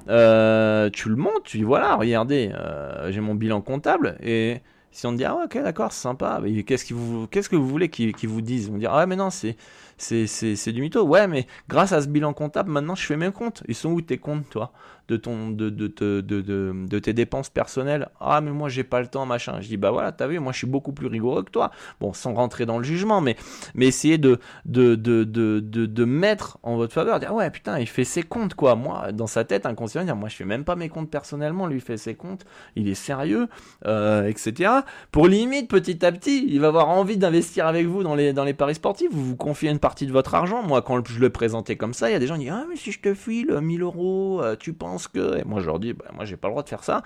Euh, 0.08 0.90
tu 0.90 1.08
le 1.08 1.16
montes, 1.16 1.44
tu 1.44 1.58
dis 1.58 1.64
voilà, 1.64 1.96
regardez, 1.96 2.50
euh, 2.54 3.10
j'ai 3.12 3.20
mon 3.20 3.34
bilan 3.34 3.60
comptable 3.60 4.16
et 4.22 4.62
si 4.90 5.06
on 5.06 5.12
te 5.12 5.16
dit 5.16 5.24
ah 5.24 5.36
ok 5.44 5.62
d'accord 5.62 5.92
sympa, 5.92 6.40
qu'est-ce 6.66 6.86
que 6.86 6.94
vous 6.94 7.26
qu'est-ce 7.26 7.48
que 7.48 7.56
vous 7.56 7.68
voulez 7.68 7.90
qu'ils 7.90 8.14
vous 8.28 8.40
disent? 8.40 8.66
Ils 8.66 8.72
vont 8.72 8.78
dire 8.78 8.92
ah 8.92 9.06
mais 9.06 9.16
non 9.16 9.28
c'est 9.28 9.56
c'est 9.98 10.72
du 10.72 10.80
mytho, 10.80 11.02
ouais 11.02 11.26
mais 11.26 11.46
grâce 11.68 11.92
à 11.92 12.00
ce 12.00 12.08
bilan 12.08 12.32
comptable 12.32 12.70
maintenant 12.70 12.94
je 12.94 13.04
fais 13.04 13.16
mes 13.16 13.30
comptes. 13.30 13.62
Ils 13.68 13.74
sont 13.74 13.90
où 13.90 14.00
tes 14.00 14.18
comptes 14.18 14.48
toi? 14.48 14.72
De, 15.08 15.16
ton, 15.16 15.48
de, 15.48 15.70
de, 15.70 15.86
de, 16.20 16.20
de, 16.20 16.98
tes 16.98 17.14
dépenses 17.14 17.48
personnelles. 17.48 18.10
Ah, 18.20 18.42
mais 18.42 18.50
moi, 18.50 18.68
j'ai 18.68 18.84
pas 18.84 19.00
le 19.00 19.06
temps, 19.06 19.24
machin. 19.24 19.58
Je 19.62 19.68
dis, 19.68 19.78
bah 19.78 19.90
voilà, 19.90 20.12
t'as 20.12 20.26
vu, 20.26 20.38
moi, 20.38 20.52
je 20.52 20.58
suis 20.58 20.66
beaucoup 20.66 20.92
plus 20.92 21.06
rigoureux 21.06 21.44
que 21.44 21.50
toi. 21.50 21.70
Bon, 21.98 22.12
sans 22.12 22.34
rentrer 22.34 22.66
dans 22.66 22.76
le 22.76 22.84
jugement, 22.84 23.22
mais, 23.22 23.34
mais 23.74 23.86
essayer 23.86 24.18
de, 24.18 24.38
de, 24.66 24.96
de, 24.96 25.24
de, 25.24 26.04
mettre 26.04 26.58
en 26.62 26.76
votre 26.76 26.92
faveur, 26.92 27.20
dire, 27.20 27.34
ouais, 27.34 27.50
putain, 27.50 27.78
il 27.78 27.86
fait 27.86 28.04
ses 28.04 28.22
comptes, 28.22 28.52
quoi. 28.52 28.74
Moi, 28.74 29.12
dans 29.12 29.26
sa 29.26 29.44
tête, 29.44 29.64
inconsciemment, 29.64 30.04
dire, 30.04 30.14
moi, 30.14 30.28
je 30.28 30.36
fais 30.36 30.44
même 30.44 30.64
pas 30.64 30.76
mes 30.76 30.90
comptes 30.90 31.10
personnellement, 31.10 31.66
lui 31.66 31.80
fait 31.80 31.96
ses 31.96 32.14
comptes, 32.14 32.44
il 32.76 32.86
est 32.86 32.94
sérieux, 32.94 33.48
euh, 33.86 34.28
etc. 34.28 34.70
Pour 35.10 35.26
limite, 35.26 35.70
petit 35.70 36.04
à 36.04 36.12
petit, 36.12 36.44
il 36.46 36.60
va 36.60 36.66
avoir 36.66 36.90
envie 36.90 37.16
d'investir 37.16 37.66
avec 37.66 37.86
vous 37.86 38.02
dans 38.02 38.14
les, 38.14 38.34
dans 38.34 38.44
les 38.44 38.52
paris 38.52 38.74
sportifs. 38.74 39.08
Vous 39.10 39.24
vous 39.24 39.36
confiez 39.36 39.70
une 39.70 39.78
partie 39.88 40.06
de 40.06 40.12
votre 40.12 40.34
argent. 40.34 40.62
Moi, 40.62 40.82
quand 40.82 41.02
je 41.08 41.18
le 41.18 41.30
présentais 41.30 41.76
comme 41.76 41.94
ça, 41.94 42.10
il 42.10 42.12
y 42.12 42.14
a 42.14 42.18
des 42.18 42.26
gens 42.26 42.34
qui 42.34 42.42
disent, 42.42 42.52
ah, 42.52 42.66
mais 42.68 42.76
si 42.76 42.92
je 42.92 43.00
te 43.00 43.14
file 43.14 43.58
1000 43.58 43.80
euros, 43.80 44.42
euh, 44.42 44.54
tu 44.54 44.74
penses 44.74 45.08
que. 45.08 45.38
Et 45.38 45.44
moi, 45.44 45.62
je 45.62 45.66
leur 45.66 45.78
dis, 45.78 45.94
bah, 45.94 46.04
moi, 46.12 46.26
j'ai 46.26 46.36
pas 46.36 46.48
le 46.48 46.52
droit 46.52 46.62
de 46.62 46.68
faire 46.68 46.84
ça. 46.84 47.02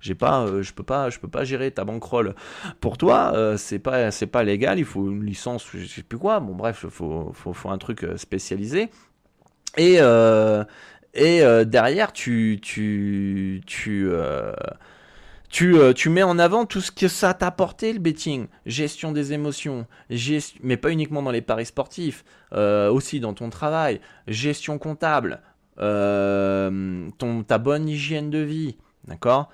J'ai 0.00 0.16
pas, 0.16 0.40
euh, 0.40 0.60
je 0.60 0.72
peux 0.74 0.82
pas, 0.82 1.08
je 1.08 1.20
peux 1.20 1.28
pas 1.28 1.44
gérer 1.44 1.70
ta 1.70 1.84
bankroll 1.84 2.34
pour 2.80 2.98
toi. 2.98 3.32
c'est 3.58 3.78
pas, 3.78 4.10
c'est 4.10 4.26
pas 4.26 4.42
légal. 4.42 4.80
Il 4.80 4.84
faut 4.84 5.08
une 5.08 5.24
licence, 5.24 5.68
je 5.72 5.86
sais 5.86 6.02
plus 6.02 6.18
quoi. 6.18 6.40
Bon, 6.40 6.56
bref, 6.56 6.84
faut, 6.88 7.30
faut, 7.32 7.52
faut, 7.52 7.70
un 7.70 7.78
truc 7.78 8.04
spécialisé. 8.16 8.88
Et, 9.76 10.00
et 11.14 11.64
derrière, 11.64 12.12
tu, 12.12 12.58
tu, 12.60 13.62
tu, 13.66 14.10
tu, 15.56 15.78
euh, 15.78 15.94
tu 15.94 16.10
mets 16.10 16.22
en 16.22 16.38
avant 16.38 16.66
tout 16.66 16.82
ce 16.82 16.92
que 16.92 17.08
ça 17.08 17.32
t'a 17.32 17.46
apporté 17.46 17.90
le 17.94 17.98
betting, 17.98 18.46
gestion 18.66 19.10
des 19.10 19.32
émotions, 19.32 19.86
mais 20.62 20.76
pas 20.76 20.90
uniquement 20.90 21.22
dans 21.22 21.30
les 21.30 21.40
paris 21.40 21.64
sportifs, 21.64 22.26
euh, 22.52 22.90
aussi 22.90 23.20
dans 23.20 23.32
ton 23.32 23.48
travail, 23.48 24.02
gestion 24.28 24.76
comptable, 24.76 25.40
euh, 25.78 27.08
ton, 27.16 27.42
ta 27.42 27.56
bonne 27.56 27.88
hygiène 27.88 28.28
de 28.28 28.40
vie, 28.40 28.76
d'accord? 29.08 29.48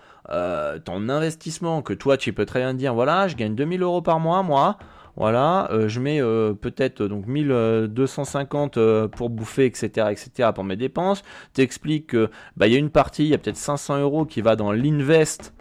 Ton 0.84 1.08
investissement, 1.08 1.82
que 1.82 1.92
toi 1.92 2.16
tu 2.16 2.32
peux 2.32 2.46
très 2.46 2.58
bien 2.58 2.74
dire, 2.74 2.94
voilà, 2.94 3.28
je 3.28 3.36
gagne 3.36 3.54
2000 3.54 3.82
euros 3.82 4.02
par 4.02 4.18
mois, 4.18 4.42
moi, 4.42 4.78
voilà, 5.14 5.70
je 5.86 6.00
mets 6.00 6.20
peut-être 6.60 7.06
donc 7.06 7.28
1250 7.28 8.76
pour 9.06 9.30
bouffer, 9.30 9.66
etc., 9.66 10.08
etc., 10.10 10.48
pour 10.52 10.64
mes 10.64 10.74
dépenses. 10.74 11.22
T'expliques 11.52 12.08
que 12.08 12.28
bah 12.56 12.66
il 12.66 12.72
y 12.72 12.76
a 12.76 12.80
une 12.80 12.90
partie, 12.90 13.22
il 13.22 13.28
y 13.28 13.34
a 13.34 13.38
peut-être 13.38 13.56
500 13.56 14.00
euros 14.00 14.26
qui 14.26 14.40
va 14.40 14.56
dans 14.56 14.72
l'invest 14.72 15.52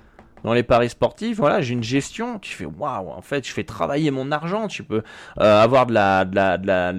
dans 0.44 0.54
les 0.54 0.64
paris 0.64 0.90
sportifs, 0.90 1.38
voilà, 1.38 1.62
j'ai 1.62 1.74
une 1.74 1.84
gestion. 1.84 2.40
Tu 2.40 2.54
fais 2.54 2.66
waouh, 2.66 3.10
en 3.10 3.22
fait, 3.22 3.48
je 3.48 3.52
fais 3.54 3.64
travailler 3.64 4.12
mon 4.12 4.32
argent. 4.32 4.68
Tu 4.68 4.84
peux 4.84 5.04
euh, 5.40 5.62
avoir 5.62 5.86
de 5.86 5.94
la, 5.94 6.26
de 6.26 6.36
la, 6.36 6.58
de 6.58 6.68
la, 6.68 6.94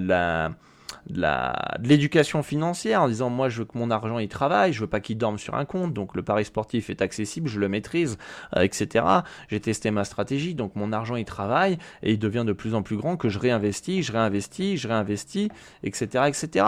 de 1.09 1.21
la, 1.21 1.77
de 1.79 1.87
l'éducation 1.87 2.43
financière 2.43 3.01
en 3.01 3.07
disant 3.07 3.29
moi 3.29 3.49
je 3.49 3.59
veux 3.59 3.65
que 3.65 3.77
mon 3.77 3.91
argent 3.91 4.19
il 4.19 4.29
travaille, 4.29 4.73
je 4.73 4.79
veux 4.81 4.87
pas 4.87 4.99
qu'il 4.99 5.17
dorme 5.17 5.37
sur 5.37 5.55
un 5.55 5.65
compte, 5.65 5.93
donc 5.93 6.15
le 6.15 6.23
pari 6.23 6.45
sportif 6.45 6.89
est 6.89 7.01
accessible, 7.01 7.49
je 7.49 7.59
le 7.59 7.67
maîtrise, 7.67 8.17
euh, 8.55 8.61
etc. 8.61 9.05
J'ai 9.49 9.59
testé 9.59 9.91
ma 9.91 10.05
stratégie, 10.05 10.55
donc 10.55 10.75
mon 10.75 10.91
argent 10.93 11.15
il 11.15 11.25
travaille 11.25 11.77
et 12.01 12.13
il 12.13 12.19
devient 12.19 12.43
de 12.45 12.53
plus 12.53 12.75
en 12.75 12.81
plus 12.81 12.97
grand 12.97 13.17
que 13.17 13.29
je 13.29 13.39
réinvestis, 13.39 14.03
je 14.03 14.11
réinvestis, 14.11 14.77
je 14.77 14.87
réinvestis, 14.87 15.49
etc., 15.83 16.25
etc. 16.27 16.65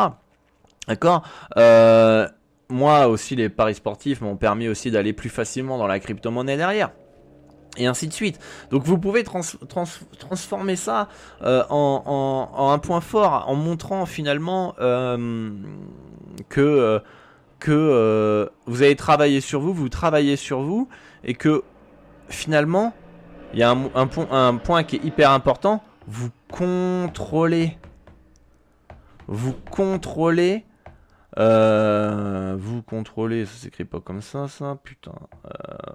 D'accord? 0.88 1.28
Euh, 1.58 2.28
moi 2.70 3.08
aussi, 3.08 3.36
les 3.36 3.50
paris 3.50 3.76
sportifs 3.76 4.22
m'ont 4.22 4.38
permis 4.38 4.68
aussi 4.68 4.92
d'aller 4.92 5.14
plus 5.14 5.30
facilement 5.30 5.78
dans 5.78 5.88
la 5.88 6.00
crypto-monnaie 6.00 6.58
derrière. 6.58 6.92
Et 7.78 7.88
ainsi 7.88 8.08
de 8.08 8.14
suite. 8.14 8.40
Donc 8.72 8.84
vous 8.84 8.98
pouvez 8.98 9.24
transformer 9.24 10.76
ça 10.76 11.10
euh, 11.42 11.64
en, 11.70 12.70
un 12.72 12.80
point 12.80 13.02
fort 13.02 13.46
en 13.48 13.56
montrant 13.56 14.06
finalement 14.06 14.76
euh, 14.80 15.52
que, 16.48 17.00
euh, 17.70 18.48
vous 18.66 18.82
avez 18.82 18.96
travaillé 18.96 19.42
sur 19.42 19.60
vous, 19.60 19.74
vous 19.74 19.90
travaillez 19.90 20.38
sur 20.38 20.62
vous, 20.62 20.88
et 21.24 21.34
que 21.34 21.64
finalement, 22.30 22.94
il 23.54 23.60
y 23.60 23.64
a 23.64 23.72
un, 23.72 24.10
un 24.32 24.56
point 24.56 24.84
qui 24.84 24.96
est 24.96 25.04
hyper 25.04 25.32
important, 25.32 25.84
vous 26.08 26.30
contrôlez. 26.50 27.78
Vous 29.28 29.54
contrôlez 29.72 30.66
euh, 31.38 32.56
vous 32.58 32.82
contrôlez, 32.82 33.46
ça 33.46 33.54
s'écrit 33.56 33.86
pas 33.86 34.00
comme 34.00 34.22
ça, 34.22 34.48
ça, 34.48 34.78
putain. 34.84 35.16
Euh, 35.46 35.50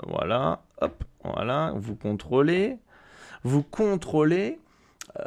voilà, 0.06 0.62
hop, 0.80 1.04
voilà, 1.24 1.72
vous 1.76 1.96
contrôlez, 1.96 2.76
vous 3.42 3.62
contrôlez 3.62 4.58
euh, 5.18 5.24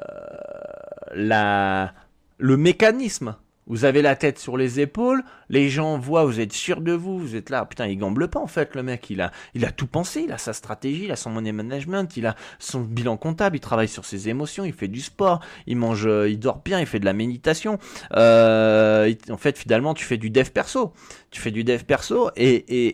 la, 1.15 1.93
le 2.37 2.57
mécanisme 2.57 3.35
vous 3.67 3.85
avez 3.85 4.01
la 4.01 4.15
tête 4.15 4.39
sur 4.39 4.57
les 4.57 4.79
épaules, 4.79 5.23
les 5.49 5.69
gens 5.69 5.97
voient, 5.97 6.25
vous 6.25 6.39
êtes 6.39 6.51
sûr 6.53 6.81
de 6.81 6.91
vous, 6.91 7.17
vous 7.17 7.35
êtes 7.35 7.49
là, 7.49 7.65
putain, 7.65 7.87
il 7.87 7.97
gamble 7.97 8.27
pas 8.27 8.39
en 8.39 8.47
fait, 8.47 8.75
le 8.75 8.83
mec, 8.83 9.09
il 9.09 9.21
a, 9.21 9.31
il 9.53 9.65
a 9.65 9.71
tout 9.71 9.87
pensé, 9.87 10.21
il 10.21 10.31
a 10.31 10.37
sa 10.37 10.53
stratégie, 10.53 11.05
il 11.05 11.11
a 11.11 11.15
son 11.15 11.29
money 11.29 11.51
management, 11.51 12.17
il 12.17 12.25
a 12.25 12.35
son 12.59 12.81
bilan 12.81 13.17
comptable, 13.17 13.55
il 13.55 13.59
travaille 13.59 13.87
sur 13.87 14.05
ses 14.05 14.29
émotions, 14.29 14.65
il 14.65 14.73
fait 14.73 14.87
du 14.87 15.01
sport, 15.01 15.39
il 15.67 15.77
mange, 15.77 16.05
euh, 16.05 16.29
il 16.29 16.39
dort 16.39 16.61
bien, 16.63 16.79
il 16.79 16.85
fait 16.85 16.99
de 16.99 17.05
la 17.05 17.13
méditation. 17.13 17.79
Euh, 18.15 19.13
en 19.29 19.37
fait, 19.37 19.57
finalement, 19.57 19.93
tu 19.93 20.03
fais 20.05 20.17
du 20.17 20.29
dev 20.29 20.49
perso, 20.49 20.93
tu 21.31 21.39
fais 21.41 21.51
du 21.51 21.63
dev 21.63 21.83
perso, 21.83 22.29
et, 22.35 22.53
et, 22.53 22.87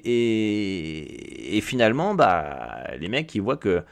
et, 1.53 1.57
et 1.57 1.61
finalement, 1.61 2.13
bah, 2.13 2.83
les 2.99 3.09
mecs, 3.09 3.33
ils 3.35 3.41
voient 3.41 3.57
que 3.57 3.83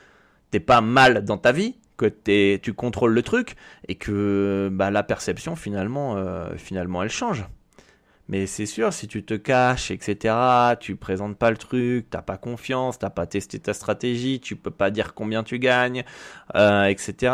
t'es 0.52 0.60
pas 0.60 0.82
mal 0.82 1.26
dans 1.26 1.38
ta 1.38 1.52
vie, 1.52 1.76
que 1.98 2.58
tu 2.58 2.74
contrôles 2.74 3.14
le 3.14 3.24
truc 3.24 3.56
et 3.88 3.96
que 3.96 4.70
bah, 4.72 4.92
la 4.92 5.04
perception 5.04 5.56
finalement, 5.56 6.16
euh, 6.18 6.56
finalement 6.58 7.04
elle 7.04 7.10
change. 7.10 7.46
Mais 8.30 8.46
c'est 8.46 8.66
sûr, 8.66 8.92
si 8.92 9.08
tu 9.08 9.24
te 9.24 9.34
caches, 9.36 9.90
etc., 9.90 10.36
tu 10.82 10.98
présentes 10.98 11.38
pas 11.38 11.50
le 11.50 11.56
truc, 11.56 12.10
t'as 12.10 12.22
pas 12.22 12.36
confiance, 12.36 13.00
t'as 13.00 13.10
pas 13.10 13.26
testé 13.26 13.58
ta 13.58 13.74
stratégie, 13.74 14.42
tu 14.42 14.58
peux 14.58 14.72
pas 14.72 14.90
dire 14.92 15.14
combien 15.14 15.44
tu 15.44 15.60
gagnes, 15.60 16.04
euh, 16.56 16.86
etc., 16.86 17.34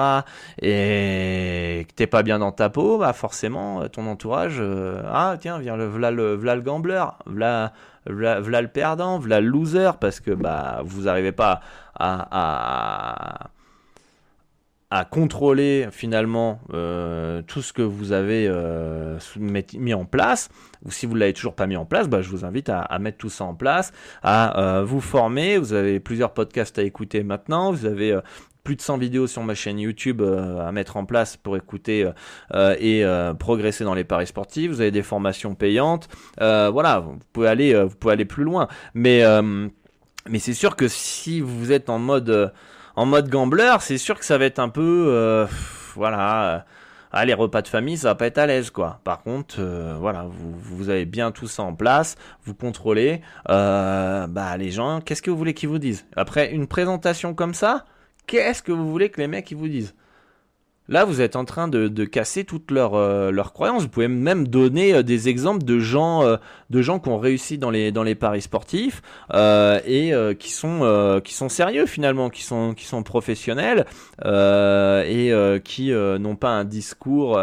et 0.61 1.86
que 1.89 1.93
t'es 1.95 2.05
pas 2.05 2.22
bien 2.22 2.38
dans 2.38 2.51
ta 2.51 2.70
peau, 2.70 2.99
bah 2.99 3.14
forcément, 3.14 3.88
ton 3.89 4.05
entourage, 4.05 4.57
euh, 4.59 5.01
ah 5.07 5.36
tiens, 5.39 5.57
viens 5.57 5.76
le, 5.78 5.88
v'là 5.88 6.11
le, 6.11 6.36
le 6.36 6.61
gambler, 6.61 7.05
v'là, 7.26 7.74
le 8.05 8.68
perdant, 8.68 9.18
v'là 9.18 9.41
le 9.41 9.47
loser, 9.47 9.91
parce 9.99 10.20
que 10.20 10.30
bah 10.32 10.82
vous 10.86 11.07
arrivez 11.07 11.32
pas 11.32 11.61
à 11.95 13.49
à 14.93 15.05
contrôler 15.05 15.87
finalement 15.89 16.59
euh, 16.71 17.41
tout 17.47 17.63
ce 17.63 17.73
que 17.73 17.81
vous 17.81 18.11
avez 18.11 18.45
euh, 18.47 19.17
mis 19.39 19.95
en 19.95 20.05
place, 20.05 20.49
ou 20.85 20.91
si 20.91 21.07
vous 21.07 21.15
ne 21.15 21.19
l'avez 21.19 21.33
toujours 21.33 21.55
pas 21.55 21.65
mis 21.65 21.75
en 21.75 21.85
place, 21.85 22.07
bah, 22.07 22.21
je 22.21 22.29
vous 22.29 22.45
invite 22.45 22.69
à, 22.69 22.99
mettre 22.99 23.17
tout 23.17 23.31
ça 23.31 23.43
en 23.43 23.55
place, 23.55 23.91
à 24.21 24.59
euh, 24.61 24.83
vous 24.83 25.01
former. 25.01 25.57
Vous 25.57 25.73
avez 25.73 25.99
plusieurs 25.99 26.31
podcasts 26.35 26.77
à 26.77 26.83
écouter 26.83 27.23
maintenant, 27.23 27.71
vous 27.71 27.87
avez 27.87 28.15
plus 28.63 28.75
de 28.75 28.81
100 28.81 28.99
vidéos 28.99 29.25
sur 29.25 29.41
ma 29.41 29.55
chaîne 29.55 29.79
YouTube 29.79 30.21
à 30.21 30.71
mettre 30.71 30.95
en 30.95 31.05
place 31.05 31.37
pour 31.37 31.57
écouter 31.57 32.07
et 32.53 33.03
progresser 33.39 33.83
dans 33.83 33.95
les 33.95 34.03
paris 34.03 34.27
sportifs. 34.27 34.69
Vous 34.69 34.81
avez 34.81 34.91
des 34.91 35.01
formations 35.01 35.55
payantes. 35.55 36.07
voilà, 36.37 36.99
vous 36.99 37.17
pouvez 37.33 37.47
aller, 37.47 37.83
vous 37.83 37.95
pouvez 37.95 38.13
aller 38.13 38.25
plus 38.25 38.43
loin. 38.43 38.67
Mais 38.93 39.23
mais 40.29 40.39
c'est 40.39 40.53
sûr 40.53 40.75
que 40.75 40.87
si 40.87 41.41
vous 41.41 41.71
êtes 41.71 41.89
en 41.89 41.99
mode 41.99 42.53
en 42.95 43.05
mode 43.05 43.29
gambler, 43.29 43.75
c'est 43.79 43.97
sûr 43.97 44.17
que 44.19 44.25
ça 44.25 44.37
va 44.37 44.45
être 44.45 44.59
un 44.59 44.69
peu, 44.69 45.05
euh, 45.07 45.45
voilà, 45.95 46.55
euh, 46.55 46.59
ah, 47.11 47.25
les 47.25 47.33
repas 47.33 47.61
de 47.61 47.67
famille, 47.67 47.97
ça 47.97 48.09
va 48.09 48.15
pas 48.15 48.27
être 48.27 48.37
à 48.37 48.45
l'aise, 48.45 48.69
quoi. 48.69 48.99
Par 49.03 49.23
contre, 49.23 49.55
euh, 49.59 49.95
voilà, 49.99 50.25
vous, 50.29 50.89
avez 50.89 51.05
bien 51.05 51.31
tout 51.31 51.47
ça 51.47 51.63
en 51.63 51.73
place, 51.73 52.15
vous 52.45 52.53
contrôlez, 52.53 53.21
bah 53.47 54.57
les 54.57 54.71
gens, 54.71 55.01
qu'est-ce 55.01 55.21
que 55.21 55.31
vous 55.31 55.37
voulez 55.37 55.53
qu'ils 55.53 55.69
vous 55.69 55.79
disent? 55.79 56.05
Après 56.15 56.51
une 56.51 56.67
présentation 56.67 57.33
comme 57.33 57.53
ça, 57.53 57.85
qu'est-ce 58.27 58.61
que 58.61 58.71
vous 58.71 58.89
voulez 58.89 59.09
que 59.09 59.21
les 59.21 59.27
mecs 59.27 59.49
ils 59.51 59.57
vous 59.57 59.67
disent? 59.69 59.95
Là, 60.89 61.05
vous 61.05 61.21
êtes 61.21 61.37
en 61.37 61.45
train 61.45 61.69
de, 61.69 62.05
casser 62.05 62.43
toutes 62.43 62.69
leurs 62.69 63.53
croyances. 63.53 63.83
Vous 63.83 63.89
pouvez 63.89 64.09
même 64.09 64.47
donner 64.47 65.01
des 65.01 65.29
exemples 65.29 65.63
de 65.63 65.79
gens, 65.79 66.37
de 66.74 66.82
gens 66.82 66.99
qui 66.99 67.09
ont 67.09 67.19
réussi 67.19 67.57
dans 67.57 67.69
les 67.69 67.91
dans 67.91 68.03
les 68.03 68.15
paris 68.15 68.41
sportifs 68.41 69.01
et 69.34 70.13
qui 70.39 70.51
sont 70.51 71.21
qui 71.24 71.34
sont 71.34 71.49
sérieux 71.49 71.86
finalement, 71.86 72.30
qui 72.30 72.43
sont 72.43 72.74
qui 72.74 72.86
sont 72.86 73.03
professionnels 73.03 73.86
et 74.26 75.32
qui 75.63 75.91
n'ont 75.91 76.36
pas 76.36 76.49
un 76.49 76.65
discours, 76.65 77.39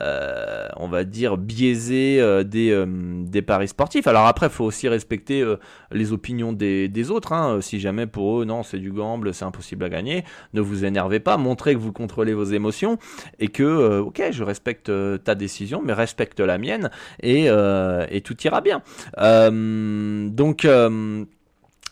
on 0.00 0.88
va 0.88 1.04
dire 1.04 1.36
biaisé 1.36 2.44
des 2.44 2.84
des 2.86 3.42
paris 3.42 3.68
sportifs. 3.68 4.06
Alors 4.06 4.26
après, 4.26 4.48
faut 4.48 4.64
aussi 4.64 4.88
respecter 4.88 5.44
les 5.90 6.12
opinions 6.12 6.52
des, 6.52 6.88
des 6.88 7.10
autres. 7.10 7.32
Hein. 7.32 7.60
Si 7.60 7.80
jamais 7.80 8.06
pour 8.06 8.40
eux, 8.40 8.44
non, 8.44 8.62
c'est 8.62 8.78
du 8.78 8.92
gamble, 8.92 9.32
c'est 9.32 9.44
impossible 9.44 9.84
à 9.84 9.88
gagner, 9.88 10.24
ne 10.52 10.60
vous 10.60 10.84
énervez 10.84 11.20
pas. 11.20 11.36
Montrez 11.36 11.74
que 11.74 11.78
vous 11.78 11.92
contrôlez 11.92 12.34
vos 12.34 12.44
émotions 12.44 12.98
et 13.38 13.48
que, 13.48 13.62
euh, 13.62 14.02
ok, 14.02 14.22
je 14.30 14.42
respecte 14.42 14.88
euh, 14.88 15.18
ta 15.18 15.34
décision, 15.34 15.82
mais 15.84 15.92
respecte 15.92 16.40
la 16.40 16.58
mienne 16.58 16.90
et, 17.22 17.44
euh, 17.48 18.06
et 18.10 18.20
tout 18.20 18.36
ira 18.42 18.60
bien. 18.60 18.73
Donc 19.18 20.66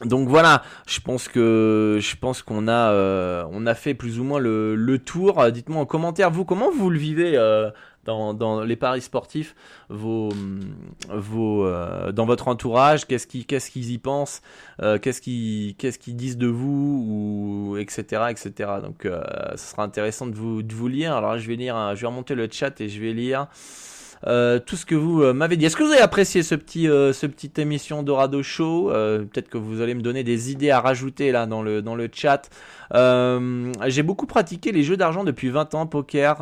donc 0.05 0.29
voilà, 0.29 0.63
je 0.87 1.01
pense 1.01 1.29
que 1.29 1.99
je 2.01 2.17
pense 2.17 2.43
qu'on 2.43 2.69
a 2.69 2.91
euh, 2.93 3.45
on 3.51 3.67
a 3.67 3.75
fait 3.75 3.95
plus 3.95 4.19
ou 4.19 4.25
moins 4.25 4.41
le, 4.41 4.99
tour. 4.99 5.51
Dites-moi 5.51 5.81
en 5.81 5.87
commentaire 5.87 6.31
vous 6.31 6.45
comment 6.45 6.71
vous 6.71 6.91
le 6.91 6.99
vivez 6.99 7.37
euh, 7.37 7.71
dans, 8.05 8.65
les 8.65 8.77
paris 8.77 9.01
sportifs, 9.01 9.55
vos 9.89 10.31
vos 11.09 11.67
euh, 11.67 12.11
dans 12.13 12.27
votre 12.27 12.49
entourage, 12.49 13.07
qu'est-ce 13.07 13.27
qui 13.27 13.45
qu'est-ce 13.45 13.71
qu'ils 13.71 13.93
y 13.93 13.99
pensent, 13.99 14.43
qu'est-ce 14.81 15.21
qu'ils 15.21 16.17
disent 16.17 16.39
de 16.39 16.49
vous 16.49 17.73
ou 17.73 17.77
etc 17.79 18.25
etc. 18.31 18.71
Donc 18.83 19.07
ce 19.07 19.71
sera 19.71 19.85
intéressant 19.85 20.27
de 20.27 20.35
vous 20.35 20.63
de 20.63 20.75
vous 20.75 20.89
lire. 20.89 21.15
Alors 21.15 21.39
je 21.39 21.47
vais 21.47 21.57
lire, 21.57 21.95
je 21.95 22.01
vais 22.01 22.07
remonter 22.07 22.35
le 22.35 22.49
chat 22.51 22.81
et 22.81 22.89
je 22.89 23.01
vais 23.01 23.13
lire. 23.13 23.47
Euh, 24.27 24.59
tout 24.59 24.77
ce 24.77 24.87
que 24.87 24.95
vous 24.95 25.23
euh, 25.23 25.33
m'avez 25.33 25.57
dit. 25.57 25.67
Est-ce 25.67 25.77
que 25.77 25.83
vous 25.83 25.91
avez 25.91 26.01
apprécié 26.01 26.43
ce 26.43 26.55
petit, 26.55 26.89
euh, 26.89 27.13
ce 27.13 27.27
petite 27.27 27.59
émission 27.59 28.03
Dorado 28.03 28.43
Show? 28.43 28.91
Peut-être 28.93 29.49
que 29.49 29.59
vous 29.59 29.81
allez 29.81 29.95
me 29.95 30.03
donner 30.03 30.25
des 30.25 30.51
idées 30.51 30.71
à 30.71 30.81
rajouter 30.81 31.33
là 31.33 31.47
dans 31.47 31.63
le, 31.63 31.83
dans 31.83 31.95
le 31.95 32.09
chat. 32.13 32.49
J'ai 32.93 34.03
beaucoup 34.03 34.27
pratiqué 34.27 34.73
les 34.73 34.83
jeux 34.83 34.97
d'argent 34.97 35.25
depuis 35.25 35.51
20 35.51 35.75
ans, 35.75 35.87
poker. 35.87 36.39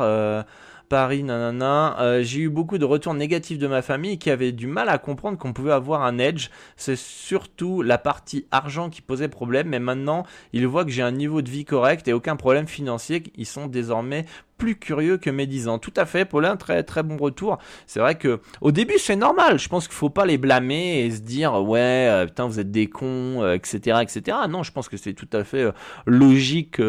Paris, 0.91 1.23
nanana. 1.23 2.21
j'ai 2.21 2.41
eu 2.41 2.49
beaucoup 2.49 2.77
de 2.77 2.83
retours 2.83 3.13
négatifs 3.13 3.57
de 3.57 3.65
ma 3.65 3.81
famille 3.81 4.17
qui 4.17 4.29
avaient 4.29 4.51
du 4.51 4.67
mal 4.67 4.89
à 4.89 4.97
comprendre 4.97 5.37
qu'on 5.37 5.53
pouvait 5.53 5.71
avoir 5.71 6.03
un 6.03 6.17
edge. 6.17 6.49
C'est 6.75 6.97
surtout 6.97 7.81
la 7.81 7.97
partie 7.97 8.45
argent 8.51 8.89
qui 8.89 9.01
posait 9.01 9.29
problème, 9.29 9.69
mais 9.69 9.79
maintenant 9.79 10.25
ils 10.51 10.67
voient 10.67 10.83
que 10.83 10.91
j'ai 10.91 11.01
un 11.01 11.13
niveau 11.13 11.41
de 11.41 11.49
vie 11.49 11.63
correct 11.63 12.09
et 12.09 12.13
aucun 12.13 12.35
problème 12.35 12.67
financier. 12.67 13.23
Ils 13.37 13.45
sont 13.45 13.67
désormais 13.67 14.25
plus 14.57 14.75
curieux 14.75 15.17
que 15.17 15.29
médisant. 15.29 15.79
Tout 15.79 15.93
à 15.95 16.05
fait, 16.05 16.25
Paulin, 16.25 16.57
très 16.57 16.83
très 16.83 17.03
bon 17.03 17.15
retour. 17.15 17.57
C'est 17.87 18.01
vrai 18.01 18.15
que 18.15 18.41
au 18.59 18.73
début 18.73 18.97
c'est 18.97 19.15
normal. 19.15 19.59
Je 19.59 19.69
pense 19.69 19.87
qu'il 19.87 19.95
faut 19.95 20.09
pas 20.09 20.25
les 20.25 20.37
blâmer 20.37 21.05
et 21.05 21.11
se 21.11 21.21
dire 21.21 21.53
ouais 21.63 21.79
euh, 21.79 22.25
putain 22.25 22.47
vous 22.47 22.59
êtes 22.59 22.69
des 22.69 22.87
cons, 22.87 23.49
etc., 23.53 23.79
euh, 23.87 24.01
etc. 24.01 24.37
Non, 24.49 24.63
je 24.63 24.73
pense 24.73 24.89
que 24.89 24.97
c'est 24.97 25.13
tout 25.13 25.29
à 25.31 25.45
fait 25.45 25.63
euh, 25.63 25.71
logique. 26.05 26.81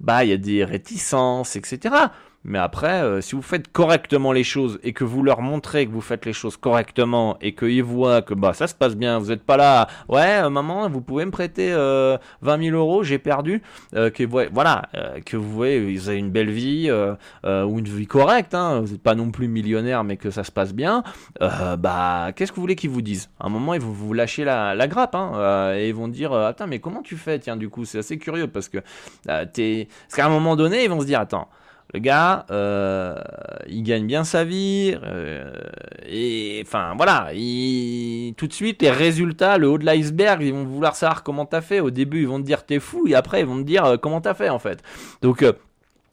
bah 0.00 0.24
il 0.24 0.30
y 0.30 0.32
a 0.32 0.38
des 0.38 0.64
réticences, 0.64 1.54
etc. 1.54 1.94
Mais 2.44 2.58
après, 2.58 3.02
euh, 3.02 3.20
si 3.22 3.34
vous 3.34 3.42
faites 3.42 3.72
correctement 3.72 4.32
les 4.32 4.44
choses 4.44 4.78
et 4.82 4.92
que 4.92 5.04
vous 5.04 5.22
leur 5.22 5.40
montrez 5.40 5.86
que 5.86 5.90
vous 5.92 6.02
faites 6.02 6.26
les 6.26 6.32
choses 6.32 6.56
correctement 6.56 7.38
et 7.40 7.54
qu'ils 7.54 7.82
voient 7.82 8.20
que 8.22 8.34
bah 8.34 8.52
ça 8.52 8.66
se 8.66 8.74
passe 8.74 8.96
bien, 8.96 9.18
vous 9.18 9.28
n'êtes 9.28 9.42
pas 9.42 9.56
là, 9.56 9.88
ouais 10.08 10.42
euh, 10.42 10.50
maman, 10.50 10.88
vous 10.90 11.00
pouvez 11.00 11.24
me 11.24 11.30
prêter 11.30 11.72
euh, 11.72 12.18
20 12.42 12.64
000 12.64 12.76
euros, 12.76 13.02
j'ai 13.02 13.18
perdu, 13.18 13.62
euh, 13.94 14.10
que 14.10 14.24
voilà, 14.24 14.82
que 15.24 15.36
vous 15.36 15.50
voyez, 15.50 15.94
vous 15.94 16.08
avez 16.08 16.18
une 16.18 16.30
belle 16.30 16.50
vie 16.50 16.90
ou 16.92 17.78
une 17.78 17.84
vie 17.84 18.06
correcte, 18.06 18.54
hein, 18.54 18.80
vous 18.80 18.92
n'êtes 18.92 19.02
pas 19.02 19.14
non 19.14 19.30
plus 19.30 19.48
millionnaire, 19.48 20.04
mais 20.04 20.16
que 20.16 20.30
ça 20.30 20.44
se 20.44 20.52
passe 20.52 20.74
bien, 20.74 21.02
bah 21.40 22.32
qu'est-ce 22.36 22.52
que 22.52 22.56
vous 22.56 22.62
voulez 22.62 22.76
qu'ils 22.76 22.90
vous 22.90 23.02
disent? 23.02 23.30
À 23.40 23.46
un 23.46 23.48
moment, 23.48 23.74
ils 23.74 23.80
vont 23.80 23.92
vous 23.92 24.12
lâcher 24.12 24.44
la, 24.44 24.74
la 24.74 24.88
grappe 24.88 25.14
hein, 25.14 25.74
et 25.76 25.88
ils 25.88 25.94
vont 25.94 26.08
dire 26.08 26.32
attends 26.32 26.66
mais 26.66 26.78
comment 26.78 27.02
tu 27.02 27.16
fais? 27.16 27.38
Tiens 27.38 27.56
du 27.56 27.68
coup 27.68 27.84
c'est 27.84 27.98
assez 27.98 28.18
curieux 28.18 28.48
parce 28.48 28.68
que 28.68 28.78
t'es, 29.52 29.88
parce 30.06 30.16
qu'à 30.16 30.26
un 30.26 30.30
moment 30.30 30.56
donné 30.56 30.84
ils 30.84 30.90
vont 30.90 31.00
se 31.00 31.06
dire 31.06 31.20
attends 31.20 31.48
le 31.94 32.00
gars, 32.00 32.44
euh, 32.50 33.14
il 33.68 33.84
gagne 33.84 34.04
bien 34.06 34.24
sa 34.24 34.42
vie, 34.42 34.96
euh, 35.04 35.52
et 36.04 36.60
enfin 36.66 36.94
voilà, 36.96 37.28
il, 37.32 38.34
tout 38.36 38.48
de 38.48 38.52
suite 38.52 38.82
les 38.82 38.90
résultats, 38.90 39.58
le 39.58 39.68
haut 39.68 39.78
de 39.78 39.86
l'iceberg, 39.86 40.42
ils 40.42 40.52
vont 40.52 40.64
vouloir 40.64 40.96
savoir 40.96 41.22
comment 41.22 41.46
t'as 41.46 41.60
fait. 41.60 41.78
Au 41.78 41.90
début, 41.90 42.22
ils 42.22 42.28
vont 42.28 42.40
te 42.40 42.46
dire 42.46 42.66
t'es 42.66 42.80
fou, 42.80 43.06
et 43.06 43.14
après 43.14 43.40
ils 43.40 43.46
vont 43.46 43.58
te 43.58 43.62
dire 43.62 43.84
euh, 43.84 43.96
comment 43.96 44.20
t'as 44.20 44.34
fait 44.34 44.48
en 44.48 44.58
fait. 44.58 44.82
Donc 45.22 45.44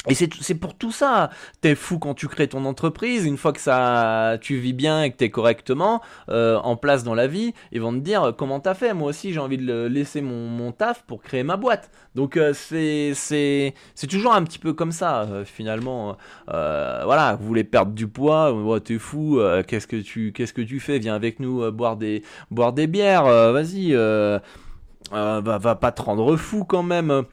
et 0.09 0.15
c'est 0.15 0.55
pour 0.55 0.75
tout 0.75 0.91
ça. 0.91 1.29
T'es 1.61 1.75
fou 1.75 1.99
quand 1.99 2.15
tu 2.15 2.27
crées 2.27 2.47
ton 2.47 2.65
entreprise. 2.65 3.25
Une 3.25 3.37
fois 3.37 3.53
que 3.53 3.59
ça, 3.59 4.37
tu 4.41 4.57
vis 4.57 4.73
bien 4.73 5.03
et 5.03 5.11
que 5.11 5.17
t'es 5.17 5.29
correctement 5.29 6.01
euh, 6.29 6.57
en 6.57 6.75
place 6.75 7.03
dans 7.03 7.13
la 7.13 7.27
vie, 7.27 7.53
ils 7.71 7.81
vont 7.81 7.93
te 7.93 7.99
dire 7.99 8.23
euh, 8.23 8.31
comment 8.31 8.59
t'as 8.59 8.73
fait? 8.73 8.95
Moi 8.95 9.09
aussi, 9.09 9.31
j'ai 9.31 9.39
envie 9.39 9.59
de 9.59 9.85
laisser 9.85 10.21
mon, 10.21 10.47
mon, 10.47 10.71
taf 10.71 11.03
pour 11.03 11.21
créer 11.21 11.43
ma 11.43 11.55
boîte. 11.55 11.91
Donc 12.15 12.35
euh, 12.35 12.51
c'est 12.55 13.73
toujours 14.09 14.33
un 14.33 14.43
petit 14.43 14.57
peu 14.57 14.73
comme 14.73 14.91
ça 14.91 15.27
finalement. 15.45 16.17
voilà, 16.47 17.37
vous 17.39 17.45
voulez 17.45 17.63
perdre 17.63 17.91
du 17.91 18.07
poids, 18.07 18.55
t'es 18.83 18.97
fou. 18.97 19.39
qu'est-ce 19.67 19.87
que 19.87 19.97
tu 19.97 20.33
qu'est-ce 20.33 20.53
que 20.53 20.61
tu 20.61 20.79
fais? 20.79 20.97
Viens 20.97 21.13
avec 21.13 21.39
nous 21.39 21.71
boire 21.71 21.95
des 21.95 22.23
boire 22.49 22.73
des 22.73 22.87
bières. 22.87 23.25
Vas-y, 23.25 23.93
va 23.93 25.41
va 25.41 25.75
pas 25.75 25.91
te 25.91 26.01
rendre 26.01 26.35
fou 26.37 26.65
quand 26.65 26.83
même 26.83 27.25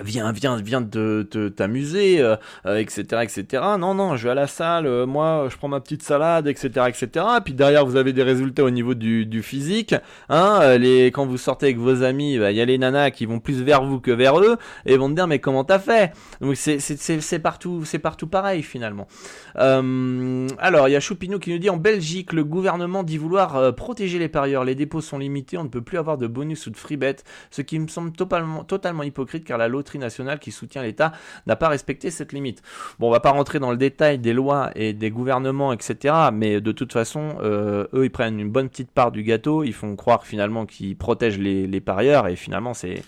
viens 0.00 0.32
viens 0.32 0.56
viens 0.56 0.80
de 0.80 1.22
t'amuser 1.54 2.14
etc 2.14 3.04
euh, 3.12 3.20
etc 3.20 3.44
euh, 3.54 3.76
non 3.76 3.94
non 3.94 4.16
je 4.16 4.24
vais 4.24 4.30
à 4.30 4.34
la 4.34 4.46
salle 4.48 4.86
euh, 4.86 5.06
moi 5.06 5.46
je 5.50 5.56
prends 5.56 5.68
ma 5.68 5.80
petite 5.80 6.02
salade 6.02 6.48
etc 6.48 6.86
etc 6.88 7.26
puis 7.44 7.54
derrière 7.54 7.86
vous 7.86 7.96
avez 7.96 8.12
des 8.12 8.24
résultats 8.24 8.64
au 8.64 8.70
niveau 8.70 8.94
du, 8.94 9.42
physique 9.42 9.94
hein 10.28 10.78
quand 11.12 11.26
vous 11.26 11.38
sortez 11.38 11.66
avec 11.66 11.78
vos 11.78 12.02
amis 12.02 12.38
bah, 12.38 12.50
il 12.50 12.56
y 12.56 12.60
a 12.60 12.64
les 12.64 12.78
nanas 12.78 13.10
qui 13.10 13.26
vont 13.26 13.38
plus 13.38 13.62
vers 13.62 13.84
vous 13.84 14.00
que 14.00 14.10
vers 14.10 14.40
eux 14.40 14.56
et 14.86 14.96
vont 14.96 15.08
te 15.08 15.14
dire 15.14 15.26
mais 15.26 15.38
comment 15.38 15.64
t'as 15.64 15.78
fait? 15.78 16.12
Donc 16.40 16.56
c'est 16.56 17.38
partout 17.38 17.84
c'est 17.84 17.98
partout 17.98 18.26
pareil 18.26 18.62
finalement. 18.62 19.06
Alors 19.54 20.88
il 20.88 20.92
y 20.92 20.96
a 20.96 21.00
Choupinou 21.00 21.38
qui 21.38 21.50
nous 21.50 21.58
dit 21.58 21.70
en 21.70 21.76
Belgique 21.76 22.32
le 22.32 22.44
gouvernement 22.44 23.02
dit 23.02 23.18
vouloir 23.18 23.74
protéger 23.74 24.18
les 24.18 24.28
parieurs. 24.28 24.64
Les 24.64 24.74
dépôts 24.74 25.00
sont 25.00 25.18
limités 25.18 25.58
on 25.58 25.64
ne 25.64 25.68
peut 25.68 25.82
plus 25.82 25.98
avoir 25.98 26.18
de 26.18 26.26
bonus 26.26 26.66
ou 26.66 26.70
de 26.70 26.76
free 26.76 26.96
bet 26.96 27.16
ce 27.50 27.62
qui 27.62 27.78
me 27.78 27.88
semble 27.88 28.12
totalement 28.12 28.64
totalement 28.64 29.02
hypocrite 29.02 29.44
car 29.44 29.58
la 29.58 29.68
loterie 29.68 29.83
nationale 29.98 30.38
qui 30.38 30.50
soutient 30.50 30.82
l'État 30.82 31.12
n'a 31.46 31.56
pas 31.56 31.68
respecté 31.68 32.10
cette 32.10 32.32
limite. 32.32 32.62
Bon, 32.98 33.08
on 33.08 33.10
va 33.10 33.20
pas 33.20 33.30
rentrer 33.30 33.58
dans 33.58 33.70
le 33.70 33.76
détail 33.76 34.18
des 34.18 34.32
lois 34.32 34.70
et 34.74 34.92
des 34.92 35.10
gouvernements, 35.10 35.72
etc. 35.72 36.14
Mais 36.32 36.60
de 36.60 36.72
toute 36.72 36.92
façon, 36.92 37.36
euh, 37.42 37.86
eux, 37.92 38.04
ils 38.04 38.10
prennent 38.10 38.40
une 38.40 38.50
bonne 38.50 38.68
petite 38.68 38.90
part 38.90 39.12
du 39.12 39.22
gâteau. 39.22 39.64
Ils 39.64 39.72
font 39.72 39.94
croire 39.96 40.26
finalement 40.26 40.66
qu'ils 40.66 40.96
protègent 40.96 41.38
les, 41.38 41.80
parieurs 41.80 42.28
et 42.28 42.36
finalement, 42.36 42.74
c'est 42.74 43.02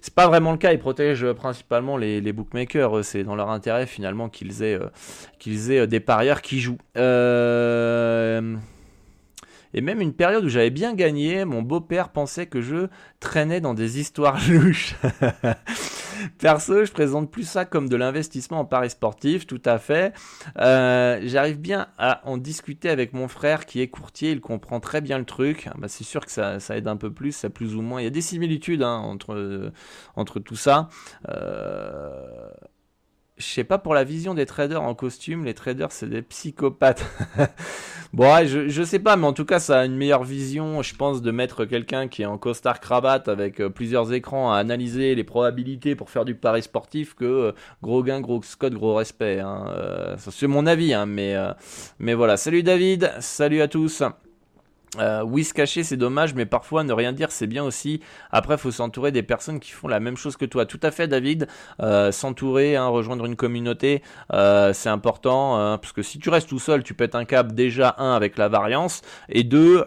c'est 0.00 0.14
pas 0.14 0.28
vraiment 0.28 0.52
le 0.52 0.58
cas. 0.58 0.72
Ils 0.72 0.78
protègent 0.78 1.32
principalement 1.32 1.96
les, 1.96 2.32
bookmakers. 2.32 3.04
C'est 3.04 3.24
dans 3.24 3.34
leur 3.34 3.50
intérêt 3.50 3.86
finalement 3.86 4.28
qu'ils 4.28 4.62
aient, 4.62 4.78
euh, 4.78 4.88
qu'ils 5.38 5.72
aient 5.72 5.86
des 5.86 6.00
parieurs 6.00 6.42
qui 6.42 6.60
jouent. 6.60 6.78
Euh, 6.96 8.56
et 9.74 9.80
même 9.80 10.00
une 10.00 10.14
période 10.14 10.44
où 10.44 10.48
j'avais 10.48 10.70
bien 10.70 10.94
gagné, 10.94 11.44
mon 11.44 11.62
beau-père 11.62 12.08
pensait 12.08 12.46
que 12.46 12.60
je 12.60 12.88
traînais 13.20 13.60
dans 13.60 13.74
des 13.74 14.00
histoires 14.00 14.38
louches. 14.48 14.94
Perso, 16.38 16.84
je 16.84 16.92
présente 16.92 17.30
plus 17.30 17.48
ça 17.48 17.64
comme 17.64 17.88
de 17.88 17.96
l'investissement 17.96 18.60
en 18.60 18.64
paris 18.64 18.90
sportif, 18.90 19.46
tout 19.46 19.62
à 19.64 19.78
fait. 19.78 20.14
Euh, 20.58 21.20
j'arrive 21.24 21.60
bien 21.60 21.88
à 21.98 22.20
en 22.28 22.36
discuter 22.36 22.88
avec 22.88 23.12
mon 23.12 23.28
frère 23.28 23.66
qui 23.66 23.80
est 23.80 23.88
courtier, 23.88 24.32
il 24.32 24.40
comprend 24.40 24.80
très 24.80 25.00
bien 25.00 25.18
le 25.18 25.24
truc. 25.24 25.68
Bah, 25.78 25.88
c'est 25.88 26.04
sûr 26.04 26.24
que 26.24 26.30
ça, 26.30 26.58
aide 26.70 26.88
un 26.88 26.96
peu 26.96 27.12
plus, 27.12 27.32
ça 27.32 27.50
plus 27.50 27.74
ou 27.74 27.82
moins. 27.82 28.00
Il 28.00 28.04
y 28.04 28.08
a 28.08 28.10
des 28.10 28.20
similitudes 28.20 28.82
hein, 28.82 28.98
entre, 28.98 29.72
entre 30.16 30.40
tout 30.40 30.56
ça. 30.56 30.88
Euh, 31.28 32.50
je 33.38 33.44
sais 33.44 33.64
pas 33.64 33.78
pour 33.78 33.94
la 33.94 34.04
vision 34.04 34.34
des 34.34 34.46
traders 34.46 34.82
en 34.82 34.94
costume, 34.94 35.44
les 35.44 35.54
traders 35.54 35.92
c'est 35.92 36.08
des 36.08 36.22
psychopathes. 36.22 37.06
bon, 38.12 38.46
je, 38.46 38.68
je 38.68 38.82
sais 38.82 38.98
pas, 38.98 39.16
mais 39.16 39.26
en 39.26 39.32
tout 39.32 39.44
cas, 39.44 39.58
ça 39.60 39.80
a 39.80 39.84
une 39.84 39.96
meilleure 39.96 40.24
vision, 40.24 40.82
je 40.82 40.94
pense, 40.94 41.22
de 41.22 41.30
mettre 41.30 41.64
quelqu'un 41.64 42.08
qui 42.08 42.22
est 42.22 42.26
en 42.26 42.38
costard 42.38 42.80
cravate 42.80 43.28
avec 43.28 43.60
euh, 43.60 43.68
plusieurs 43.68 44.12
écrans 44.12 44.52
à 44.52 44.58
analyser 44.58 45.14
les 45.14 45.24
probabilités 45.24 45.94
pour 45.94 46.10
faire 46.10 46.24
du 46.24 46.34
pari 46.34 46.62
sportif 46.62 47.14
que 47.14 47.24
euh, 47.24 47.52
gros 47.82 48.02
gain, 48.02 48.20
gros 48.20 48.42
Scott, 48.42 48.72
gros 48.74 48.94
respect. 48.94 49.40
Hein. 49.40 49.66
Euh, 49.68 50.16
c'est 50.18 50.46
mon 50.46 50.66
avis, 50.66 50.92
hein, 50.92 51.06
mais, 51.06 51.36
mais 51.98 52.14
voilà. 52.14 52.36
Salut 52.36 52.62
David, 52.62 53.12
salut 53.20 53.60
à 53.60 53.68
tous. 53.68 54.02
Euh, 54.98 55.22
oui, 55.22 55.44
se 55.44 55.52
cacher, 55.52 55.84
c'est 55.84 55.96
dommage, 55.96 56.34
mais 56.34 56.46
parfois 56.46 56.82
ne 56.84 56.92
rien 56.92 57.12
dire, 57.12 57.30
c'est 57.30 57.46
bien 57.46 57.64
aussi. 57.64 58.00
Après, 58.30 58.56
faut 58.56 58.70
s'entourer 58.70 59.12
des 59.12 59.22
personnes 59.22 59.60
qui 59.60 59.70
font 59.70 59.88
la 59.88 60.00
même 60.00 60.16
chose 60.16 60.36
que 60.36 60.44
toi. 60.44 60.66
Tout 60.66 60.80
à 60.82 60.90
fait, 60.90 61.08
David. 61.08 61.46
Euh, 61.80 62.10
s'entourer, 62.12 62.76
hein, 62.76 62.86
rejoindre 62.86 63.26
une 63.26 63.36
communauté, 63.36 64.02
euh, 64.32 64.72
c'est 64.72 64.88
important, 64.88 65.58
hein, 65.58 65.78
parce 65.78 65.92
que 65.92 66.02
si 66.02 66.18
tu 66.18 66.30
restes 66.30 66.48
tout 66.48 66.58
seul, 66.58 66.82
tu 66.82 66.94
pètes 66.94 67.14
un 67.14 67.24
câble 67.24 67.54
déjà 67.54 67.94
un 67.98 68.14
avec 68.14 68.38
la 68.38 68.48
variance, 68.48 69.02
et 69.28 69.44
deux, 69.44 69.84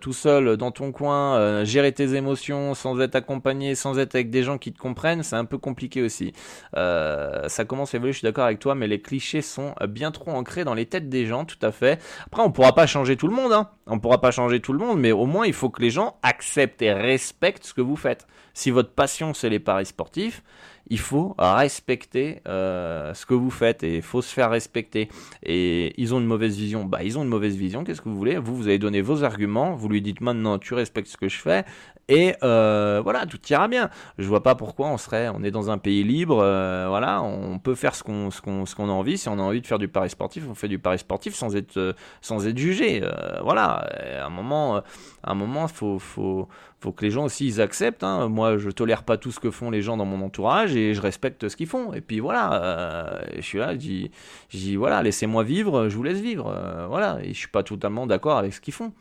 tout 0.00 0.12
seul 0.12 0.56
dans 0.56 0.70
ton 0.70 0.92
coin, 0.92 1.64
gérer 1.64 1.92
tes 1.92 2.14
émotions 2.14 2.74
sans 2.74 2.98
être 3.00 3.14
accompagné, 3.14 3.74
sans 3.74 3.98
être 3.98 4.14
avec 4.14 4.30
des 4.30 4.42
gens 4.42 4.58
qui 4.58 4.72
te 4.72 4.78
comprennent, 4.78 5.22
c'est 5.22 5.36
un 5.36 5.44
peu 5.44 5.58
compliqué 5.58 6.02
aussi. 6.02 6.32
ça 6.74 7.64
commence 7.66 7.94
à 7.94 7.98
évoluer, 7.98 8.12
je 8.12 8.18
suis 8.18 8.26
d'accord 8.26 8.44
avec 8.44 8.58
toi, 8.58 8.74
mais 8.74 8.88
les 8.88 9.00
clichés 9.00 9.42
sont 9.42 9.74
bien 9.88 10.10
trop 10.10 10.32
ancrés 10.32 10.64
dans 10.64 10.74
les 10.74 10.86
têtes 10.86 11.08
des 11.08 11.26
gens, 11.26 11.44
tout 11.44 11.58
à 11.62 11.72
fait. 11.72 12.00
Après, 12.26 12.42
on 12.42 12.50
pourra 12.50 12.74
pas 12.74 12.86
changer 12.86 13.16
tout 13.16 13.28
le 13.28 13.34
monde, 13.34 13.52
hein. 13.52 13.70
On 13.86 13.98
pourra 13.98 14.20
pas 14.20 14.31
changer 14.32 14.58
tout 14.60 14.72
le 14.72 14.80
monde, 14.80 14.98
mais 14.98 15.12
au 15.12 15.26
moins 15.26 15.46
il 15.46 15.52
faut 15.52 15.70
que 15.70 15.80
les 15.80 15.90
gens 15.90 16.16
acceptent 16.22 16.82
et 16.82 16.92
respectent 16.92 17.64
ce 17.64 17.74
que 17.74 17.80
vous 17.80 17.96
faites. 17.96 18.26
Si 18.54 18.70
votre 18.70 18.90
passion 18.90 19.32
c'est 19.34 19.48
les 19.48 19.60
paris 19.60 19.86
sportifs, 19.86 20.42
il 20.88 20.98
faut 20.98 21.34
respecter 21.38 22.40
euh, 22.48 23.14
ce 23.14 23.24
que 23.24 23.34
vous 23.34 23.50
faites 23.50 23.84
et 23.84 23.96
il 23.96 24.02
faut 24.02 24.20
se 24.20 24.32
faire 24.34 24.50
respecter. 24.50 25.08
Et 25.44 25.94
ils 25.96 26.14
ont 26.14 26.18
une 26.18 26.26
mauvaise 26.26 26.56
vision, 26.56 26.84
bah 26.84 27.02
ils 27.02 27.18
ont 27.18 27.22
une 27.22 27.28
mauvaise 27.28 27.56
vision, 27.56 27.84
qu'est-ce 27.84 28.02
que 28.02 28.08
vous 28.08 28.16
voulez? 28.16 28.36
Vous, 28.36 28.56
vous 28.56 28.66
avez 28.66 28.78
donné 28.78 29.00
vos 29.00 29.22
arguments, 29.22 29.74
vous 29.74 29.88
lui 29.88 30.02
dites 30.02 30.20
maintenant 30.20 30.58
tu 30.58 30.74
respectes 30.74 31.08
ce 31.08 31.16
que 31.16 31.28
je 31.28 31.38
fais 31.38 31.64
et 32.12 32.36
euh, 32.42 33.00
voilà, 33.02 33.24
tout 33.24 33.40
ira 33.48 33.68
bien. 33.68 33.88
Je 34.18 34.28
vois 34.28 34.42
pas 34.42 34.54
pourquoi 34.54 34.88
on 34.88 34.98
serait, 34.98 35.30
on 35.30 35.42
est 35.42 35.50
dans 35.50 35.70
un 35.70 35.78
pays 35.78 36.04
libre, 36.04 36.40
euh, 36.42 36.84
voilà, 36.86 37.22
on 37.22 37.58
peut 37.58 37.74
faire 37.74 37.94
ce 37.94 38.02
qu'on 38.02 38.30
ce 38.30 38.42
qu'on 38.42 38.88
a 38.90 38.92
envie. 38.92 39.16
Si 39.16 39.30
on 39.30 39.38
a 39.38 39.42
envie 39.42 39.62
de 39.62 39.66
faire 39.66 39.78
du 39.78 39.88
pari 39.88 40.10
sportif, 40.10 40.44
on 40.46 40.54
fait 40.54 40.68
du 40.68 40.78
pari 40.78 40.98
sportif 40.98 41.34
sans 41.34 41.56
être 41.56 41.78
euh, 41.78 41.94
sans 42.20 42.46
être 42.46 42.58
jugé. 42.58 43.02
voilà, 43.42 43.88
à 44.20 44.26
un 44.26 44.28
moment, 44.28 44.76
à 44.76 44.82
un 45.24 45.34
moment, 45.34 45.68
faut 45.68 45.98
faut 45.98 46.48
faut 46.80 46.92
que 46.92 47.02
les 47.02 47.10
gens 47.10 47.24
aussi 47.24 47.58
acceptent. 47.62 48.04
Hein. 48.04 48.28
Moi, 48.28 48.58
je 48.58 48.68
tolère 48.68 49.04
pas 49.04 49.16
tout 49.16 49.32
ce 49.32 49.40
que 49.40 49.50
font 49.50 49.70
les 49.70 49.80
gens 49.80 49.96
dans 49.96 50.04
mon 50.04 50.22
entourage 50.22 50.76
et 50.76 50.92
je 50.92 51.00
respecte 51.00 51.48
ce 51.48 51.56
qu'ils 51.56 51.66
font. 51.66 51.94
Et 51.94 52.02
puis 52.02 52.20
voilà, 52.20 53.22
je 53.36 53.40
suis 53.40 53.58
là, 53.58 53.72
je 53.72 53.78
dis, 53.78 54.76
voilà, 54.76 55.02
laissez-moi 55.02 55.44
vivre, 55.44 55.88
je 55.88 55.96
vous 55.96 56.02
laisse 56.02 56.20
vivre. 56.20 56.54
voilà, 56.90 57.20
et 57.22 57.32
je 57.32 57.38
suis 57.38 57.48
pas 57.48 57.62
totalement 57.62 58.06
d'accord 58.06 58.36
avec 58.36 58.52
ce 58.52 58.60
qu'ils 58.60 58.74
font. 58.74 58.92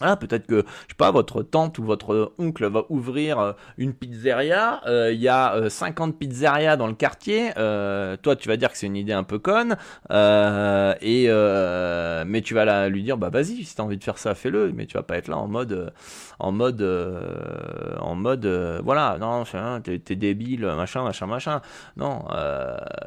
Ah, 0.00 0.16
peut-être 0.16 0.46
que, 0.46 0.64
je 0.88 0.92
sais 0.92 0.96
pas, 0.96 1.10
votre 1.12 1.42
tante 1.42 1.78
ou 1.78 1.84
votre 1.84 2.32
oncle 2.38 2.66
va 2.66 2.84
ouvrir 2.88 3.38
euh, 3.38 3.52
une 3.76 3.94
pizzeria, 3.94 4.80
euh, 4.86 5.12
il 5.12 5.20
y 5.20 5.28
a 5.28 5.68
50 5.68 6.10
euh, 6.10 6.18
pizzerias 6.18 6.76
dans 6.76 6.88
le 6.88 6.94
quartier, 6.94 7.52
toi 7.54 8.36
tu 8.36 8.48
vas 8.48 8.56
dire 8.56 8.72
que 8.72 8.78
c'est 8.78 8.86
une 8.86 8.96
idée 8.96 9.12
un 9.12 9.22
peu 9.22 9.38
conne, 9.38 9.76
et 10.10 11.28
mais 12.26 12.40
tu 12.40 12.54
vas 12.54 12.88
lui 12.88 13.02
dire, 13.02 13.16
bah 13.16 13.28
vas-y, 13.30 13.64
si 13.64 13.76
t'as 13.76 13.82
envie 13.84 13.96
de 13.96 14.04
faire 14.04 14.18
ça, 14.18 14.34
fais-le, 14.34 14.72
mais 14.72 14.86
tu 14.86 14.94
vas 14.94 15.02
pas 15.02 15.16
être 15.16 15.28
là 15.28 15.36
en 15.36 15.46
mode, 15.46 15.92
en 16.38 16.52
mode, 16.52 16.82
en 18.00 18.14
mode, 18.14 18.46
voilà, 18.84 19.18
non, 19.20 19.44
t'es, 19.82 19.98
t'es 19.98 20.16
débile, 20.16 20.66
machin, 20.66 21.04
machin, 21.04 21.26
machin. 21.26 21.60
Non, 21.96 22.24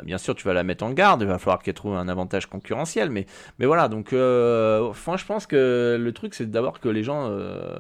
bien 0.03 0.17
sûr, 0.17 0.36
tu 0.36 0.47
vas 0.47 0.53
la 0.53 0.63
mettre 0.63 0.86
en 0.86 0.91
garde, 0.91 1.21
il 1.21 1.27
va 1.27 1.39
falloir 1.39 1.61
qu'elle 1.61 1.73
trouve 1.73 1.95
un 1.95 2.07
avantage 2.07 2.45
concurrentiel, 2.45 3.09
mais, 3.09 3.25
mais 3.59 3.65
voilà, 3.65 3.89
donc, 3.89 4.07
enfin, 4.13 5.17
je 5.17 5.25
pense 5.25 5.45
que 5.45 5.97
le 5.99 6.13
truc 6.13 6.33
c'est 6.33 6.49
d'abord 6.49 6.74
que 6.80 6.89
les 6.89 7.03
gens 7.03 7.28
euh, 7.30 7.78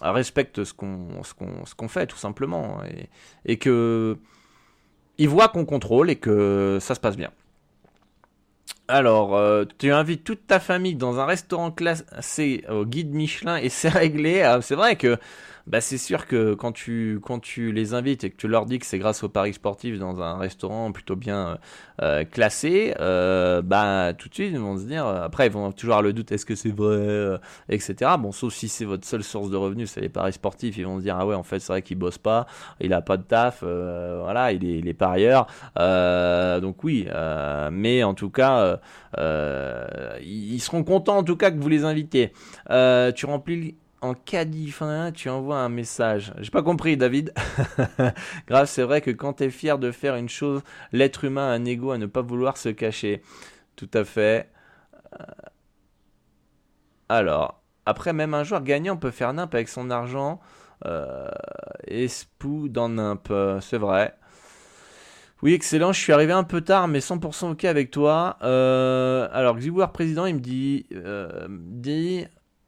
respectent 0.00 0.64
ce 0.64 0.72
qu'on 0.72 1.22
ce 1.22 1.34
qu'on 1.34 1.64
qu'on 1.76 1.88
fait 1.88 2.06
tout 2.06 2.16
simplement 2.16 2.82
et, 2.84 3.08
et 3.44 3.58
que 3.58 4.18
ils 5.18 5.28
voient 5.28 5.48
qu'on 5.48 5.64
contrôle 5.64 6.10
et 6.10 6.16
que 6.16 6.78
ça 6.80 6.94
se 6.94 7.00
passe 7.00 7.16
bien. 7.16 7.30
Alors, 8.88 9.36
euh, 9.36 9.64
tu 9.78 9.92
invites 9.92 10.24
toute 10.24 10.48
ta 10.48 10.58
famille 10.58 10.96
dans 10.96 11.20
un 11.20 11.24
restaurant 11.24 11.70
classé 11.70 12.64
au 12.68 12.84
guide 12.84 13.14
Michelin 13.14 13.56
et 13.56 13.68
c'est 13.68 13.88
réglé. 14.04 14.42
Ah, 14.42 14.60
c'est 14.62 14.74
vrai 14.74 14.96
que 14.96 15.16
bah 15.70 15.80
c'est 15.80 15.98
sûr 15.98 16.26
que 16.26 16.54
quand 16.54 16.72
tu, 16.72 17.20
les 17.72 17.94
invites 17.94 18.24
et 18.24 18.30
que 18.30 18.36
tu 18.36 18.48
leur 18.48 18.66
dis 18.66 18.80
que 18.80 18.86
c'est 18.86 18.98
grâce 18.98 19.22
au 19.22 19.28
paris 19.28 19.54
sportif 19.54 20.00
dans 20.00 20.20
un 20.20 20.36
restaurant 20.36 20.90
plutôt 20.90 21.14
bien 21.14 21.58
euh, 22.02 22.24
classé, 22.24 22.92
euh, 22.98 23.62
bah 23.62 24.12
tout 24.18 24.28
de 24.28 24.34
suite 24.34 24.50
ils 24.52 24.58
vont 24.58 24.76
se 24.76 24.82
dire, 24.82 25.06
après 25.06 25.46
ils 25.46 25.52
vont 25.52 25.70
toujours 25.70 25.94
avoir 25.94 26.02
le 26.02 26.12
doute, 26.12 26.32
est-ce 26.32 26.44
que 26.44 26.56
c'est 26.56 26.70
vrai, 26.70 26.96
euh, 26.96 27.38
etc. 27.68 28.10
Bon, 28.18 28.32
sauf 28.32 28.52
si 28.52 28.68
c'est 28.68 28.84
votre 28.84 29.06
seule 29.06 29.22
source 29.22 29.48
de 29.48 29.56
revenus, 29.56 29.92
c'est 29.92 30.00
les 30.00 30.08
paris 30.08 30.32
sportifs, 30.32 30.76
ils 30.76 30.84
vont 30.84 30.98
se 30.98 31.04
dire, 31.04 31.16
ah 31.16 31.24
ouais, 31.24 31.36
en 31.36 31.44
fait 31.44 31.60
c'est 31.60 31.72
vrai 31.72 31.82
qu'il 31.82 31.98
bosse 31.98 32.18
pas, 32.18 32.46
il 32.80 32.92
a 32.92 33.00
pas 33.00 33.16
de 33.16 33.22
taf, 33.22 33.62
voilà, 33.62 34.50
il 34.50 34.64
est, 34.64 34.80
il 34.80 34.94
parieur. 34.96 35.46
donc 35.76 36.82
oui, 36.82 37.06
mais 37.70 38.02
en 38.02 38.14
tout 38.14 38.30
cas, 38.30 38.80
ils 39.16 40.60
seront 40.60 40.82
contents 40.82 41.18
en 41.18 41.24
tout 41.24 41.36
cas 41.36 41.52
que 41.52 41.60
vous 41.60 41.68
les 41.68 41.84
invitez. 41.84 42.32
tu 43.14 43.26
remplis 43.26 43.76
en 44.00 44.14
caddie, 44.14 44.74
tu 45.14 45.28
envoies 45.28 45.58
un 45.58 45.68
message. 45.68 46.32
J'ai 46.38 46.50
pas 46.50 46.62
compris, 46.62 46.96
David. 46.96 47.32
Grave, 48.48 48.66
c'est 48.66 48.82
vrai 48.82 49.00
que 49.00 49.10
quand 49.10 49.34
tu 49.34 49.44
es 49.44 49.50
fier 49.50 49.78
de 49.78 49.90
faire 49.90 50.16
une 50.16 50.28
chose, 50.28 50.62
l'être 50.92 51.24
humain 51.24 51.50
a 51.50 51.54
un 51.54 51.64
ego 51.64 51.90
à 51.90 51.98
ne 51.98 52.06
pas 52.06 52.22
vouloir 52.22 52.56
se 52.56 52.68
cacher. 52.70 53.22
Tout 53.76 53.90
à 53.94 54.04
fait. 54.04 54.50
Euh, 55.18 55.24
alors, 57.08 57.62
après, 57.86 58.12
même 58.12 58.34
un 58.34 58.44
joueur 58.44 58.62
gagnant 58.62 58.96
peut 58.96 59.10
faire 59.10 59.32
nimp 59.32 59.54
avec 59.54 59.68
son 59.68 59.90
argent. 59.90 60.40
Euh, 60.86 61.28
espou 61.86 62.68
dans 62.68 62.88
nimp, 62.88 63.32
c'est 63.60 63.78
vrai. 63.78 64.14
Oui, 65.42 65.54
excellent. 65.54 65.92
Je 65.92 66.00
suis 66.00 66.12
arrivé 66.12 66.32
un 66.32 66.44
peu 66.44 66.60
tard, 66.60 66.86
mais 66.86 67.00
100% 67.00 67.52
ok 67.52 67.64
avec 67.64 67.90
toi. 67.90 68.36
Euh, 68.42 69.26
alors, 69.32 69.56
Xiwar 69.56 69.90
président, 69.92 70.26
il 70.26 70.34
me 70.34 70.40
dit, 70.40 70.86
euh, 70.92 71.46
dit 71.48 72.26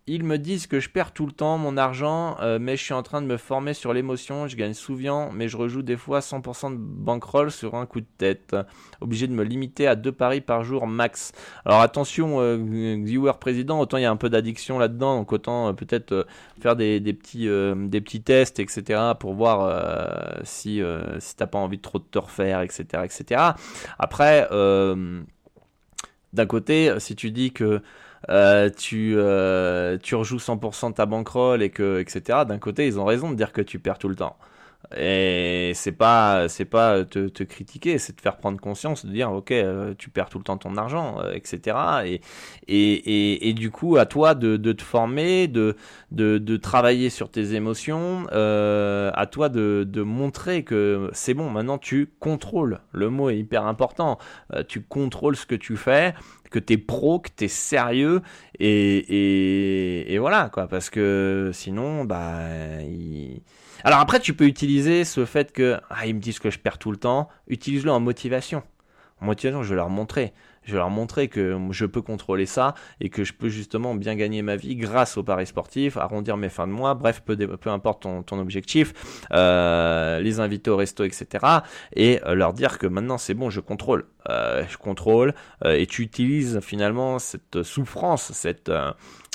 ils 0.08 0.24
me 0.24 0.36
disent 0.36 0.66
que 0.66 0.80
je 0.80 0.90
perds 0.90 1.12
tout 1.12 1.26
le 1.26 1.32
temps 1.32 1.58
mon 1.58 1.76
argent, 1.76 2.36
euh, 2.40 2.58
mais 2.60 2.76
je 2.76 2.82
suis 2.82 2.94
en 2.94 3.04
train 3.04 3.22
de 3.22 3.26
me 3.26 3.36
former 3.36 3.72
sur 3.72 3.92
l'émotion. 3.92 4.48
Je 4.48 4.56
gagne 4.56 4.74
souvent, 4.74 5.30
mais 5.30 5.48
je 5.48 5.56
rejoue 5.56 5.82
des 5.82 5.96
fois 5.96 6.18
100% 6.18 6.72
de 6.72 6.76
bankroll 6.76 7.52
sur 7.52 7.76
un 7.76 7.86
coup 7.86 8.00
de 8.00 8.06
tête. 8.18 8.56
Obligé 9.00 9.28
de 9.28 9.32
me 9.32 9.44
limiter 9.44 9.86
à 9.86 9.94
deux 9.94 10.10
paris 10.10 10.40
par 10.40 10.64
jour 10.64 10.88
max. 10.88 11.32
Alors 11.64 11.80
attention, 11.80 12.40
euh, 12.40 12.56
viewer 13.04 13.34
président, 13.40 13.78
autant 13.78 13.96
il 13.96 14.02
y 14.02 14.04
a 14.04 14.10
un 14.10 14.16
peu 14.16 14.28
d'addiction 14.28 14.76
là-dedans, 14.78 15.18
donc 15.18 15.32
autant 15.32 15.68
euh, 15.68 15.72
peut-être 15.72 16.10
euh, 16.10 16.24
faire 16.60 16.74
des, 16.74 17.00
petits, 17.00 17.46
des 17.46 18.00
petits 18.00 18.22
tests, 18.22 18.58
etc. 18.58 19.00
pour 19.20 19.34
voir 19.34 20.42
si, 20.44 20.80
si 21.18 21.36
t'as 21.36 21.46
pas 21.46 21.58
envie 21.58 21.76
de 21.76 21.82
trop 21.82 21.98
te 21.98 22.18
refaire, 22.18 22.62
etc. 22.62 23.04
etc. 23.04 23.40
Après, 23.98 24.48
d'un 26.32 26.46
côté, 26.46 26.94
si 26.98 27.16
tu 27.16 27.30
dis 27.30 27.52
que 27.52 27.82
euh, 28.30 28.70
tu, 28.70 29.14
euh, 29.16 29.98
tu 29.98 30.14
rejoues 30.14 30.38
100% 30.38 30.92
ta 30.94 31.06
bankroll 31.06 31.62
et 31.62 31.70
que, 31.70 32.00
etc. 32.00 32.40
D'un 32.46 32.58
côté, 32.58 32.86
ils 32.86 32.98
ont 32.98 33.04
raison 33.04 33.30
de 33.30 33.36
dire 33.36 33.52
que 33.52 33.60
tu 33.62 33.78
perds 33.78 33.98
tout 33.98 34.08
le 34.08 34.16
temps. 34.16 34.36
Et 34.96 35.72
c'est 35.74 35.92
pas, 35.92 36.48
c'est 36.48 36.64
pas 36.64 37.04
te, 37.04 37.28
te 37.28 37.42
critiquer, 37.42 37.98
c'est 37.98 38.12
te 38.12 38.20
faire 38.20 38.36
prendre 38.36 38.60
conscience, 38.60 39.06
de 39.06 39.10
dire 39.10 39.32
ok, 39.32 39.50
euh, 39.52 39.94
tu 39.96 40.10
perds 40.10 40.28
tout 40.28 40.38
le 40.38 40.44
temps 40.44 40.58
ton 40.58 40.76
argent, 40.76 41.18
etc. 41.32 41.76
Et, 42.04 42.20
et, 42.68 42.92
et, 42.94 43.48
et, 43.48 43.54
du 43.54 43.70
coup, 43.70 43.96
à 43.96 44.06
toi 44.06 44.34
de, 44.34 44.56
te 44.56 44.82
former, 44.82 45.48
de, 45.48 45.76
de, 46.10 46.56
travailler 46.56 47.10
sur 47.10 47.30
tes 47.30 47.54
émotions, 47.54 48.26
à 48.30 49.26
toi 49.30 49.48
de, 49.48 50.02
montrer 50.02 50.64
que 50.64 51.10
c'est 51.12 51.34
bon. 51.34 51.48
Maintenant, 51.50 51.78
tu 51.78 52.10
contrôles. 52.20 52.80
Le 52.92 53.08
mot 53.08 53.30
est 53.30 53.38
hyper 53.38 53.66
important. 53.66 54.18
tu 54.68 54.82
contrôles 54.82 55.36
ce 55.36 55.46
que 55.46 55.54
tu 55.54 55.76
fais 55.76 56.14
que 56.50 56.58
t'es 56.58 56.76
pro, 56.76 57.18
que 57.18 57.30
t'es 57.34 57.48
sérieux 57.48 58.20
et, 58.58 60.12
et, 60.12 60.18
voilà 60.18 60.50
quoi, 60.52 60.68
parce 60.68 60.90
que 60.90 61.50
sinon 61.52 62.04
bah 62.04 62.38
alors 63.84 64.00
après 64.00 64.20
tu 64.20 64.34
peux 64.34 64.46
utiliser 64.46 65.04
ce 65.04 65.24
fait 65.24 65.52
que 65.52 65.78
ah 65.90 66.06
ils 66.06 66.14
me 66.14 66.20
disent 66.20 66.38
que 66.38 66.50
je 66.50 66.58
perds 66.58 66.78
tout 66.78 66.90
le 66.90 66.96
temps, 66.96 67.28
utilise-le 67.48 67.90
en 67.90 68.00
motivation. 68.00 68.62
En 69.20 69.26
motivation, 69.26 69.62
je 69.62 69.70
vais 69.70 69.76
leur 69.76 69.90
montrer 69.90 70.32
je 70.64 70.72
vais 70.72 70.78
leur 70.78 70.90
montrer 70.90 71.28
que 71.28 71.58
je 71.70 71.86
peux 71.86 72.02
contrôler 72.02 72.46
ça 72.46 72.74
et 73.00 73.08
que 73.08 73.24
je 73.24 73.32
peux 73.32 73.48
justement 73.48 73.94
bien 73.94 74.14
gagner 74.14 74.42
ma 74.42 74.56
vie 74.56 74.76
grâce 74.76 75.16
au 75.16 75.22
paris 75.22 75.46
sportif, 75.46 75.96
arrondir 75.96 76.36
mes 76.36 76.48
fins 76.48 76.66
de 76.66 76.72
mois, 76.72 76.94
bref, 76.94 77.22
peu, 77.24 77.36
peu 77.36 77.70
importe 77.70 78.02
ton, 78.02 78.22
ton 78.22 78.38
objectif, 78.38 78.92
euh, 79.32 80.20
les 80.20 80.40
inviter 80.40 80.70
au 80.70 80.76
resto, 80.76 81.04
etc. 81.04 81.26
Et 81.94 82.20
euh, 82.24 82.34
leur 82.34 82.52
dire 82.52 82.78
que 82.78 82.86
maintenant 82.86 83.18
c'est 83.18 83.34
bon, 83.34 83.50
je 83.50 83.60
contrôle. 83.60 84.06
Euh, 84.28 84.64
je 84.68 84.76
contrôle 84.76 85.34
et 85.64 85.86
tu 85.86 86.02
utilises 86.02 86.60
finalement 86.60 87.18
cette 87.18 87.64
souffrance, 87.64 88.30
cette 88.32 88.70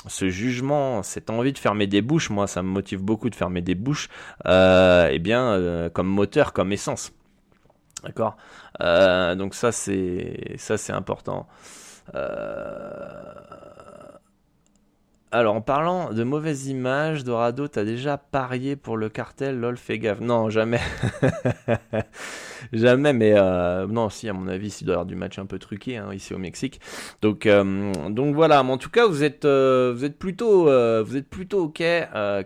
ce 0.08 0.28
jugement, 0.30 1.02
cette 1.02 1.30
envie 1.30 1.52
de 1.52 1.58
fermer 1.58 1.86
des 1.86 2.02
bouches, 2.02 2.30
moi 2.30 2.46
ça 2.46 2.62
me 2.62 2.68
motive 2.68 3.02
beaucoup 3.02 3.30
de 3.30 3.34
fermer 3.34 3.60
des 3.62 3.74
bouches, 3.74 4.08
euh, 4.46 5.08
eh 5.10 5.18
bien 5.18 5.90
comme 5.92 6.08
moteur, 6.08 6.52
comme 6.52 6.72
essence. 6.72 7.12
D'accord? 8.04 8.36
Euh, 8.80 9.34
Donc 9.34 9.54
ça 9.54 9.72
c'est 9.72 10.54
ça 10.56 10.76
c'est 10.78 10.92
important. 10.92 11.46
Euh, 12.14 13.34
alors, 15.30 15.54
en 15.54 15.60
parlant 15.60 16.12
de 16.12 16.24
mauvaises 16.24 16.68
images, 16.68 17.22
Dorado, 17.22 17.68
t'as 17.68 17.84
déjà 17.84 18.16
parié 18.16 18.76
pour 18.76 18.96
le 18.96 19.10
cartel, 19.10 19.60
lol, 19.60 19.76
fais 19.76 19.98
gaffe. 19.98 20.20
Non, 20.20 20.48
jamais. 20.48 20.80
jamais, 22.72 23.12
mais 23.12 23.34
euh, 23.36 23.86
non, 23.86 24.08
si, 24.08 24.28
à 24.28 24.32
mon 24.32 24.48
avis, 24.48 24.74
il 24.80 24.86
doit 24.86 25.04
du 25.04 25.16
match 25.16 25.38
un 25.38 25.44
peu 25.44 25.58
truqué 25.58 25.98
hein, 25.98 26.14
ici 26.14 26.32
au 26.32 26.38
Mexique. 26.38 26.80
Donc, 27.20 27.44
euh, 27.44 27.92
donc 28.08 28.34
voilà, 28.34 28.62
mais 28.62 28.72
en 28.72 28.78
tout 28.78 28.88
cas, 28.88 29.06
vous 29.06 29.22
êtes, 29.22 29.44
euh, 29.44 29.92
vous 29.94 30.06
êtes 30.06 30.18
plutôt, 30.18 30.64
vous 30.64 31.16
êtes 31.16 31.28
plutôt 31.28 31.64
ok 31.64 31.82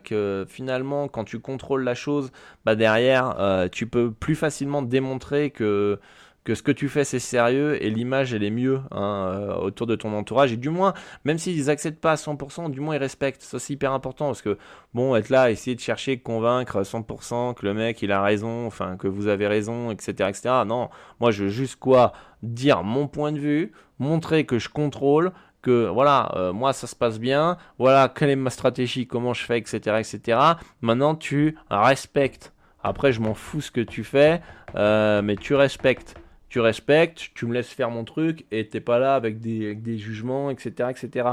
que 0.05 0.45
finalement, 0.49 1.07
quand 1.07 1.24
tu 1.24 1.39
contrôles 1.39 1.85
la 1.85 1.95
chose, 1.95 2.33
bah 2.64 2.74
derrière, 2.74 3.68
tu 3.70 3.87
peux 3.87 4.11
plus 4.11 4.35
facilement 4.35 4.83
démontrer 4.83 5.51
que 5.51 6.01
que 6.45 6.55
ce 6.55 6.62
que 6.62 6.72
tu 6.72 6.88
fais 6.88 7.05
c'est 7.05 7.18
sérieux 7.18 7.82
et 7.82 7.90
l'image 7.90 8.34
elle 8.34 8.43
est 8.43 8.51
mieux 8.51 8.80
hein, 8.90 9.28
euh, 9.28 9.55
autour 9.55 9.86
de 9.86 9.95
ton 9.95 10.12
entourage 10.12 10.53
et 10.53 10.57
du 10.57 10.70
moins 10.70 10.93
même 11.24 11.38
s'ils 11.38 11.70
acceptent 11.70 12.01
pas 12.01 12.12
à 12.12 12.16
100% 12.16 12.70
du 12.70 12.80
moins 12.80 12.97
ils 12.97 12.99
respectent 12.99 13.43
ça 13.43 13.59
c'est 13.59 13.74
hyper 13.74 13.93
important 13.93 14.26
parce 14.26 14.43
que 14.43 14.59
bon 14.93 15.14
être 15.14 15.30
là 15.30 15.51
essayer 15.51 15.76
de 15.76 15.80
chercher 15.80 16.18
convaincre 16.18 16.82
100% 16.82 17.55
que 17.55 17.64
le 17.64 17.74
mec 17.74 18.03
il 18.03 18.11
a 18.11 18.22
raison 18.22 18.66
enfin 18.66 18.97
que 18.97 19.07
vous 19.07 19.28
avez 19.28 19.47
raison 19.47 19.90
etc 19.90 20.28
etc 20.30 20.55
non 20.66 20.88
moi 21.20 21.30
je 21.30 21.45
veux 21.45 21.51
juste 21.51 21.76
quoi 21.76 22.12
dire 22.43 22.82
mon 22.82 23.07
point 23.07 23.32
de 23.32 23.38
vue 23.38 23.72
montrer 23.99 24.45
que 24.45 24.59
je 24.59 24.68
contrôle 24.68 25.32
que 25.62 25.86
voilà, 25.86 26.32
euh, 26.34 26.53
moi 26.53 26.72
ça 26.72 26.88
se 26.88 26.97
passe 26.97 27.20
bien, 27.20 27.57
voilà 27.78 28.12
quelle 28.12 28.30
est 28.30 28.36
ma 28.36 28.51
stratégie, 28.51 29.07
comment 29.07 29.32
je 29.32 29.45
fais, 29.45 29.59
etc., 29.59 29.78
etc. 30.01 30.38
Maintenant 30.80 31.14
tu 31.14 31.57
respectes 31.70 32.53
après, 32.82 33.12
je 33.12 33.20
m'en 33.20 33.34
fous 33.34 33.61
ce 33.61 33.70
que 33.70 33.80
tu 33.80 34.03
fais. 34.03 34.40
mais 34.74 35.36
tu 35.36 35.55
respectes 35.55 36.16
tu 36.53 36.61
respectes, 36.61 37.31
tu 37.35 37.47
me 37.47 37.55
laisses 37.55 37.71
faire 37.71 37.89
mon 37.89 38.05
truc 38.05 38.45
et 38.51 38.69
t'es 38.69 38.81
pas 38.81 38.99
là 38.99 39.15
avec 39.15 39.41
des, 39.41 39.97
jugements, 39.97 40.51
etc. 40.51 40.91
etc. 40.91 41.31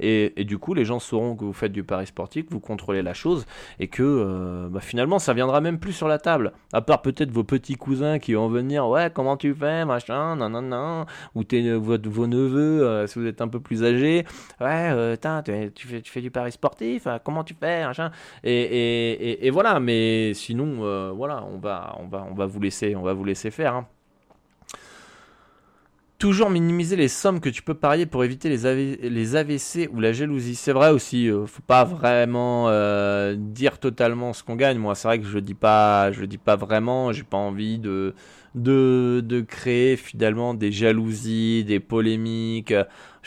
Et, 0.00 0.42
du 0.42 0.58
coup, 0.58 0.74
les 0.74 0.84
gens 0.84 0.98
sauront 0.98 1.36
que 1.36 1.44
vous 1.44 1.52
faites 1.52 1.70
du 1.70 1.84
pari 1.84 2.04
sportif, 2.08 2.46
que 2.46 2.50
vous 2.52 2.58
contrôlez 2.58 3.02
la 3.02 3.14
chose 3.14 3.46
et 3.78 3.86
que 3.86 4.02
euh, 4.02 4.68
bah, 4.68 4.80
finalement, 4.80 5.20
ça 5.20 5.34
viendra 5.34 5.60
même 5.60 5.78
plus 5.78 5.92
sur 5.92 6.08
la 6.08 6.18
table. 6.18 6.52
À 6.72 6.80
part 6.80 7.02
peut-être 7.02 7.30
vos 7.30 7.44
petits 7.44 7.76
cousins 7.76 8.18
qui 8.18 8.34
vont 8.34 8.48
venir, 8.48 8.88
ouais, 8.88 9.08
comment 9.14 9.36
tu 9.36 9.54
fais, 9.54 9.84
machin, 9.84 10.34
non, 10.34 10.48
non, 10.48 10.62
non, 10.62 11.06
ou 11.36 11.44
tes, 11.44 11.72
vos, 11.72 11.96
vos 12.02 12.26
neveux, 12.26 12.84
euh, 12.84 13.06
si 13.06 13.20
vous 13.20 13.26
êtes 13.26 13.40
un 13.42 13.48
peu 13.48 13.60
plus 13.60 13.84
âgés, 13.84 14.24
ouais, 14.60 14.90
euh, 14.90 15.70
tu, 15.76 15.86
fais, 15.86 16.20
du 16.20 16.32
pari 16.32 16.50
sportif, 16.50 17.06
comment 17.22 17.44
tu 17.44 17.54
fais, 17.54 17.84
machin. 17.84 18.10
Et, 18.42 19.48
voilà, 19.52 19.78
mais 19.78 20.34
sinon, 20.34 21.12
voilà, 21.14 21.44
on 21.44 21.58
va, 21.58 21.94
on, 22.00 22.08
va, 22.08 22.26
on, 22.28 22.34
va 22.34 22.46
vous 22.46 22.60
laisser, 22.60 22.96
on 22.96 23.02
va 23.02 23.12
vous 23.12 23.24
laisser 23.24 23.52
faire. 23.52 23.76
Hein. 23.76 23.86
Toujours 26.18 26.48
minimiser 26.48 26.96
les 26.96 27.08
sommes 27.08 27.40
que 27.40 27.50
tu 27.50 27.62
peux 27.62 27.74
parier 27.74 28.06
pour 28.06 28.24
éviter 28.24 28.48
les, 28.48 28.96
les 28.96 29.36
AVC 29.36 29.90
ou 29.92 30.00
la 30.00 30.14
jalousie. 30.14 30.54
C'est 30.54 30.72
vrai 30.72 30.88
aussi, 30.88 31.28
euh, 31.28 31.44
faut 31.44 31.60
pas 31.60 31.84
vraiment 31.84 32.70
euh, 32.70 33.34
dire 33.36 33.78
totalement 33.78 34.32
ce 34.32 34.42
qu'on 34.42 34.56
gagne. 34.56 34.78
Moi, 34.78 34.94
c'est 34.94 35.08
vrai 35.08 35.18
que 35.18 35.26
je 35.26 35.38
dis 35.38 35.52
pas, 35.52 36.12
je 36.12 36.24
dis 36.24 36.38
pas 36.38 36.56
vraiment. 36.56 37.12
J'ai 37.12 37.22
pas 37.22 37.36
envie 37.36 37.78
de 37.78 38.14
de, 38.54 39.22
de 39.22 39.42
créer 39.42 39.96
finalement 39.96 40.54
des 40.54 40.72
jalousies, 40.72 41.64
des 41.64 41.80
polémiques. 41.80 42.74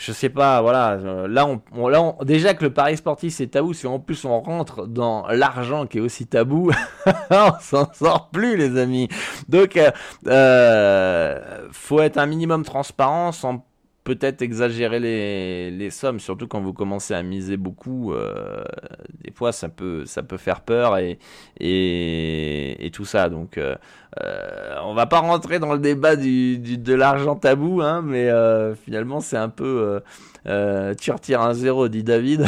Je 0.00 0.12
sais 0.12 0.30
pas, 0.30 0.62
voilà. 0.62 0.96
Là, 1.28 1.46
on, 1.74 1.88
là 1.88 2.16
déjà 2.22 2.54
que 2.54 2.64
le 2.64 2.72
pari 2.72 2.96
sportif 2.96 3.34
c'est 3.34 3.48
tabou, 3.48 3.74
si 3.74 3.86
en 3.86 3.98
plus 3.98 4.24
on 4.24 4.40
rentre 4.40 4.86
dans 4.86 5.28
l'argent 5.28 5.86
qui 5.86 5.98
est 5.98 6.00
aussi 6.00 6.26
tabou, 6.26 6.70
on 7.30 7.52
s'en 7.60 7.92
sort 7.92 8.30
plus, 8.30 8.56
les 8.56 8.78
amis. 8.78 9.08
Donc, 9.50 9.76
euh, 9.76 9.90
euh, 10.26 11.68
faut 11.70 12.00
être 12.00 12.16
un 12.16 12.24
minimum 12.24 12.64
transparent 12.64 13.32
sans 13.32 13.66
peut-être 14.04 14.42
exagérer 14.42 14.98
les, 14.98 15.90
sommes, 15.90 16.20
surtout 16.20 16.48
quand 16.48 16.60
vous 16.60 16.72
commencez 16.72 17.14
à 17.14 17.22
miser 17.22 17.56
beaucoup. 17.56 18.12
Euh, 18.12 18.64
des 19.24 19.30
fois, 19.32 19.52
ça 19.52 19.68
peut, 19.68 20.04
ça 20.06 20.22
peut 20.22 20.36
faire 20.36 20.62
peur 20.62 20.98
et, 20.98 21.18
et, 21.58 22.86
et 22.86 22.90
tout 22.90 23.04
ça. 23.04 23.28
Donc, 23.28 23.58
euh, 23.58 23.74
euh, 24.22 24.76
on 24.84 24.94
va 24.94 25.06
pas 25.06 25.20
rentrer 25.20 25.58
dans 25.58 25.72
le 25.72 25.78
débat 25.78 26.16
du, 26.16 26.58
du 26.58 26.78
de 26.78 26.94
l'argent 26.94 27.36
tabou, 27.36 27.82
hein, 27.82 28.02
mais 28.02 28.28
euh, 28.28 28.74
finalement, 28.74 29.20
c'est 29.20 29.36
un 29.36 29.48
peu 29.48 30.00
euh, 30.46 30.94
tu 30.94 31.10
retires 31.10 31.42
un 31.42 31.54
zéro, 31.54 31.88
dit 31.88 32.02
David. 32.02 32.46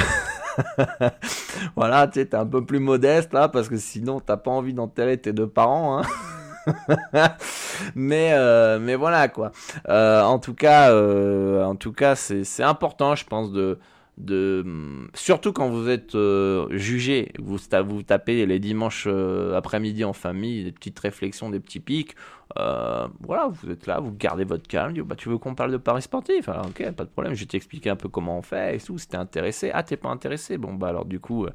voilà, 1.76 2.08
tu 2.08 2.20
es 2.20 2.34
un 2.34 2.46
peu 2.46 2.64
plus 2.64 2.78
modeste 2.78 3.32
là, 3.32 3.48
parce 3.48 3.68
que 3.68 3.76
sinon, 3.76 4.20
t'as 4.20 4.36
pas 4.36 4.50
envie 4.50 4.74
d'enterrer 4.74 5.18
tes 5.18 5.32
deux 5.32 5.48
parents. 5.48 5.98
Hein. 5.98 6.02
mais 7.94 8.32
euh, 8.32 8.78
mais 8.78 8.94
voilà 8.94 9.28
quoi. 9.28 9.52
Euh, 9.88 10.22
en 10.22 10.38
tout 10.38 10.54
cas, 10.54 10.92
euh, 10.92 11.64
en 11.64 11.76
tout 11.76 11.92
cas, 11.92 12.14
c'est 12.16 12.62
important, 12.62 13.14
je 13.14 13.24
pense 13.24 13.52
de 13.52 13.78
de 14.18 15.08
surtout 15.14 15.52
quand 15.52 15.70
vous 15.70 15.88
êtes 15.88 16.14
euh, 16.14 16.68
jugé, 16.76 17.32
vous, 17.38 17.58
tapez 18.02 18.44
les 18.44 18.58
dimanches 18.58 19.06
euh, 19.06 19.56
après-midi 19.56 20.04
en 20.04 20.12
famille, 20.12 20.64
des 20.64 20.72
petites 20.72 20.98
réflexions, 20.98 21.50
des 21.50 21.60
petits 21.60 21.80
pics. 21.80 22.14
Euh, 22.58 23.08
voilà, 23.20 23.48
vous 23.48 23.70
êtes 23.70 23.86
là, 23.86 24.00
vous 24.00 24.12
gardez 24.12 24.44
votre 24.44 24.68
calme. 24.68 24.94
bah, 25.04 25.16
tu 25.16 25.30
veux 25.30 25.38
qu'on 25.38 25.54
parle 25.54 25.72
de 25.72 25.78
paris 25.78 26.02
sportif 26.02 26.50
Alors, 26.50 26.66
ok, 26.66 26.90
pas 26.92 27.04
de 27.04 27.08
problème. 27.08 27.32
Je 27.32 27.40
vais 27.40 27.46
t'expliquer 27.46 27.88
un 27.88 27.96
peu 27.96 28.10
comment 28.10 28.36
on 28.36 28.42
fait 28.42 28.76
et 28.76 28.78
tout. 28.78 28.98
Si 28.98 29.08
t'es 29.08 29.16
intéressé, 29.16 29.70
ah, 29.72 29.82
t'es 29.82 29.96
pas 29.96 30.10
intéressé? 30.10 30.58
Bon, 30.58 30.74
bah, 30.74 30.88
alors, 30.88 31.06
du 31.06 31.18
coup, 31.18 31.46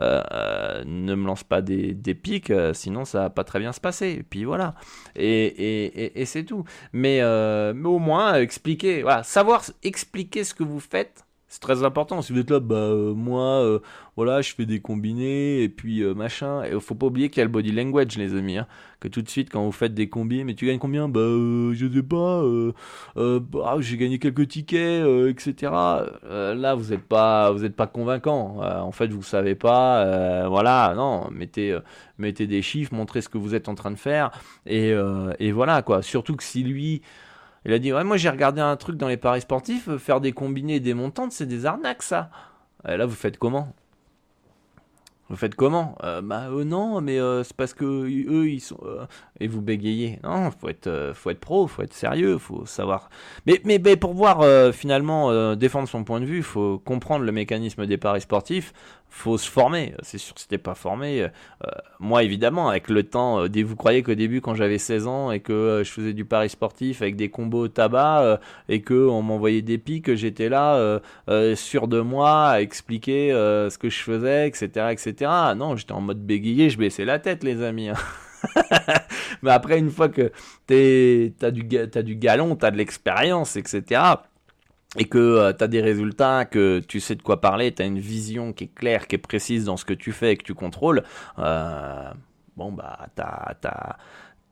ne 0.00 1.14
me 1.14 1.26
lance 1.26 1.42
pas 1.42 1.60
des, 1.60 1.94
pics, 2.14 2.52
sinon 2.74 3.04
ça 3.04 3.22
va 3.22 3.30
pas 3.30 3.42
très 3.42 3.58
bien 3.58 3.72
se 3.72 3.80
passer. 3.80 4.10
Et 4.20 4.22
puis 4.22 4.44
voilà. 4.44 4.76
Et, 5.16 6.22
c'est 6.26 6.44
tout. 6.44 6.64
Mais, 6.92 7.24
au 7.24 7.98
moins, 7.98 8.34
expliquer, 8.34 9.04
savoir 9.24 9.64
expliquer 9.82 10.44
ce 10.44 10.54
que 10.54 10.62
vous 10.62 10.80
faites 10.80 11.23
c'est 11.54 11.60
très 11.60 11.84
important. 11.84 12.20
Si 12.20 12.32
vous 12.32 12.40
êtes 12.40 12.50
là, 12.50 12.58
bah 12.58 12.74
euh, 12.74 13.14
moi, 13.14 13.62
euh, 13.62 13.78
voilà, 14.16 14.42
je 14.42 14.52
fais 14.52 14.66
des 14.66 14.80
combinés 14.80 15.62
et 15.62 15.68
puis 15.68 16.02
euh, 16.02 16.12
machin. 16.12 16.64
Et 16.64 16.72
faut 16.80 16.96
pas 16.96 17.06
oublier 17.06 17.30
qu'il 17.30 17.38
y 17.38 17.42
a 17.42 17.44
le 17.44 17.50
body 17.50 17.70
language, 17.70 18.18
les 18.18 18.34
amis. 18.34 18.58
Hein, 18.58 18.66
que 18.98 19.06
tout 19.06 19.22
de 19.22 19.28
suite, 19.28 19.50
quand 19.50 19.64
vous 19.64 19.70
faites 19.70 19.94
des 19.94 20.08
combis, 20.08 20.42
mais 20.42 20.54
tu 20.54 20.66
gagnes 20.66 20.80
combien? 20.80 21.08
Bah, 21.08 21.20
je 21.20 21.88
sais 21.94 22.02
pas. 22.02 22.42
Bah, 23.14 23.76
j'ai 23.78 23.96
gagné 23.96 24.18
quelques 24.18 24.48
tickets, 24.48 25.06
etc. 25.28 25.70
là, 26.24 26.74
vous 26.74 26.92
êtes 26.92 27.04
pas, 27.04 27.52
vous 27.52 27.64
êtes 27.64 27.76
pas 27.76 27.86
convaincant. 27.86 28.58
en 28.60 28.90
fait, 28.90 29.06
vous 29.12 29.22
savez 29.22 29.54
pas. 29.54 30.48
voilà, 30.48 30.92
non, 30.96 31.30
mettez, 31.30 31.78
mettez 32.18 32.48
des 32.48 32.62
chiffres, 32.62 32.92
montrez 32.92 33.20
ce 33.20 33.28
que 33.28 33.38
vous 33.38 33.54
êtes 33.54 33.68
en 33.68 33.76
train 33.76 33.92
de 33.92 33.96
faire 33.96 34.32
et, 34.66 34.92
et 35.38 35.52
voilà 35.52 35.82
quoi. 35.82 36.02
Surtout 36.02 36.34
que 36.34 36.42
si 36.42 36.64
lui 36.64 37.02
il 37.64 37.72
a 37.72 37.78
dit 37.78 37.92
Ouais, 37.92 38.04
moi 38.04 38.16
j'ai 38.16 38.30
regardé 38.30 38.60
un 38.60 38.76
truc 38.76 38.96
dans 38.96 39.08
les 39.08 39.16
paris 39.16 39.40
sportifs, 39.40 39.96
faire 39.96 40.20
des 40.20 40.32
combinés 40.32 40.76
et 40.76 40.80
des 40.80 40.94
montantes, 40.94 41.32
c'est 41.32 41.46
des 41.46 41.66
arnaques 41.66 42.02
ça. 42.02 42.30
Et 42.86 42.96
là, 42.96 43.06
vous 43.06 43.14
faites 43.14 43.38
comment? 43.38 43.74
Vous 45.28 45.36
faites 45.36 45.54
comment? 45.54 45.96
Euh, 46.04 46.20
Bah 46.20 46.48
euh, 46.50 46.64
non, 46.64 47.00
mais 47.00 47.18
c'est 47.44 47.56
parce 47.56 47.74
que 47.74 47.84
eux 47.84 48.48
ils 48.48 48.60
sont 48.60 48.78
et 49.40 49.48
vous 49.48 49.60
bégayez. 49.62 50.20
Non, 50.22 50.50
faut 50.50 50.68
être 50.68 51.12
faut 51.14 51.30
être 51.30 51.40
pro, 51.40 51.66
faut 51.66 51.82
être 51.82 51.94
sérieux, 51.94 52.38
faut 52.38 52.66
savoir. 52.66 53.08
Mais 53.46 53.60
mais, 53.64 53.80
mais 53.82 53.96
pour 53.96 54.14
voir 54.14 54.44
finalement 54.74 55.54
défendre 55.56 55.88
son 55.88 56.04
point 56.04 56.20
de 56.20 56.26
vue, 56.26 56.42
faut 56.42 56.78
comprendre 56.78 57.24
le 57.24 57.32
mécanisme 57.32 57.86
des 57.86 57.96
paris 57.96 58.20
sportifs 58.20 58.72
faut 59.14 59.38
se 59.38 59.48
former. 59.48 59.94
C'est 60.02 60.18
sûr 60.18 60.34
que 60.34 60.40
c'était 60.40 60.58
pas 60.58 60.74
formé. 60.74 61.22
Euh, 61.22 61.28
moi, 62.00 62.24
évidemment, 62.24 62.68
avec 62.68 62.88
le 62.88 63.04
temps, 63.04 63.44
euh, 63.44 63.62
vous 63.64 63.76
croyez 63.76 64.02
qu'au 64.02 64.14
début, 64.14 64.40
quand 64.40 64.54
j'avais 64.54 64.76
16 64.76 65.06
ans 65.06 65.30
et 65.30 65.38
que 65.38 65.52
euh, 65.52 65.84
je 65.84 65.90
faisais 65.90 66.12
du 66.12 66.24
pari 66.24 66.48
sportif 66.48 67.00
avec 67.00 67.14
des 67.14 67.30
combos 67.30 67.68
tabac 67.68 68.40
et 68.68 68.82
que 68.82 69.08
on 69.08 69.22
m'envoyait 69.22 69.62
des 69.62 69.78
pics, 69.78 70.14
j'étais 70.14 70.48
là, 70.48 71.00
sûr 71.54 71.86
de 71.86 72.00
moi, 72.00 72.48
à 72.48 72.60
expliquer 72.60 73.30
ce 73.30 73.78
que 73.78 73.88
je 73.88 74.00
faisais, 74.00 74.48
etc., 74.48 74.88
etc. 74.90 75.13
Non, 75.22 75.76
j'étais 75.76 75.92
en 75.92 76.00
mode 76.00 76.24
bégayé, 76.24 76.70
je 76.70 76.78
baissais 76.78 77.04
la 77.04 77.18
tête, 77.18 77.44
les 77.44 77.62
amis. 77.62 77.88
Hein. 77.88 77.96
Mais 79.42 79.50
après, 79.50 79.78
une 79.78 79.90
fois 79.90 80.08
que 80.08 80.32
t'as 80.66 81.50
du, 81.50 81.78
as 81.78 82.02
du 82.02 82.16
galon, 82.16 82.56
t'as 82.56 82.70
de 82.70 82.76
l'expérience, 82.76 83.56
etc 83.56 84.16
et 84.96 85.06
que 85.06 85.18
euh, 85.18 85.52
tu 85.52 85.64
as 85.64 85.68
des 85.68 85.80
résultats, 85.80 86.44
que 86.44 86.80
tu 86.80 87.00
sais 87.00 87.14
de 87.14 87.22
quoi 87.22 87.40
parler, 87.40 87.72
tu 87.72 87.82
as 87.82 87.86
une 87.86 87.98
vision 87.98 88.52
qui 88.52 88.64
est 88.64 88.74
claire, 88.74 89.06
qui 89.06 89.16
est 89.16 89.18
précise 89.18 89.64
dans 89.64 89.76
ce 89.76 89.84
que 89.84 89.94
tu 89.94 90.12
fais 90.12 90.32
et 90.32 90.36
que 90.36 90.44
tu 90.44 90.54
contrôles, 90.54 91.02
euh, 91.38 92.10
bon 92.56 92.72
bah 92.72 93.08
t'as, 93.14 93.54
t'as, 93.60 93.96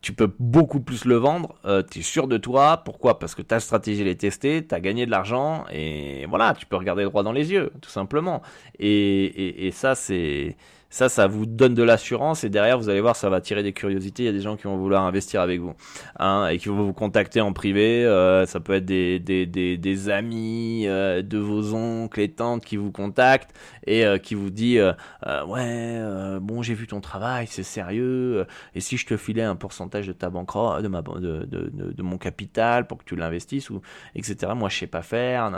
tu 0.02 0.12
peux 0.12 0.30
beaucoup 0.38 0.80
plus 0.80 1.04
le 1.04 1.16
vendre, 1.16 1.54
euh, 1.64 1.82
tu 1.88 2.00
es 2.00 2.02
sûr 2.02 2.26
de 2.28 2.36
toi, 2.36 2.82
pourquoi? 2.84 3.18
Parce 3.18 3.34
que 3.34 3.42
ta 3.42 3.60
stratégie 3.60 4.02
elle 4.02 4.08
est 4.08 4.20
testée, 4.20 4.66
tu 4.66 4.74
as 4.74 4.80
gagné 4.80 5.06
de 5.06 5.10
l'argent 5.10 5.64
et 5.72 6.26
voilà, 6.28 6.54
tu 6.54 6.66
peux 6.66 6.76
regarder 6.76 7.04
droit 7.04 7.22
dans 7.22 7.32
les 7.32 7.52
yeux, 7.52 7.72
tout 7.80 7.90
simplement. 7.90 8.42
Et, 8.78 9.24
et, 9.24 9.66
et 9.68 9.70
ça 9.70 9.94
c'est 9.94 10.56
ça, 10.92 11.08
ça 11.08 11.26
vous 11.26 11.46
donne 11.46 11.74
de 11.74 11.82
l'assurance 11.82 12.44
et 12.44 12.50
derrière, 12.50 12.78
vous 12.78 12.90
allez 12.90 13.00
voir, 13.00 13.16
ça 13.16 13.30
va 13.30 13.40
tirer 13.40 13.62
des 13.62 13.72
curiosités. 13.72 14.24
Il 14.24 14.26
y 14.26 14.28
a 14.28 14.32
des 14.32 14.42
gens 14.42 14.58
qui 14.58 14.64
vont 14.64 14.76
vouloir 14.76 15.04
investir 15.04 15.40
avec 15.40 15.58
vous 15.58 15.72
hein, 16.18 16.48
et 16.48 16.58
qui 16.58 16.68
vont 16.68 16.84
vous 16.84 16.92
contacter 16.92 17.40
en 17.40 17.54
privé. 17.54 18.04
Euh, 18.04 18.44
ça 18.44 18.60
peut 18.60 18.74
être 18.74 18.84
des, 18.84 19.18
des, 19.18 19.46
des, 19.46 19.78
des 19.78 20.10
amis 20.10 20.84
euh, 20.86 21.22
de 21.22 21.38
vos 21.38 21.74
oncles 21.74 22.20
et 22.20 22.30
tantes 22.30 22.62
qui 22.66 22.76
vous 22.76 22.92
contactent 22.92 23.54
et 23.86 24.04
euh, 24.04 24.18
qui 24.18 24.34
vous 24.34 24.50
dit 24.50 24.78
ouais, 25.46 26.38
bon, 26.42 26.60
j'ai 26.60 26.74
vu 26.74 26.86
ton 26.86 27.00
travail, 27.00 27.46
c'est 27.48 27.62
sérieux. 27.62 28.46
Et 28.74 28.80
si 28.80 28.98
je 28.98 29.06
te 29.06 29.16
filais 29.16 29.42
un 29.42 29.56
pourcentage 29.56 30.06
de 30.06 30.12
ta 30.12 30.28
banque, 30.28 30.52
de 30.82 30.88
ma 30.88 31.00
de, 31.00 31.46
de, 31.46 31.70
de, 31.74 32.02
mon 32.02 32.18
capital 32.18 32.86
pour 32.86 32.98
que 32.98 33.04
tu 33.04 33.16
l'investisses 33.16 33.70
ou 33.70 33.80
etc. 34.14 34.52
Moi, 34.54 34.68
je 34.68 34.80
sais 34.80 34.86
pas 34.86 35.02
faire. 35.02 35.50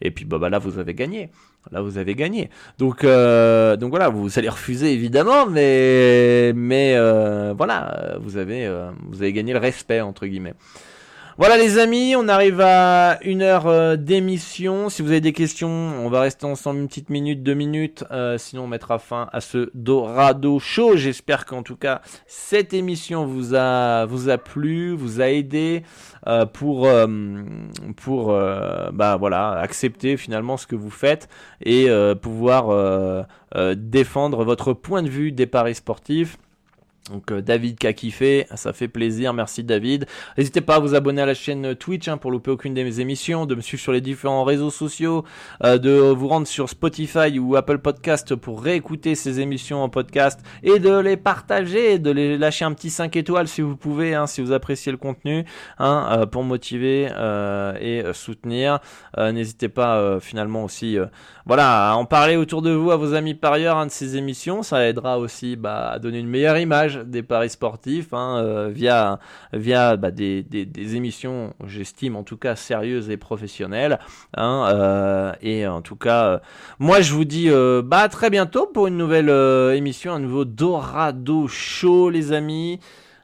Et 0.00 0.10
puis 0.10 0.24
bah, 0.24 0.38
bah 0.38 0.48
là, 0.48 0.58
vous 0.58 0.78
avez 0.78 0.94
gagné 0.94 1.30
là 1.70 1.80
vous 1.82 1.98
avez 1.98 2.14
gagné. 2.14 2.50
Donc, 2.78 3.04
euh, 3.04 3.76
donc 3.76 3.90
voilà, 3.90 4.08
vous 4.08 4.38
allez 4.38 4.48
refuser 4.48 4.92
évidemment, 4.92 5.46
mais, 5.46 6.52
mais 6.54 6.94
euh, 6.96 7.54
voilà, 7.56 8.16
vous 8.20 8.36
avez, 8.36 8.66
euh, 8.66 8.90
vous 9.08 9.22
avez 9.22 9.32
gagné 9.32 9.52
le 9.52 9.58
respect 9.58 10.00
entre 10.00 10.26
guillemets. 10.26 10.54
Voilà 11.38 11.56
les 11.56 11.78
amis, 11.78 12.16
on 12.16 12.26
arrive 12.26 12.60
à 12.60 13.20
une 13.22 13.42
heure 13.42 13.68
euh, 13.68 13.94
d'émission. 13.94 14.88
Si 14.88 15.02
vous 15.02 15.12
avez 15.12 15.20
des 15.20 15.32
questions, 15.32 15.68
on 15.68 16.08
va 16.08 16.22
rester 16.22 16.46
ensemble 16.46 16.80
une 16.80 16.88
petite 16.88 17.10
minute, 17.10 17.44
deux 17.44 17.54
minutes. 17.54 18.02
Euh, 18.10 18.38
sinon, 18.38 18.64
on 18.64 18.66
mettra 18.66 18.98
fin 18.98 19.28
à 19.32 19.40
ce 19.40 19.70
Dorado 19.72 20.58
Show. 20.58 20.96
J'espère 20.96 21.46
qu'en 21.46 21.62
tout 21.62 21.76
cas, 21.76 22.02
cette 22.26 22.74
émission 22.74 23.24
vous 23.24 23.54
a, 23.54 24.04
vous 24.06 24.30
a 24.30 24.36
plu, 24.36 24.96
vous 24.96 25.20
a 25.20 25.28
aidé 25.28 25.84
euh, 26.26 26.44
pour, 26.44 26.88
pour 27.94 28.36
bah, 28.92 29.16
voilà, 29.16 29.60
accepter 29.60 30.16
finalement 30.16 30.56
ce 30.56 30.66
que 30.66 30.74
vous 30.74 30.90
faites 30.90 31.28
et 31.64 31.86
pouvoir 32.20 33.26
défendre 33.76 34.42
votre 34.42 34.72
point 34.72 35.04
de 35.04 35.08
vue 35.08 35.30
des 35.30 35.46
paris 35.46 35.76
sportifs 35.76 36.36
Donc 37.10 37.30
euh, 37.30 37.40
David 37.40 37.78
qui 37.78 37.86
a 37.86 37.92
kiffé, 37.92 38.46
ça 38.54 38.72
fait 38.72 38.88
plaisir, 38.88 39.32
merci 39.32 39.64
David. 39.64 40.06
N'hésitez 40.36 40.60
pas 40.60 40.76
à 40.76 40.78
vous 40.78 40.94
abonner 40.94 41.22
à 41.22 41.26
la 41.26 41.34
chaîne 41.34 41.74
Twitch 41.74 42.08
hein, 42.08 42.16
pour 42.16 42.30
louper 42.30 42.50
aucune 42.50 42.74
de 42.74 42.82
mes 42.82 43.00
émissions, 43.00 43.46
de 43.46 43.54
me 43.54 43.60
suivre 43.60 43.82
sur 43.82 43.92
les 43.92 44.00
différents 44.00 44.44
réseaux 44.44 44.70
sociaux, 44.70 45.24
euh, 45.64 45.78
de 45.78 45.90
vous 45.90 46.28
rendre 46.28 46.46
sur 46.46 46.68
Spotify 46.68 47.38
ou 47.38 47.56
Apple 47.56 47.78
Podcast 47.78 48.34
pour 48.34 48.62
réécouter 48.62 49.14
ces 49.14 49.40
émissions 49.40 49.82
en 49.82 49.88
podcast 49.88 50.40
et 50.62 50.78
de 50.78 50.96
les 50.98 51.16
partager, 51.16 51.98
de 51.98 52.10
les 52.10 52.38
lâcher 52.38 52.64
un 52.64 52.72
petit 52.72 52.90
5 52.90 53.16
étoiles 53.16 53.48
si 53.48 53.60
vous 53.60 53.76
pouvez, 53.76 54.14
hein, 54.14 54.26
si 54.26 54.40
vous 54.40 54.52
appréciez 54.52 54.92
le 54.92 54.98
contenu, 54.98 55.44
hein, 55.78 56.08
euh, 56.10 56.26
pour 56.26 56.42
motiver 56.44 57.08
et 57.80 58.02
soutenir. 58.12 58.80
N'hésitez 59.16 59.68
pas 59.68 60.18
finalement 60.20 60.64
aussi 60.64 60.98
voilà, 61.48 61.92
à 61.92 61.94
en 61.94 62.04
parler 62.04 62.36
autour 62.36 62.60
de 62.60 62.70
vous, 62.70 62.90
à 62.90 62.96
vos 62.96 63.14
amis 63.14 63.34
parieurs, 63.34 63.82
de 63.86 63.90
ces 63.90 64.18
émissions, 64.18 64.62
ça 64.62 64.86
aidera 64.86 65.18
aussi 65.18 65.56
bah, 65.56 65.92
à 65.92 65.98
donner 65.98 66.18
une 66.18 66.28
meilleure 66.28 66.58
image 66.58 66.97
des 67.04 67.22
paris 67.22 67.50
sportifs 67.50 68.12
hein, 68.12 68.42
euh, 68.42 68.68
via, 68.68 69.18
via 69.52 69.96
bah, 69.96 70.10
des, 70.10 70.44
émissions, 70.94 71.54
j'estime 71.66 72.16
en 72.16 72.22
tout 72.22 72.36
cas 72.36 72.56
sérieuses 72.56 73.10
et 73.10 73.16
professionnelles. 73.16 73.98
Hein, 74.36 74.68
euh, 74.70 75.32
et 75.42 75.66
en 75.66 75.82
tout 75.82 75.96
cas, 75.96 76.26
euh, 76.26 76.38
moi 76.78 77.00
je 77.00 77.12
vous 77.12 77.24
dis 77.24 77.50
bah, 77.84 78.00
à 78.00 78.08
très 78.08 78.30
bientôt 78.30 78.66
pour 78.66 78.86
une 78.86 78.96
nouvelle 78.96 79.30
émission, 79.74 80.12
un 80.12 80.20
nouveau 80.20 80.44
Dorado 80.44 81.48
Show 81.48 82.10
les 82.10 82.32
amis. 82.32 82.80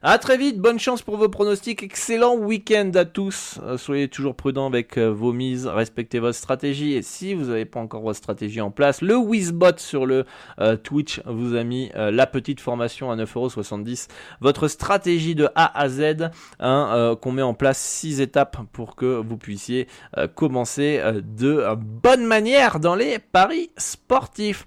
A 0.07 0.19
très 0.19 0.37
vite, 0.37 0.59
bonne 0.59 0.79
chance 0.79 1.01
pour 1.01 1.17
vos 1.17 1.31
pronostics, 1.31 1.83
excellent 1.83 2.37
week-end 2.37 2.91
à 2.95 3.07
tous. 3.07 3.59
Euh, 3.63 3.79
soyez 3.79 4.09
toujours 4.09 4.35
prudents 4.35 4.67
avec 4.67 4.99
euh, 4.99 5.09
vos 5.09 5.33
mises, 5.33 5.67
respectez 5.67 6.19
votre 6.19 6.37
stratégie 6.37 6.93
et 6.93 7.01
si 7.01 7.33
vous 7.33 7.47
n'avez 7.47 7.65
pas 7.65 7.81
encore 7.81 8.03
votre 8.03 8.19
stratégie 8.19 8.61
en 8.61 8.71
place, 8.71 9.01
le 9.01 9.17
Wizbot 9.17 9.79
sur 9.79 10.05
le 10.05 10.27
euh, 10.61 10.77
Twitch 10.77 11.23
vous 11.25 11.55
a 11.57 11.65
mis 11.65 11.91
la 11.95 12.27
petite 12.27 12.61
formation 12.61 13.11
à 13.11 13.17
9,70€. 13.17 14.09
Votre 14.43 14.69
stratégie 14.69 15.35
de 15.35 15.49
A 15.55 15.81
à 15.81 15.89
Z, 15.89 16.29
hein, 16.61 17.17
qu'on 17.23 17.33
met 17.33 17.41
en 17.41 17.55
place 17.55 17.79
6 17.79 18.21
étapes 18.21 18.59
pour 18.73 18.97
que 18.97 19.07
vous 19.07 19.39
puissiez 19.39 19.89
commencer 20.35 21.01
de 21.23 21.65
bonne 21.77 22.27
manière 22.27 22.79
dans 22.79 22.95
les 22.95 23.19
paris 23.19 23.71
sportifs. 23.79 24.67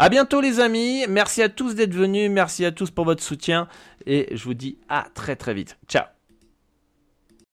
À 0.00 0.10
bientôt 0.10 0.40
les 0.40 0.60
amis, 0.60 1.04
merci 1.08 1.42
à 1.42 1.48
tous 1.48 1.74
d'être 1.74 1.92
venus, 1.92 2.30
merci 2.30 2.64
à 2.64 2.70
tous 2.70 2.92
pour 2.92 3.04
votre 3.04 3.22
soutien. 3.22 3.66
Et 4.06 4.28
je 4.30 4.44
vous 4.44 4.54
dis 4.54 4.78
à 4.88 5.08
très 5.12 5.34
très 5.34 5.54
vite. 5.54 5.76
Ciao 5.88 6.17